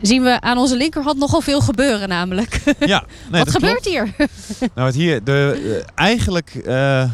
[0.00, 2.60] zien we aan onze linkerhand nogal veel gebeuren namelijk.
[2.80, 3.86] Ja, nee, Wat gebeurt klopt.
[3.86, 4.14] hier?
[4.74, 7.10] Nou, wat hier, de, eh, eigenlijk eh,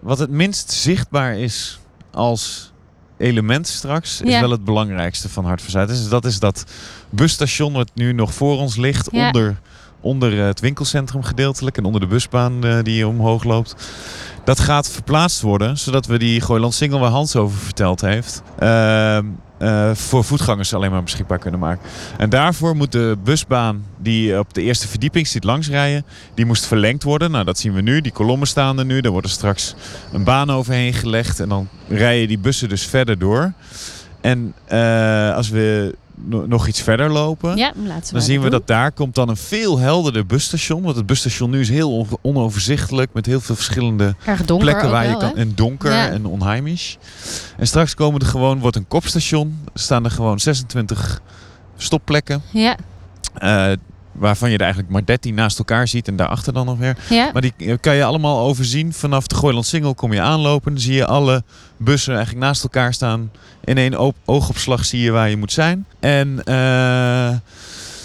[0.00, 1.78] wat het minst zichtbaar is
[2.10, 2.72] als
[3.18, 4.40] element straks, is Ja.
[4.40, 5.88] wel het belangrijkste van Hart van Zuid.
[5.88, 6.64] Dus dat is dat
[7.10, 9.26] busstation wat nu nog voor ons ligt, Ja.
[9.26, 9.60] onder
[10.00, 13.74] onder het winkelcentrum gedeeltelijk en onder de busbaan eh, die omhoog loopt.
[14.44, 19.24] Dat gaat verplaatst worden, zodat we die Gooiland Single waar Hans over verteld heeft, ehm,
[19.58, 21.88] eh, voor voetgangers alleen maar beschikbaar kunnen maken.
[22.18, 27.02] En daarvoor moet de busbaan die op de eerste verdieping zit langsrijden, die moest verlengd
[27.02, 27.30] worden.
[27.30, 28.00] Nou, dat zien we nu.
[28.00, 29.00] Die kolommen staan er nu.
[29.00, 29.74] Daar wordt er straks
[30.12, 33.52] een baan overheen gelegd en dan rijden die bussen dus verder door.
[34.20, 35.94] En eh, als we
[36.28, 39.36] nog iets verder lopen, Ja, laten we dan zien we dat daar komt dan een
[39.36, 40.82] veel helderder busstation.
[40.82, 44.14] Want het busstation nu is heel on- onoverzichtelijk met heel veel verschillende
[44.58, 45.28] plekken waar je kan.
[45.28, 45.34] hè?
[45.34, 46.08] En donker Ja.
[46.08, 46.98] en onheimisch.
[47.56, 49.58] En straks komen er gewoon, wordt een kopstation.
[49.74, 51.20] Staan er gewoon 26
[51.76, 52.42] stopplekken.
[52.52, 52.76] Ja,
[53.34, 53.72] eh,
[54.20, 56.08] waarvan je er eigenlijk maar 13 naast elkaar ziet.
[56.08, 56.96] En daarachter dan nog weer.
[57.08, 57.30] ja.
[57.32, 58.92] Maar die kan je allemaal overzien.
[58.92, 60.72] Vanaf de Gooiland Singel kom je aanlopen.
[60.72, 61.42] Dan zie je alle
[61.76, 63.30] bussen eigenlijk naast elkaar staan.
[63.64, 65.86] In één oogopslag zie je waar je moet zijn.
[66.00, 67.40] En, eh, ja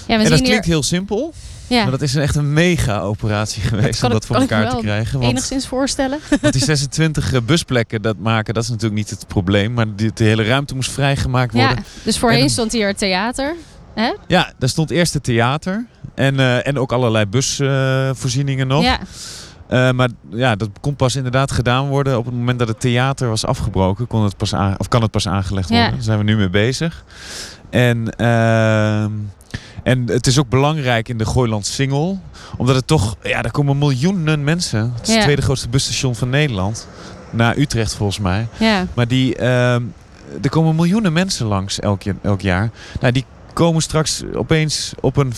[0.07, 0.63] en dat klinkt hier...
[0.63, 1.33] heel simpel.
[1.67, 4.69] Ja, Maar dat is een echt een mega operatie geweest om dat voor ik elkaar
[4.69, 5.19] te krijgen.
[5.19, 6.19] Want enigszins voorstellen.
[6.41, 9.73] Want die 26 eh, busplekken dat maken, dat is natuurlijk niet het probleem.
[9.73, 11.85] Maar die, de hele ruimte moest vrijgemaakt Ja, worden.
[12.03, 13.55] dus voorheen En- stond hier het theater.
[14.27, 15.85] Ja, daar stond eerst het theater.
[16.15, 18.83] En, eh, en ook allerlei busvoorzieningen nog.
[18.83, 18.99] Ja,
[19.67, 23.29] Eh, maar ja, dat kon pas inderdaad gedaan worden op het moment dat het theater
[23.29, 24.07] was afgebroken.
[24.07, 25.85] Kon het pas aan, of kan het pas aangelegd worden.
[25.87, 25.91] Ja.
[25.91, 27.03] Daar zijn we nu mee bezig.
[27.69, 29.11] En, ehm,
[29.83, 32.19] en het is ook belangrijk in de Gooiland Singel.
[32.57, 34.91] Omdat het toch, ja, daar komen miljoenen mensen.
[34.95, 35.13] Het is Ja.
[35.13, 36.87] het tweede grootste busstation van Nederland.
[37.29, 38.47] Na Utrecht volgens mij.
[38.57, 38.85] ja.
[38.93, 39.81] Maar die, ehm,
[40.41, 42.69] er komen miljoenen mensen langs elk, jaar- elk jaar.
[43.01, 43.25] Nou, die
[43.55, 45.33] komen straks opeens op een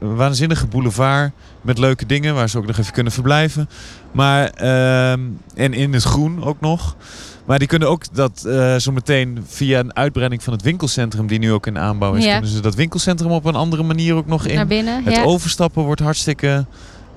[0.00, 3.68] waanzinnige boulevard met leuke dingen waar ze ook nog even kunnen verblijven.
[4.12, 5.20] Maar, ehm,
[5.54, 6.96] en in het groen ook nog.
[7.46, 11.38] Maar die kunnen ook dat eh, zo meteen via een uitbreiding van het winkelcentrum, die
[11.38, 12.32] nu ook in aanbouw is, Ja.
[12.32, 14.66] kunnen ze dat winkelcentrum op een andere manier ook nog naar in.
[14.68, 15.04] binnen.
[15.04, 15.22] Het Ja.
[15.22, 16.66] overstappen wordt hartstikke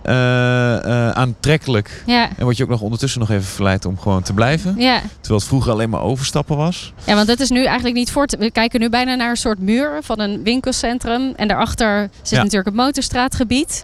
[0.01, 2.03] eh, eh, aantrekkelijk.
[2.05, 2.29] Ja.
[2.37, 4.75] En word je ook nog ondertussen nog even verleid om gewoon te blijven.
[4.77, 4.99] Ja.
[5.19, 6.93] Terwijl het vroeger alleen maar overstappen was.
[7.03, 8.37] ja, want het is nu eigenlijk niet voor te...
[8.37, 11.33] We kijken nu bijna naar een soort muur van een winkelcentrum.
[11.35, 12.37] En daarachter zit Ja.
[12.37, 13.83] natuurlijk het motorstraatgebied.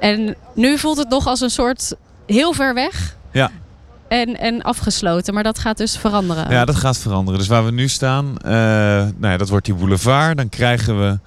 [0.00, 1.94] En nu voelt het nog als een soort
[2.26, 3.16] heel ver weg.
[3.32, 3.50] Ja.
[4.08, 6.50] En, en afgesloten, maar dat gaat dus veranderen.
[6.50, 7.38] Ja, dat gaat veranderen.
[7.40, 10.36] Dus waar we nu staan, eh, nou ja, dat wordt die boulevard.
[10.36, 11.18] Dan krijgen we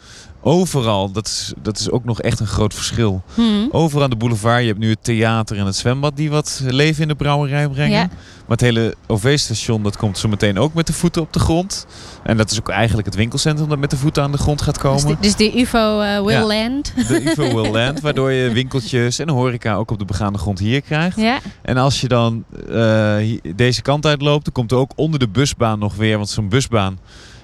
[0.41, 3.21] overal, dat is, dat is ook nog echt een groot verschil.
[3.35, 3.41] Hm.
[3.71, 7.01] Overal aan de boulevard, je hebt nu het theater en het zwembad die wat leven
[7.01, 7.97] in de brouwerij brengen.
[7.99, 8.07] Ja.
[8.07, 11.85] Maar het hele OV-station, dat komt zo meteen ook met de voeten op de grond.
[12.23, 14.73] En dat is ook eigenlijk het winkelcentrum dat met de voeten aan de grond gaat
[14.73, 15.05] Dus, komen.
[15.05, 16.45] die, dus die UFO eh, will Ja.
[16.45, 16.93] land.
[17.07, 20.81] De UFO will land, waardoor je winkeltjes en horeca ook op de begaande grond hier
[20.81, 21.17] krijgt.
[21.17, 23.15] Ja, En als je dan eh,
[23.55, 26.17] deze kant uitloopt, dan komt er ook onder de busbaan nog weer.
[26.17, 26.99] Want zo'n busbaan,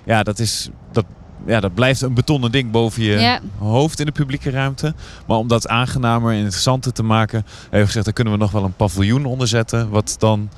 [0.06, 1.06] ja, dat, is, dat,
[1.46, 4.94] ja, dat blijft een betonnen ding boven je hoofd in de publieke ruimte.
[5.28, 8.52] Maar om dat aangenamer en interessanter te maken, hebben we gezegd, daar kunnen we nog
[8.52, 9.90] wel een paviljoen onder zetten.
[9.90, 10.50] Wat dan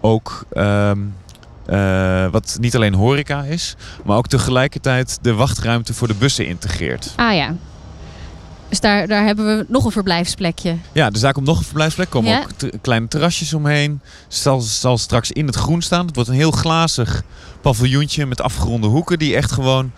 [0.00, 0.44] ook.
[0.52, 0.98] ehm,
[1.66, 7.12] eh, wat niet alleen horeca is, maar ook tegelijkertijd de wachtruimte voor de bussen integreert.
[7.16, 7.54] Ah ja.
[8.72, 10.76] Dus daar, daar hebben we nog een verblijfsplekje.
[10.92, 12.06] Ja, dus daar komt nog een verblijfsplek.
[12.06, 12.42] Er komen Ja.
[12.42, 14.00] ook kleine terrasjes omheen.
[14.28, 16.06] Zal, zal straks in het groen staan.
[16.06, 17.22] Het wordt een heel glazig
[17.60, 19.18] paviljoentje met afgeronde hoeken.
[19.18, 19.92] Die echt gewoon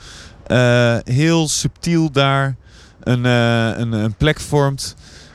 [0.47, 2.57] eh, heel subtiel daar
[3.03, 4.95] een, eh, een, een plek vormt.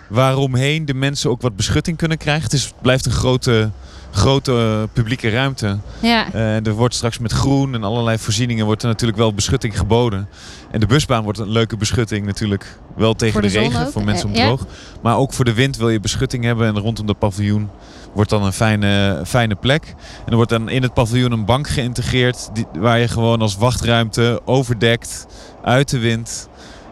[0.10, 2.44] Waaromheen de mensen ook wat beschutting kunnen krijgen.
[2.44, 3.70] Het, is, het blijft een grote,
[4.12, 5.78] grote eh, publieke ruimte.
[6.00, 9.78] Ja, Eh, er wordt straks met groen en allerlei voorzieningen wordt er natuurlijk wel beschutting
[9.78, 10.30] geboden.
[10.72, 12.80] En de busbaan wordt een leuke beschutting natuurlijk.
[12.96, 14.46] Wel tegen Voor de, de regen, ook, voor mensen om ja.
[14.46, 14.66] droog.
[15.02, 16.68] Maar ook voor de wind wil je beschutting hebben.
[16.68, 17.70] En rondom dat paviljoen
[18.14, 19.96] wordt dan een fijne, fijne plek.
[20.26, 22.50] En er wordt dan in het paviljoen een bank geïntegreerd.
[22.54, 25.28] Die, waar je gewoon als wachtruimte overdekt
[25.64, 26.50] uit de wind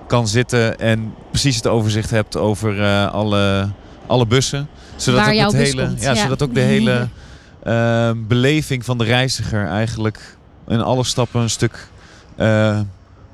[0.07, 0.79] kan zitten.
[0.79, 3.69] En precies het overzicht hebt over eh, alle,
[4.07, 4.67] alle bussen.
[4.97, 6.21] Zodat Waar ook jouw hele, komt, ja, ja.
[6.21, 7.07] Zodat ook de hele
[7.63, 10.37] eh, beleving van de reiziger eigenlijk
[10.67, 11.87] in alle stappen een stuk
[12.35, 12.79] eh,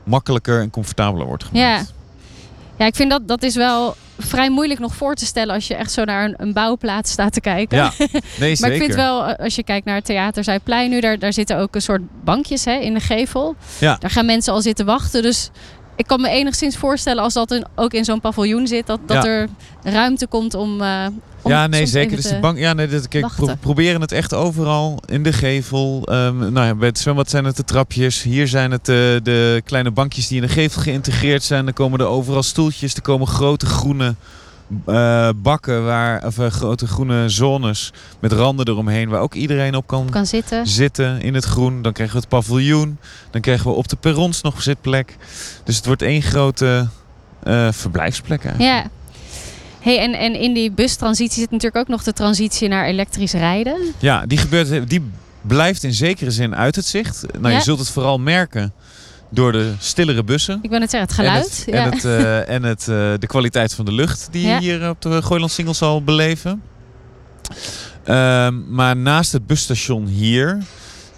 [0.03, 1.87] makkelijker en comfortabeler wordt gemaakt.
[1.87, 1.93] Ja.
[2.77, 5.75] ja, ik vind dat, dat is wel vrij moeilijk nog voor te stellen als je
[5.75, 7.77] echt zo naar een, een bouwplaats staat te kijken.
[7.77, 8.09] Ja, nee
[8.39, 8.73] Maar zeker.
[8.73, 11.57] ik vind wel, eh, als je kijkt naar het Theater Zuidplein nu, daar, daar zitten
[11.57, 13.55] ook een soort bankjes hè, in de gevel.
[13.79, 13.97] Ja.
[13.99, 15.21] Daar gaan mensen al zitten wachten.
[15.21, 15.49] Dus
[15.95, 19.23] ik kan me enigszins voorstellen als dat in- ook in zo'n paviljoen zit, dat, dat
[19.23, 19.29] Ja.
[19.29, 19.47] er
[19.83, 20.81] ruimte komt om.
[20.81, 21.05] eh,
[21.41, 22.15] om ja, nee, zeker.
[22.15, 26.01] Dus die bank, ja, nee, dat, kijk, pro- proberen het echt overal in de gevel.
[26.05, 28.21] Ehm, nou ja, bij het zwembad zijn het de trapjes.
[28.21, 31.65] Hier zijn het de, de kleine bankjes die in de gevel geïntegreerd zijn.
[31.65, 32.93] Dan komen er overal stoeltjes.
[32.95, 34.15] Er komen grote groene
[34.85, 39.87] eh, bakken, waar, of eh, grote groene zones met randen eromheen, waar ook iedereen op
[39.87, 40.67] kan, kan zitten.
[40.67, 41.81] zitten in het groen.
[41.81, 42.97] Dan krijgen we het paviljoen.
[43.31, 45.17] Dan krijgen we op de perrons nog zitplek.
[45.63, 46.87] Dus het wordt één grote
[47.43, 48.55] eh, verblijfsplekken.
[48.57, 48.85] Ja.
[49.79, 53.77] Hey, en, en in die bustransitie zit natuurlijk ook nog de transitie naar elektrisch rijden.
[53.99, 55.01] Ja, die, gebeurt, die
[55.41, 57.25] blijft in zekere zin uit het zicht.
[57.39, 57.57] Nou, Ja.
[57.57, 58.73] Je zult het vooral merken
[59.33, 60.59] door de stillere bussen.
[60.61, 61.63] Ik wil net zeggen, het geluid.
[61.67, 62.11] En, het, ja.
[62.11, 64.53] en, het, eh, en het, eh, de kwaliteit van de lucht die Ja.
[64.53, 66.61] je hier op de Gooiland Singel zal beleven.
[68.03, 70.57] Ehm, maar naast het busstation hier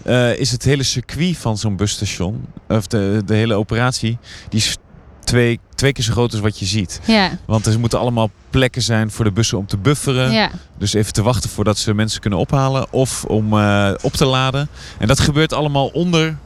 [0.04, 4.18] eh, is het hele circuit van zo'n busstation, of de, de hele operatie,
[4.48, 4.76] die is
[5.24, 7.00] twee, twee keer zo groot als wat je ziet.
[7.06, 10.30] ja, Want er moeten allemaal plekken zijn voor de bussen om te bufferen.
[10.32, 13.52] ja, Dus even te wachten voordat ze mensen kunnen ophalen of om
[14.02, 14.68] op te laden.
[14.98, 16.36] En dat gebeurt allemaal onder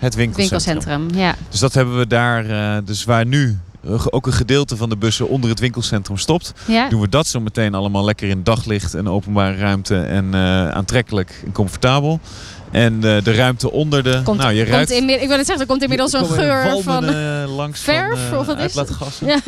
[0.00, 0.74] het het winkelcentrum.
[0.74, 1.20] winkelcentrum.
[1.20, 1.34] Ja.
[1.50, 4.96] Dus dat hebben we daar, eh, dus waar nu eh, ook een gedeelte van de
[4.96, 6.88] bussen onder het winkelcentrum stopt, Ja.
[6.88, 11.42] doen we dat zo meteen allemaal lekker in daglicht en openbare ruimte en eh, aantrekkelijk
[11.44, 12.20] en comfortabel.
[12.70, 14.90] En eh, de ruimte onder de, Komt, nou je komt ruikt...
[14.90, 17.14] inmi- ik wil het zeggen, er komt inmiddels een geur van...
[17.46, 18.88] langs verf, van, of wat is het?
[19.26, 19.38] Ja.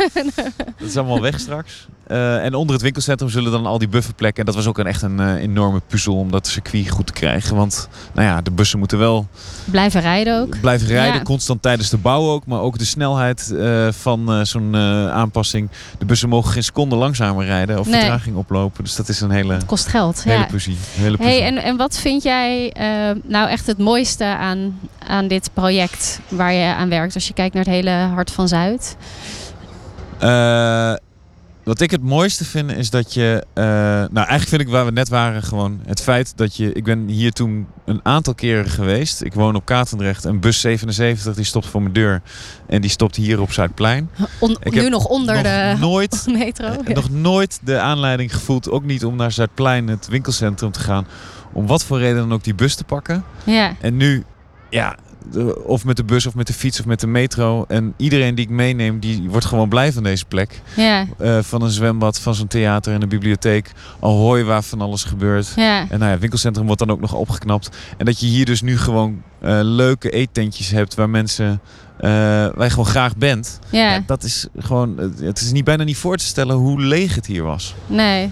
[0.78, 1.86] Dat is allemaal weg straks.
[2.06, 4.40] Eh, en onder het winkelcentrum zullen dan al die bufferplekken.
[4.40, 7.12] En dat was ook een, echt een eh, enorme puzzel om dat circuit goed te
[7.12, 7.56] krijgen.
[7.56, 9.26] Want nou ja, de bussen moeten wel
[9.64, 10.60] Blijven rijden ook.
[10.60, 11.14] blijven rijden.
[11.14, 11.22] Ja.
[11.22, 12.46] Constant tijdens de bouw ook.
[12.46, 13.54] Maar ook de snelheid
[13.90, 14.76] van zo'n
[15.10, 15.68] aanpassing.
[15.98, 18.00] De bussen mogen geen seconde langzamer rijden of Nee.
[18.00, 18.84] vertraging oplopen.
[18.84, 20.22] Dus dat is een hele, Kost geld.
[20.24, 20.44] hele Ja.
[20.44, 20.76] puzzie.
[20.94, 21.34] Hele puzzel.
[21.36, 22.72] Hey, en, en wat vind jij
[23.24, 27.14] nou echt het mooiste aan, aan dit project waar je aan werkt?
[27.14, 28.96] Als je kijkt naar het hele Hart van Zuid.
[30.18, 30.94] Eh,
[31.64, 33.44] wat ik het mooiste vind is dat je...
[33.54, 36.72] eh, nou, eigenlijk vind ik waar we net waren gewoon het feit dat je...
[36.72, 39.22] Ik ben hier toen een aantal keren geweest.
[39.22, 40.24] Ik woon op Katendrecht.
[40.24, 42.22] En bus 77 die stopt voor mijn deur.
[42.66, 44.10] En die stopt hier op Zuidplein.
[44.38, 46.24] On- Ik nu nog onder nog de nooit...
[46.38, 46.66] metro.
[46.66, 46.92] eh, Ja.
[46.94, 51.06] Nog nooit de aanleiding gevoeld, ook niet om naar Zuidplein, het winkelcentrum, te gaan.
[51.52, 53.24] Om wat voor reden dan ook die bus te pakken.
[53.44, 54.24] Ja, En nu,
[54.70, 54.96] ja,
[55.30, 57.64] de- of met de bus of met de fiets of met de metro.
[57.68, 60.60] En iedereen die ik meeneem, die wordt gewoon blij van deze plek.
[60.76, 63.72] ja, Eh, van een zwembad, van zo'n theater en een bibliotheek.
[64.00, 65.52] Ahoy, waar van alles gebeurt.
[65.56, 65.80] ja.
[65.80, 67.76] En nou ja, het winkelcentrum wordt dan ook nog opgeknapt.
[67.96, 71.60] En dat je hier dus nu gewoon eh, leuke eettentjes hebt waar mensen,
[72.00, 73.58] eh, waar je gewoon graag bent.
[73.70, 74.02] ja.
[74.06, 77.42] Dat is gewoon, het is niet, bijna niet voor te stellen hoe leeg het hier
[77.42, 77.74] was.
[77.86, 78.30] Nee,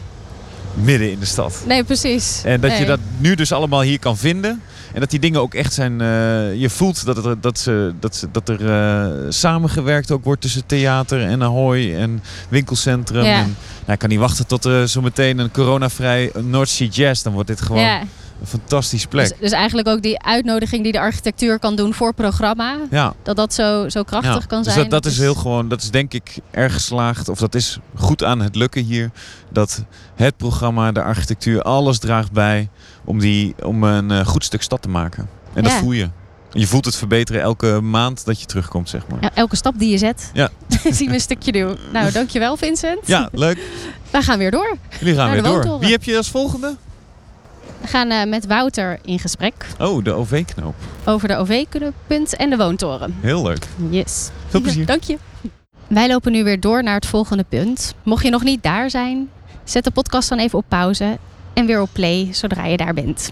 [0.74, 1.62] Midden in de stad.
[1.66, 2.42] nee, precies.
[2.44, 4.62] En dat je dat nu dus allemaal hier kan vinden.
[4.94, 6.00] En dat die dingen ook echt zijn.
[6.00, 10.40] eh, je voelt dat, het, dat, ze, dat, ze, dat er eh, samengewerkt ook wordt
[10.40, 13.24] tussen theater en Ahoy en winkelcentrum.
[13.24, 13.38] Ja.
[13.38, 17.22] En, nou, ik kan niet wachten tot er zo meteen een coronavrij North Sea Jazz.
[17.22, 18.02] Dan wordt dit gewoon Ja.
[18.40, 19.28] Een fantastische plek.
[19.28, 22.76] Dus, dus eigenlijk ook die uitnodiging die de architectuur kan doen voor programma.
[22.90, 23.14] ja.
[23.22, 24.88] Dat dat zo, zo krachtig Ja, kan dus zijn.
[24.88, 27.28] dat, dat is heel gewoon, dat is denk ik erg geslaagd.
[27.28, 29.10] Of dat is goed aan het lukken hier.
[29.50, 29.84] Dat
[30.14, 32.68] het programma, de architectuur, alles draagt bij
[33.04, 35.28] om, die, om een eh, goed stuk stad te maken.
[35.52, 36.08] En dat voel je.
[36.52, 39.18] Je voelt het verbeteren elke maand dat je terugkomt, zeg maar.
[39.22, 40.48] Ja, elke stap die je zet, Ja.
[40.90, 41.76] zien we een stukje doen.
[41.92, 43.06] Nou, dankjewel Vincent.
[43.06, 43.58] Ja, leuk.
[44.10, 44.76] Wij gaan weer door.
[44.98, 45.52] Jullie gaan Naar weer door.
[45.52, 45.80] woontoren.
[45.80, 46.76] Wie heb je als volgende?
[47.80, 50.74] We gaan eh, met Wouter in gesprek Oh, de OV-knoop.
[51.04, 53.16] over de OV-punt en de woontoren.
[53.20, 53.66] Heel leuk.
[53.90, 54.30] Yes.
[54.48, 54.86] Veel plezier.
[54.86, 55.18] Dank je.
[55.88, 57.94] Wij lopen nu weer door naar het volgende punt.
[58.02, 59.28] Mocht je nog niet daar zijn,
[59.64, 61.18] zet de podcast dan even op pauze
[61.52, 63.30] en weer op play zodra je daar bent.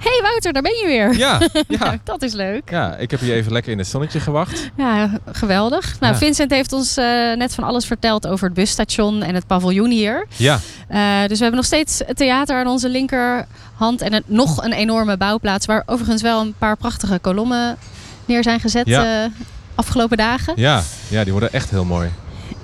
[0.00, 1.16] Hey Wouter, daar ben je weer.
[1.18, 1.40] Ja,
[1.78, 1.98] ja.
[2.04, 2.70] Dat is leuk.
[2.70, 4.70] ja, ik heb hier even lekker in het zonnetje gewacht.
[4.76, 6.00] Ja, geweldig.
[6.00, 6.18] Nou, Ja.
[6.18, 7.04] Vincent heeft ons eh,
[7.36, 10.26] net van alles verteld over het busstation en het paviljoen hier.
[10.36, 10.58] Ja,
[10.88, 14.72] Eh, dus we hebben nog steeds het theater aan onze linkerhand en het, nog een
[14.72, 17.76] enorme bouwplaats waar overigens wel een paar prachtige kolommen
[18.24, 19.22] neer zijn gezet Ja.
[19.24, 19.30] eh,
[19.74, 20.52] afgelopen dagen.
[20.56, 22.10] ja, ja, die worden echt heel mooi.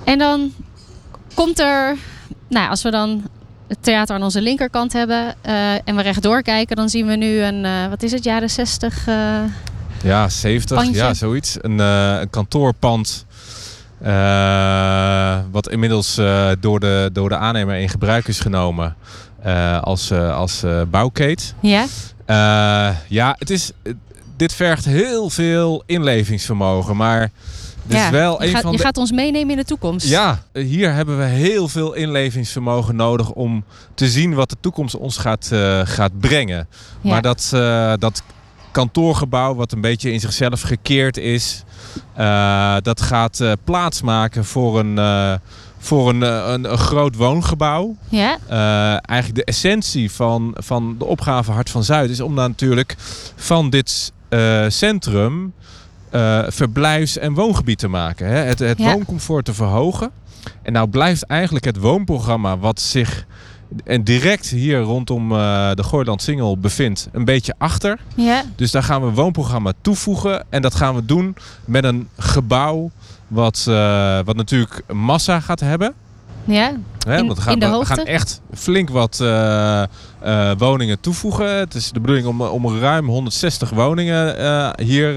[0.03, 0.53] En dan
[1.33, 1.95] komt er,
[2.49, 3.23] nou als we dan
[3.67, 7.41] het theater aan onze linkerkant hebben eh, en we rechtdoor kijken, dan zien we nu
[7.41, 9.07] een, eh, wat is het, jaren 60?
[9.07, 9.39] eh,
[10.03, 10.95] Ja, 70, Pandje.
[10.95, 11.57] ja, zoiets.
[11.61, 13.25] Een, een kantoorpand.
[15.51, 16.15] wat inmiddels
[16.59, 18.95] door, de, door de aannemer in gebruik is genomen
[19.81, 21.53] als, als bouwkeet.
[21.61, 21.85] ja,
[23.07, 23.71] ja, het is,
[24.37, 27.29] dit vergt heel veel inlevingsvermogen, maar
[27.87, 28.11] ja.
[28.11, 28.83] wel je, een gaat, van je de...
[28.83, 30.07] gaat ons meenemen in de toekomst.
[30.07, 35.17] Ja, hier hebben we heel veel inlevingsvermogen nodig om te zien wat de toekomst ons
[35.17, 36.67] gaat, eh, gaat brengen.
[37.01, 37.09] Ja.
[37.09, 38.23] Maar dat, eh, dat
[38.71, 41.63] kantoorgebouw, wat een beetje in zichzelf gekeerd is,
[42.13, 45.39] eh, dat gaat plaatsmaken voor een,
[45.77, 47.95] voor een, een, een groot woongebouw.
[48.09, 48.37] Ja,
[49.01, 52.95] eigenlijk de essentie van, van de opgave Hart van Zuid is om dan natuurlijk
[53.35, 54.11] van dit
[54.67, 55.53] centrum
[56.09, 58.27] eh, verblijfs- en woongebied te maken.
[58.27, 58.35] Hè?
[58.37, 58.93] Het, het Ja.
[58.93, 60.11] wooncomfort te verhogen.
[60.61, 63.25] En nou blijft eigenlijk het woonprogramma wat zich
[63.83, 65.37] en direct hier rondom uh,
[65.73, 67.99] de Gooiland Singel bevindt, een beetje achter.
[68.15, 68.43] Ja.
[68.55, 70.45] Dus daar gaan we een woonprogramma toevoegen.
[70.49, 71.35] En dat gaan we doen
[71.65, 72.91] met een gebouw
[73.27, 75.93] wat, uh, wat natuurlijk massa gaat hebben.
[76.47, 76.71] Ja,
[77.07, 77.93] Hè, in, want we gaan, in de we hoogte?
[77.93, 79.83] gaan echt flink wat uh,
[80.25, 81.55] uh, woningen toevoegen.
[81.55, 85.13] Het is de bedoeling om, om ruim 160 woningen uh, hier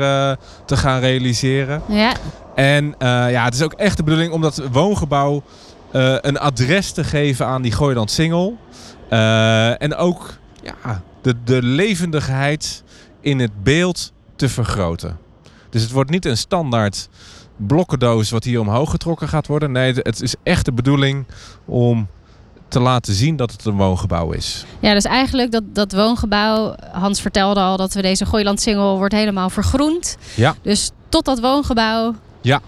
[0.65, 1.83] te gaan realiseren.
[1.89, 2.13] Ja.
[2.55, 2.95] En
[3.31, 5.43] ja, het is ook echt de bedoeling om dat woongebouw
[6.21, 8.57] een adres te geven aan die Gooiland Singel.
[9.79, 12.83] en ook ja, de, de levendigheid
[13.21, 15.19] in het beeld te vergroten.
[15.71, 17.09] Dus het wordt niet een standaard
[17.67, 19.73] blokkendoos wat hier omhoog getrokken gaat worden.
[19.73, 21.25] Nee, het is echt de bedoeling
[21.65, 22.09] om
[22.69, 24.65] te laten zien dat het een woongebouw is.
[24.81, 29.15] Ja, dus eigenlijk dat, dat woongebouw, Hans vertelde al dat we deze Gooiland Singel wordt
[29.15, 30.17] helemaal vergroend.
[30.35, 30.55] Ja.
[30.63, 32.15] Dus tot dat woongebouw.
[32.41, 32.61] Ja.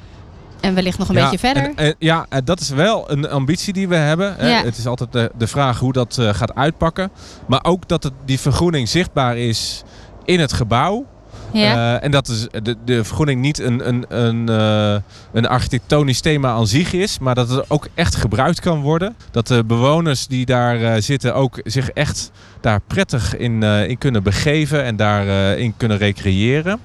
[0.60, 1.62] En wellicht nog een ja, beetje verder.
[1.62, 4.35] En, en, ja, dat is wel een ambitie die we hebben.
[4.36, 4.48] Hè.
[4.48, 4.62] Ja.
[4.62, 7.10] Het is altijd de, de vraag hoe dat uh, gaat uitpakken.
[7.47, 9.82] Maar ook dat het, die vergroening zichtbaar is
[10.24, 11.06] in het gebouw.
[11.53, 11.95] Ja.
[11.95, 14.97] Uh, en dat is de, de vergroening niet een, een, een, uh,
[15.33, 19.16] een architectonisch thema aan zich is, maar dat het ook echt gebruikt kan worden.
[19.31, 22.31] Dat de bewoners die daar uh, zitten ook zich echt
[22.61, 26.81] daar prettig in, in kunnen begeven en daarin in kunnen recreëren.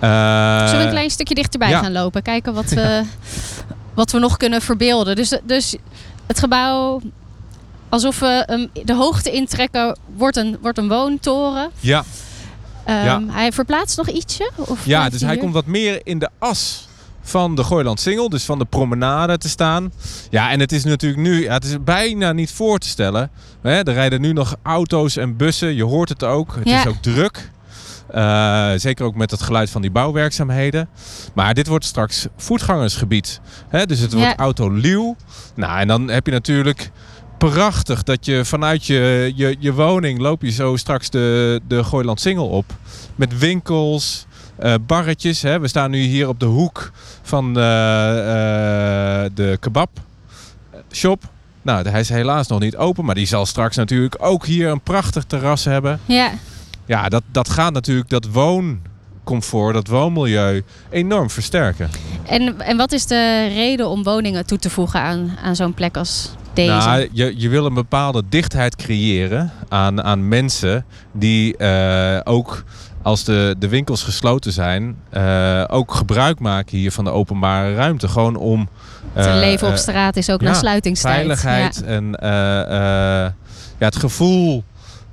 [0.00, 1.80] Zullen we een klein stukje dichterbij ja.
[1.82, 2.22] gaan lopen?
[2.22, 3.02] Kijken wat we,
[3.94, 5.16] wat we nog kunnen verbeelden.
[5.16, 5.76] Dus, dus
[6.26, 7.00] het gebouw,
[7.88, 11.70] alsof we um, de hoogte intrekken, wordt een, wordt een woontoren.
[11.80, 12.04] Ja.
[12.86, 13.22] Ja.
[13.26, 14.50] Hij verplaatst nog ietsje?
[14.56, 15.40] Of Ja, dus hij hier?
[15.40, 16.88] komt wat meer in de as
[17.22, 19.92] van de Gooiland Singel, dus van de promenade te staan.
[20.30, 23.30] Ja, en het is natuurlijk nu, ja, het is bijna niet voor te stellen.
[23.62, 26.54] Hè, er rijden nu nog auto's en bussen, je hoort het ook.
[26.54, 26.80] Het Ja.
[26.80, 27.50] is ook druk.
[28.14, 30.88] Uh, zeker ook met het geluid van die bouwwerkzaamheden.
[31.34, 33.40] Maar dit wordt straks voetgangersgebied.
[33.68, 34.36] Hè, dus het wordt Ja.
[34.36, 35.16] autoluw.
[35.54, 36.90] Nou, en dan heb je natuurlijk
[37.50, 42.20] prachtig dat je vanuit je, je, je woning loop je zo straks de, de Gooiland
[42.20, 42.64] Singel op.
[43.14, 44.26] Met winkels,
[44.56, 45.42] eh, barretjes.
[45.42, 45.60] Hè.
[45.60, 46.90] We staan nu hier op de hoek
[47.22, 49.90] van eh, eh, de kebab
[50.92, 51.22] shop.
[51.62, 54.80] Nou, hij is helaas nog niet open, maar die zal straks natuurlijk ook hier een
[54.80, 56.00] prachtig terras hebben.
[56.06, 56.30] Ja,
[56.86, 61.90] Ja, dat, dat gaat natuurlijk dat wooncomfort, dat woonmilieu enorm versterken.
[62.26, 65.96] en, en wat is de reden om woningen toe te voegen aan, aan zo'n plek
[65.96, 66.70] als deze?
[66.70, 72.64] Nou, je, je wil een bepaalde dichtheid creëren aan, aan mensen die eh, ook
[73.02, 78.08] als de, de winkels gesloten zijn, eh, ook gebruik maken hier van de openbare ruimte.
[78.08, 78.68] Gewoon om
[79.14, 81.14] Te eh, leven op straat is ook ja, na sluitingstijd.
[81.14, 82.16] veiligheid en
[83.78, 84.64] ja, het gevoel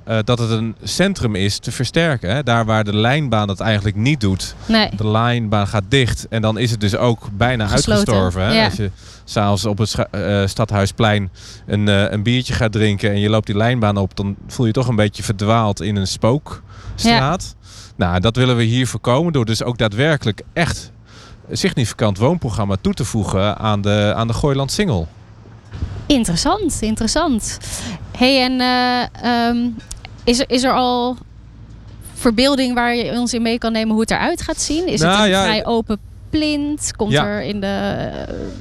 [0.04, 2.34] eh, dat het een centrum is te versterken.
[2.34, 2.42] Hè?
[2.42, 4.54] Daar waar de lijnbaan dat eigenlijk niet doet.
[4.66, 4.72] Ja.
[4.76, 4.90] Nee.
[4.96, 8.42] De lijnbaan gaat dicht en dan is het dus ook bijna Gesloten, uitgestorven.
[8.42, 8.52] Hè?
[8.52, 8.64] ja.
[8.64, 8.90] Als je
[9.24, 11.30] s'avonds op het eh, Stadhuisplein
[11.66, 14.72] een, eh, een biertje gaat drinken en je loopt die lijnbaan op, dan voel je
[14.72, 17.54] toch een beetje verdwaald in een spookstraat.
[17.96, 20.92] Nou, dat willen we hier voorkomen door dus ook daadwerkelijk echt
[21.48, 25.08] een significant woonprogramma toe te voegen aan de, aan de Gooiland Singel.
[26.06, 27.58] Interessant, interessant.
[28.16, 29.68] hey, en eh, ehm,
[30.24, 31.16] is, er, is er al
[32.14, 34.86] verbeelding waar je ons in mee kan nemen hoe het eruit gaat zien?
[34.86, 35.98] Is Nou, het een ja, vrij open
[36.30, 36.92] plint?
[36.96, 37.26] Komt Ja.
[37.26, 37.66] er in de.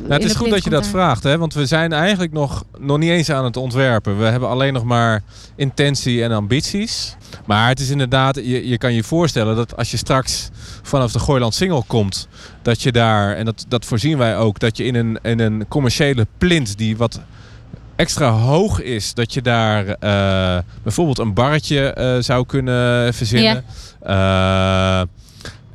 [0.01, 1.37] Nou, het is goed dat je dat vraagt, hè?
[1.37, 4.17] want we zijn eigenlijk nog, nog niet eens aan het ontwerpen.
[4.17, 5.23] We hebben alleen nog maar
[5.55, 7.15] intentie en ambities.
[7.45, 10.49] Maar het is inderdaad, je, je kan je voorstellen dat als je straks
[10.81, 12.27] vanaf de Gooiland Singel komt,
[12.61, 15.65] dat je daar, en dat, dat voorzien wij ook, dat je in een, in een
[15.67, 17.19] commerciële plint die wat
[17.95, 23.63] extra hoog is, dat je daar eh, bijvoorbeeld een barretje eh, zou kunnen verzinnen.
[23.99, 25.01] Eh,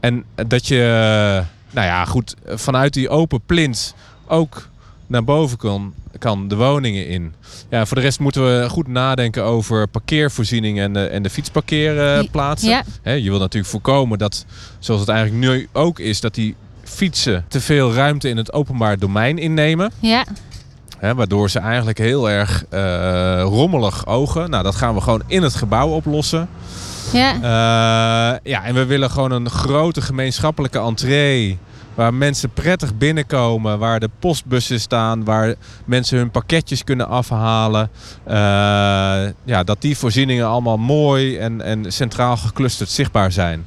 [0.01, 3.95] en dat je, nou ja, goed, vanuit die open plint
[4.27, 4.69] ook
[5.07, 7.35] naar boven kan, kan de woningen in.
[7.71, 12.85] Ja, voor de rest moeten we goed nadenken over parkeervoorzieningen en de, en de fietsparkeerplaatsen.
[13.03, 13.13] Ja.
[13.13, 14.45] Je wil natuurlijk voorkomen dat,
[14.79, 18.99] zoals het eigenlijk nu ook is, dat die fietsen te veel ruimte in het openbaar
[18.99, 19.93] domein innemen.
[20.01, 20.25] Ja,
[21.01, 24.51] Waardoor ze eigenlijk heel erg eh, rommelig ogen.
[24.51, 26.49] Nou, dat gaan we gewoon in het gebouw oplossen.
[27.13, 27.35] ja.
[27.35, 31.59] Eh, ja, en we willen gewoon een grote gemeenschappelijke entree.
[31.95, 35.55] Waar mensen prettig binnenkomen, waar de postbussen staan, waar
[35.85, 37.91] mensen hun pakketjes kunnen afhalen.
[38.25, 38.35] Eh,
[39.45, 43.65] ja, dat die voorzieningen allemaal mooi en, en centraal geclusterd zichtbaar zijn.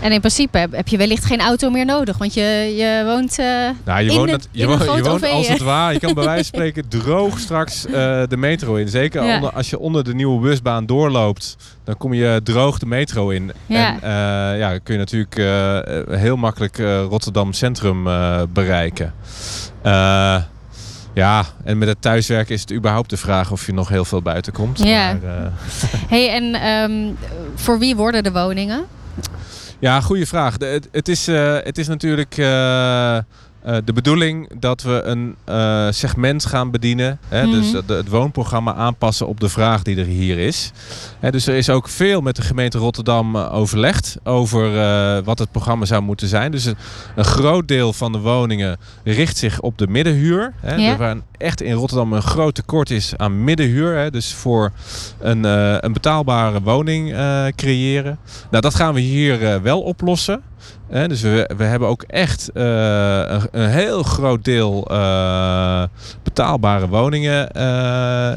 [0.00, 3.38] En in principe heb, heb je wellicht geen auto meer nodig, want je, je woont.
[3.38, 3.46] eh,
[3.84, 5.98] Nou, je In woont, het- je woont, je groot woont OV, als het ware, je
[6.00, 7.92] kan bij wijze van spreken droog straks eh,
[8.28, 8.88] de metro in.
[8.88, 9.34] Zeker Ja.
[9.34, 13.52] onder, als je onder de nieuwe busbaan doorloopt, dan kom je droog de metro in.
[13.66, 13.88] Ja.
[13.92, 15.34] En eh, ja, dan kun je natuurlijk
[16.20, 16.78] heel makkelijk
[17.08, 18.04] Rotterdam Centrum
[18.52, 19.14] bereiken.
[21.14, 24.22] Ja, en met het thuiswerken is het überhaupt de vraag of je nog heel veel
[24.22, 24.78] buiten komt.
[24.78, 25.16] Ja.
[25.22, 25.52] Maar,
[26.08, 27.12] Hey, en ehm,
[27.54, 28.84] voor wie worden de woningen?
[29.80, 30.56] Ja, goede vraag.
[30.56, 33.18] De- het, is, eh, het is natuurlijk eh,
[33.62, 37.18] eh, de bedoeling dat we een eh, segment gaan bedienen.
[37.28, 37.46] Hè?
[37.46, 37.52] Mhm.
[37.60, 40.72] Dus de- het woonprogramma aanpassen op de vraag die er hier is.
[41.20, 44.58] Hè, dus er is ook veel met de gemeente Rotterdam eh, overlegd over
[45.24, 46.50] wat het programma zou moeten zijn.
[46.50, 46.76] Dus een,
[47.16, 50.52] een groot deel van de woningen richt zich op de middenhuur.
[50.60, 50.76] Hè?
[50.90, 53.96] Er waar een- echt in Rotterdam een groot tekort is aan middenhuur.
[53.96, 54.10] Hè?
[54.10, 54.72] Dus voor
[55.18, 55.44] een,
[55.84, 57.14] een betaalbare woning
[57.56, 58.18] creëren.
[58.50, 60.42] Nou, dat gaan we hier wel oplossen.
[60.90, 65.82] Dus we, we hebben ook echt eh, een, een heel groot deel eh,
[66.22, 68.32] betaalbare woningen eh,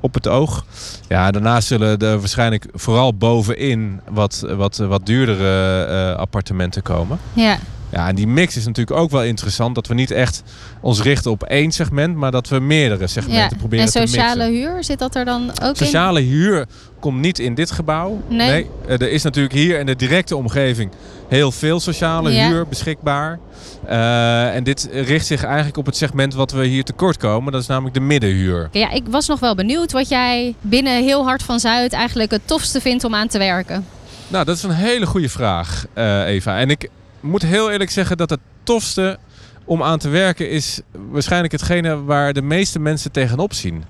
[0.00, 0.64] op het oog.
[1.08, 7.18] Ja, daarnaast zullen er waarschijnlijk vooral bovenin wat, wat, wat duurdere appartementen komen.
[7.32, 7.58] Ja,
[7.94, 9.74] Ja, en die mix is natuurlijk ook wel interessant.
[9.74, 10.42] Dat we niet echt
[10.80, 13.56] ons richten op één segment, maar dat we meerdere segmenten ja.
[13.58, 14.20] proberen En te mixen.
[14.20, 15.86] sociale huur, zit dat er dan ook in?
[15.86, 16.66] Sociale huur
[17.00, 18.22] komt niet in dit gebouw.
[18.28, 18.70] Nee.
[18.86, 20.90] eh, er is natuurlijk hier in de directe omgeving
[21.34, 22.48] heel veel sociale Ja.
[22.48, 23.38] huur beschikbaar.
[23.86, 27.52] Eh, en dit richt zich eigenlijk op het segment wat we hier tekort komen.
[27.52, 28.68] Dat is namelijk de middenhuur.
[28.72, 32.40] Ja, ik was nog wel benieuwd wat jij binnen heel Hart van Zuid eigenlijk het
[32.44, 33.86] tofste vindt om aan te werken.
[34.28, 36.58] Nou, dat is een hele goede vraag, eh, Eva.
[36.58, 36.88] En ik
[37.20, 39.18] moet heel eerlijk zeggen dat het tofste
[39.64, 40.80] om aan te werken is
[41.10, 43.84] waarschijnlijk hetgene waar de meeste mensen tegenop zien.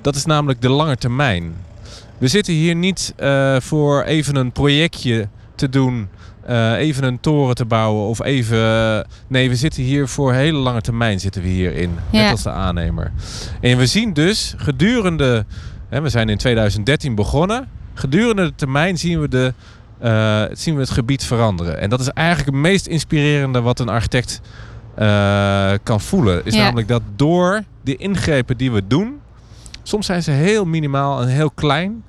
[0.00, 1.54] Dat is namelijk de lange termijn.
[2.18, 6.08] We zitten hier niet eh, voor even een projectje te doen,
[6.48, 9.06] eh, even een toren te bouwen of even.
[9.26, 12.30] nee, we zitten hier voor hele lange termijn zitten we hierin, net Ja.
[12.30, 13.12] als de aannemer.
[13.60, 15.44] En we zien dus gedurende,
[15.88, 19.54] hè, we zijn in 2013 begonnen, gedurende de termijn zien we de
[19.98, 21.80] eh, zien we het gebied veranderen.
[21.80, 24.40] En dat is eigenlijk het meest inspirerende wat een architect
[24.94, 26.44] eh, kan voelen.
[26.44, 26.62] Is Ja.
[26.62, 29.20] namelijk dat door de ingrepen die we doen,
[29.82, 32.02] soms zijn ze heel minimaal en heel klein,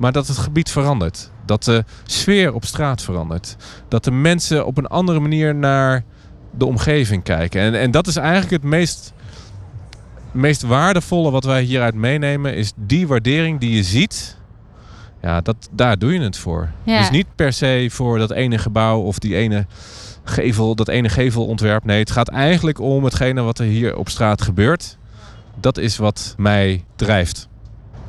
[0.00, 1.30] maar dat het gebied verandert.
[1.44, 3.56] Dat de sfeer op straat verandert.
[3.88, 6.04] Dat de mensen op een andere manier naar
[6.50, 7.60] de omgeving kijken.
[7.60, 9.12] En, en dat is eigenlijk het meest,
[10.32, 14.36] meest waardevolle wat wij hieruit meenemen, is die waardering die je ziet.
[15.22, 16.70] Ja, dat, daar doe je het voor.
[16.82, 16.98] Ja.
[16.98, 19.66] Dus niet per se voor dat ene gebouw of die ene
[20.24, 21.84] gevel, dat ene gevelontwerp.
[21.84, 24.98] Nee, het gaat eigenlijk om hetgene wat er hier op straat gebeurt.
[25.56, 27.49] Dat is wat mij drijft.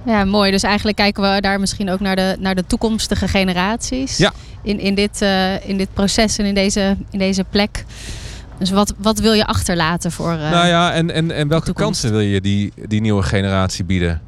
[0.05, 0.51] Ja, mooi.
[0.51, 4.17] Dus eigenlijk kijken we daar misschien ook naar de, naar de toekomstige generaties.
[4.17, 4.33] Ja.
[4.63, 7.85] In, in, dit, eh, in dit proces en in deze, in deze plek.
[8.57, 10.31] Dus wat, wat wil je achterlaten voor...
[10.31, 14.21] eh, nou ja, en, en, en welke kansen wil je die, die nieuwe generatie bieden?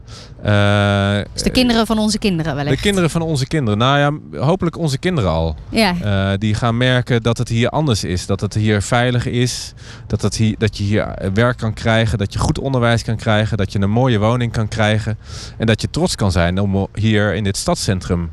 [0.43, 2.75] Eh, dus de kinderen van onze kinderen wellicht.
[2.75, 3.77] de kinderen van onze kinderen.
[3.79, 5.55] Nou ja, hopelijk onze kinderen al.
[5.69, 8.25] Ja, Eh, die gaan merken dat het hier anders is.
[8.25, 9.73] Dat het hier veilig is.
[10.07, 12.17] Dat, het hier, dat je hier werk kan krijgen.
[12.17, 13.57] Dat je goed onderwijs kan krijgen.
[13.57, 15.17] Dat je een mooie woning kan krijgen.
[15.57, 18.31] En dat je trots kan zijn om hier in dit stadscentrum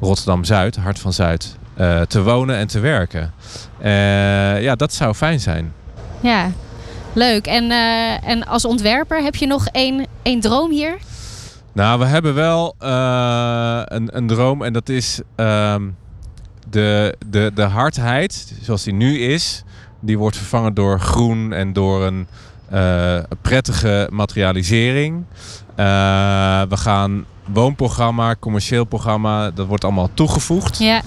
[0.00, 3.32] Rotterdam-Zuid, Hart van Zuid, eh, te wonen en te werken.
[4.62, 5.72] Ja, dat zou fijn zijn.
[6.20, 6.50] ja.
[7.14, 7.46] Leuk.
[7.46, 7.70] En,
[8.24, 10.98] en als ontwerper heb je nog één, één droom hier?
[11.74, 15.88] Nou, we hebben wel eh, een, een droom en dat is ehm,
[16.70, 19.64] de, de, de hardheid zoals die nu is.
[20.00, 22.26] Die wordt vervangen door groen en door een
[22.68, 25.24] eh, prettige materialisering.
[25.74, 25.84] Eh,
[26.68, 30.78] we gaan woonprogramma, commercieel programma, dat wordt allemaal toegevoegd.
[30.78, 31.02] Ja,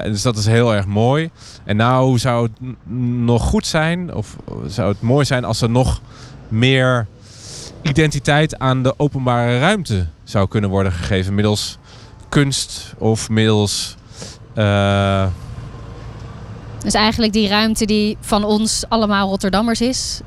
[0.00, 1.30] dus dat is heel erg mooi.
[1.64, 2.76] En nou zou het
[3.24, 4.36] nog goed zijn, of
[4.66, 6.00] zou het mooi zijn als er nog
[6.48, 7.06] meer
[7.88, 11.34] identiteit aan de openbare ruimte zou kunnen worden gegeven.
[11.34, 11.78] Middels
[12.28, 13.96] kunst of middels.
[14.54, 15.26] eh,
[16.82, 20.20] dus eigenlijk die ruimte die van ons allemaal Rotterdammers is.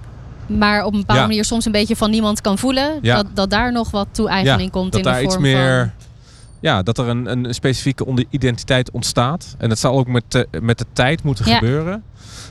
[0.48, 1.28] Maar op een bepaalde Ja.
[1.28, 3.00] manier soms een beetje van niemand kan voelen.
[3.02, 3.16] Ja.
[3.16, 5.80] Dat, dat daar nog wat toe-eigening komt dat in de daar vorm iets meer.
[5.80, 6.06] van...
[6.60, 9.56] Ja, dat er een, een specifieke onder- identiteit ontstaat.
[9.58, 11.58] En dat zal ook met de, met de tijd moeten Ja.
[11.58, 12.04] gebeuren.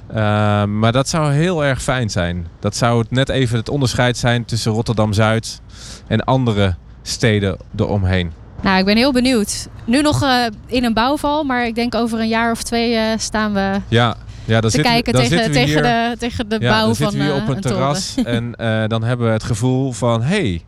[0.09, 2.47] Eh, maar dat zou heel erg fijn zijn.
[2.61, 5.61] Dat zou het net even het onderscheid zijn tussen Rotterdam-Zuid
[6.07, 8.33] en andere steden eromheen.
[8.63, 9.69] Nou, ik ben heel benieuwd.
[9.85, 13.19] Nu nog eh, in een bouwval, maar ik denk over een jaar of twee eh,
[13.19, 16.17] staan we Ja, ja dan te zitten, kijken dan tegen, zitten we tegen, hier, de,
[16.19, 18.53] tegen de ja, bouw dan van zitten we hier eh, op een, terras en
[18.89, 20.23] dan hebben we het gevoel van...
[20.23, 20.65] Hey,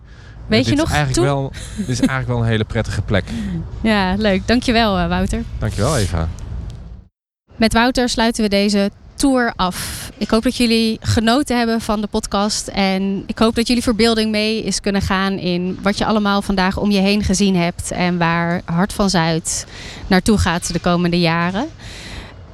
[0.46, 1.36] Weet je dit nog Is eigenlijk toen?
[1.36, 3.24] wel, dit is eigenlijk wel een hele prettige plek.
[3.80, 4.46] Ja, leuk.
[4.46, 5.42] Dankjewel, Wouter.
[5.58, 6.28] Dankjewel Eva.
[7.56, 10.10] Met Wouter sluiten we deze tour af.
[10.16, 12.68] Ik hoop dat jullie genoten hebben van de podcast.
[12.68, 16.76] En ik hoop dat jullie verbeelding mee is kunnen gaan in wat je allemaal vandaag
[16.76, 17.90] om je heen gezien hebt.
[17.90, 19.66] En waar Hart van Zuid
[20.06, 21.66] naartoe gaat de komende jaren.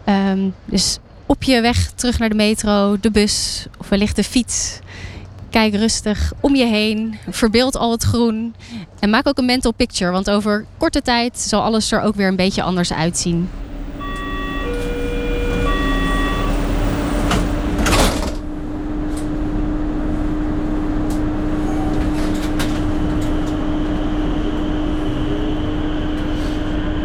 [0.08, 4.78] Um, dus op je weg terug naar de metro, de bus of wellicht de fiets.
[5.50, 8.54] Kijk rustig om je heen, verbeeld al het groen
[8.98, 12.28] en maak ook een mental picture, want over korte tijd zal alles er ook weer
[12.28, 13.48] een beetje anders uitzien.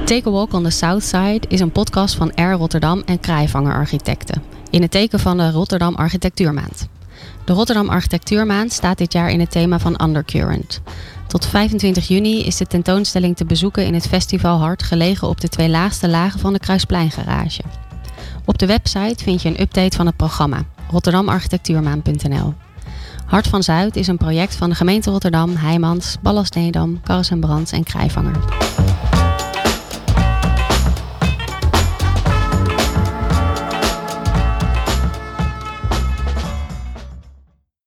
[0.09, 3.73] Take a Walk on the South Side is een podcast van R Rotterdam en Kraaivanger
[3.73, 4.41] Architecten.
[4.69, 6.87] In het teken van de Rotterdam Architectuurmaand.
[7.45, 10.81] De Rotterdam Architectuurmaand staat dit jaar in het thema van Undercurrent.
[11.27, 15.47] Tot 25 juni is de tentoonstelling te bezoeken in het Festival Hart, gelegen op de
[15.49, 17.61] twee laagste lagen van de Kruispleingarage.
[18.45, 22.53] Op de website vind je een update van het programma, rotterdamarchitectuurmaan.nl.
[23.25, 27.71] Hart van Zuid is een project van de gemeente Rotterdam, Heijmans, Ballast Nedam, en Brands
[27.71, 28.39] en Krijvanger.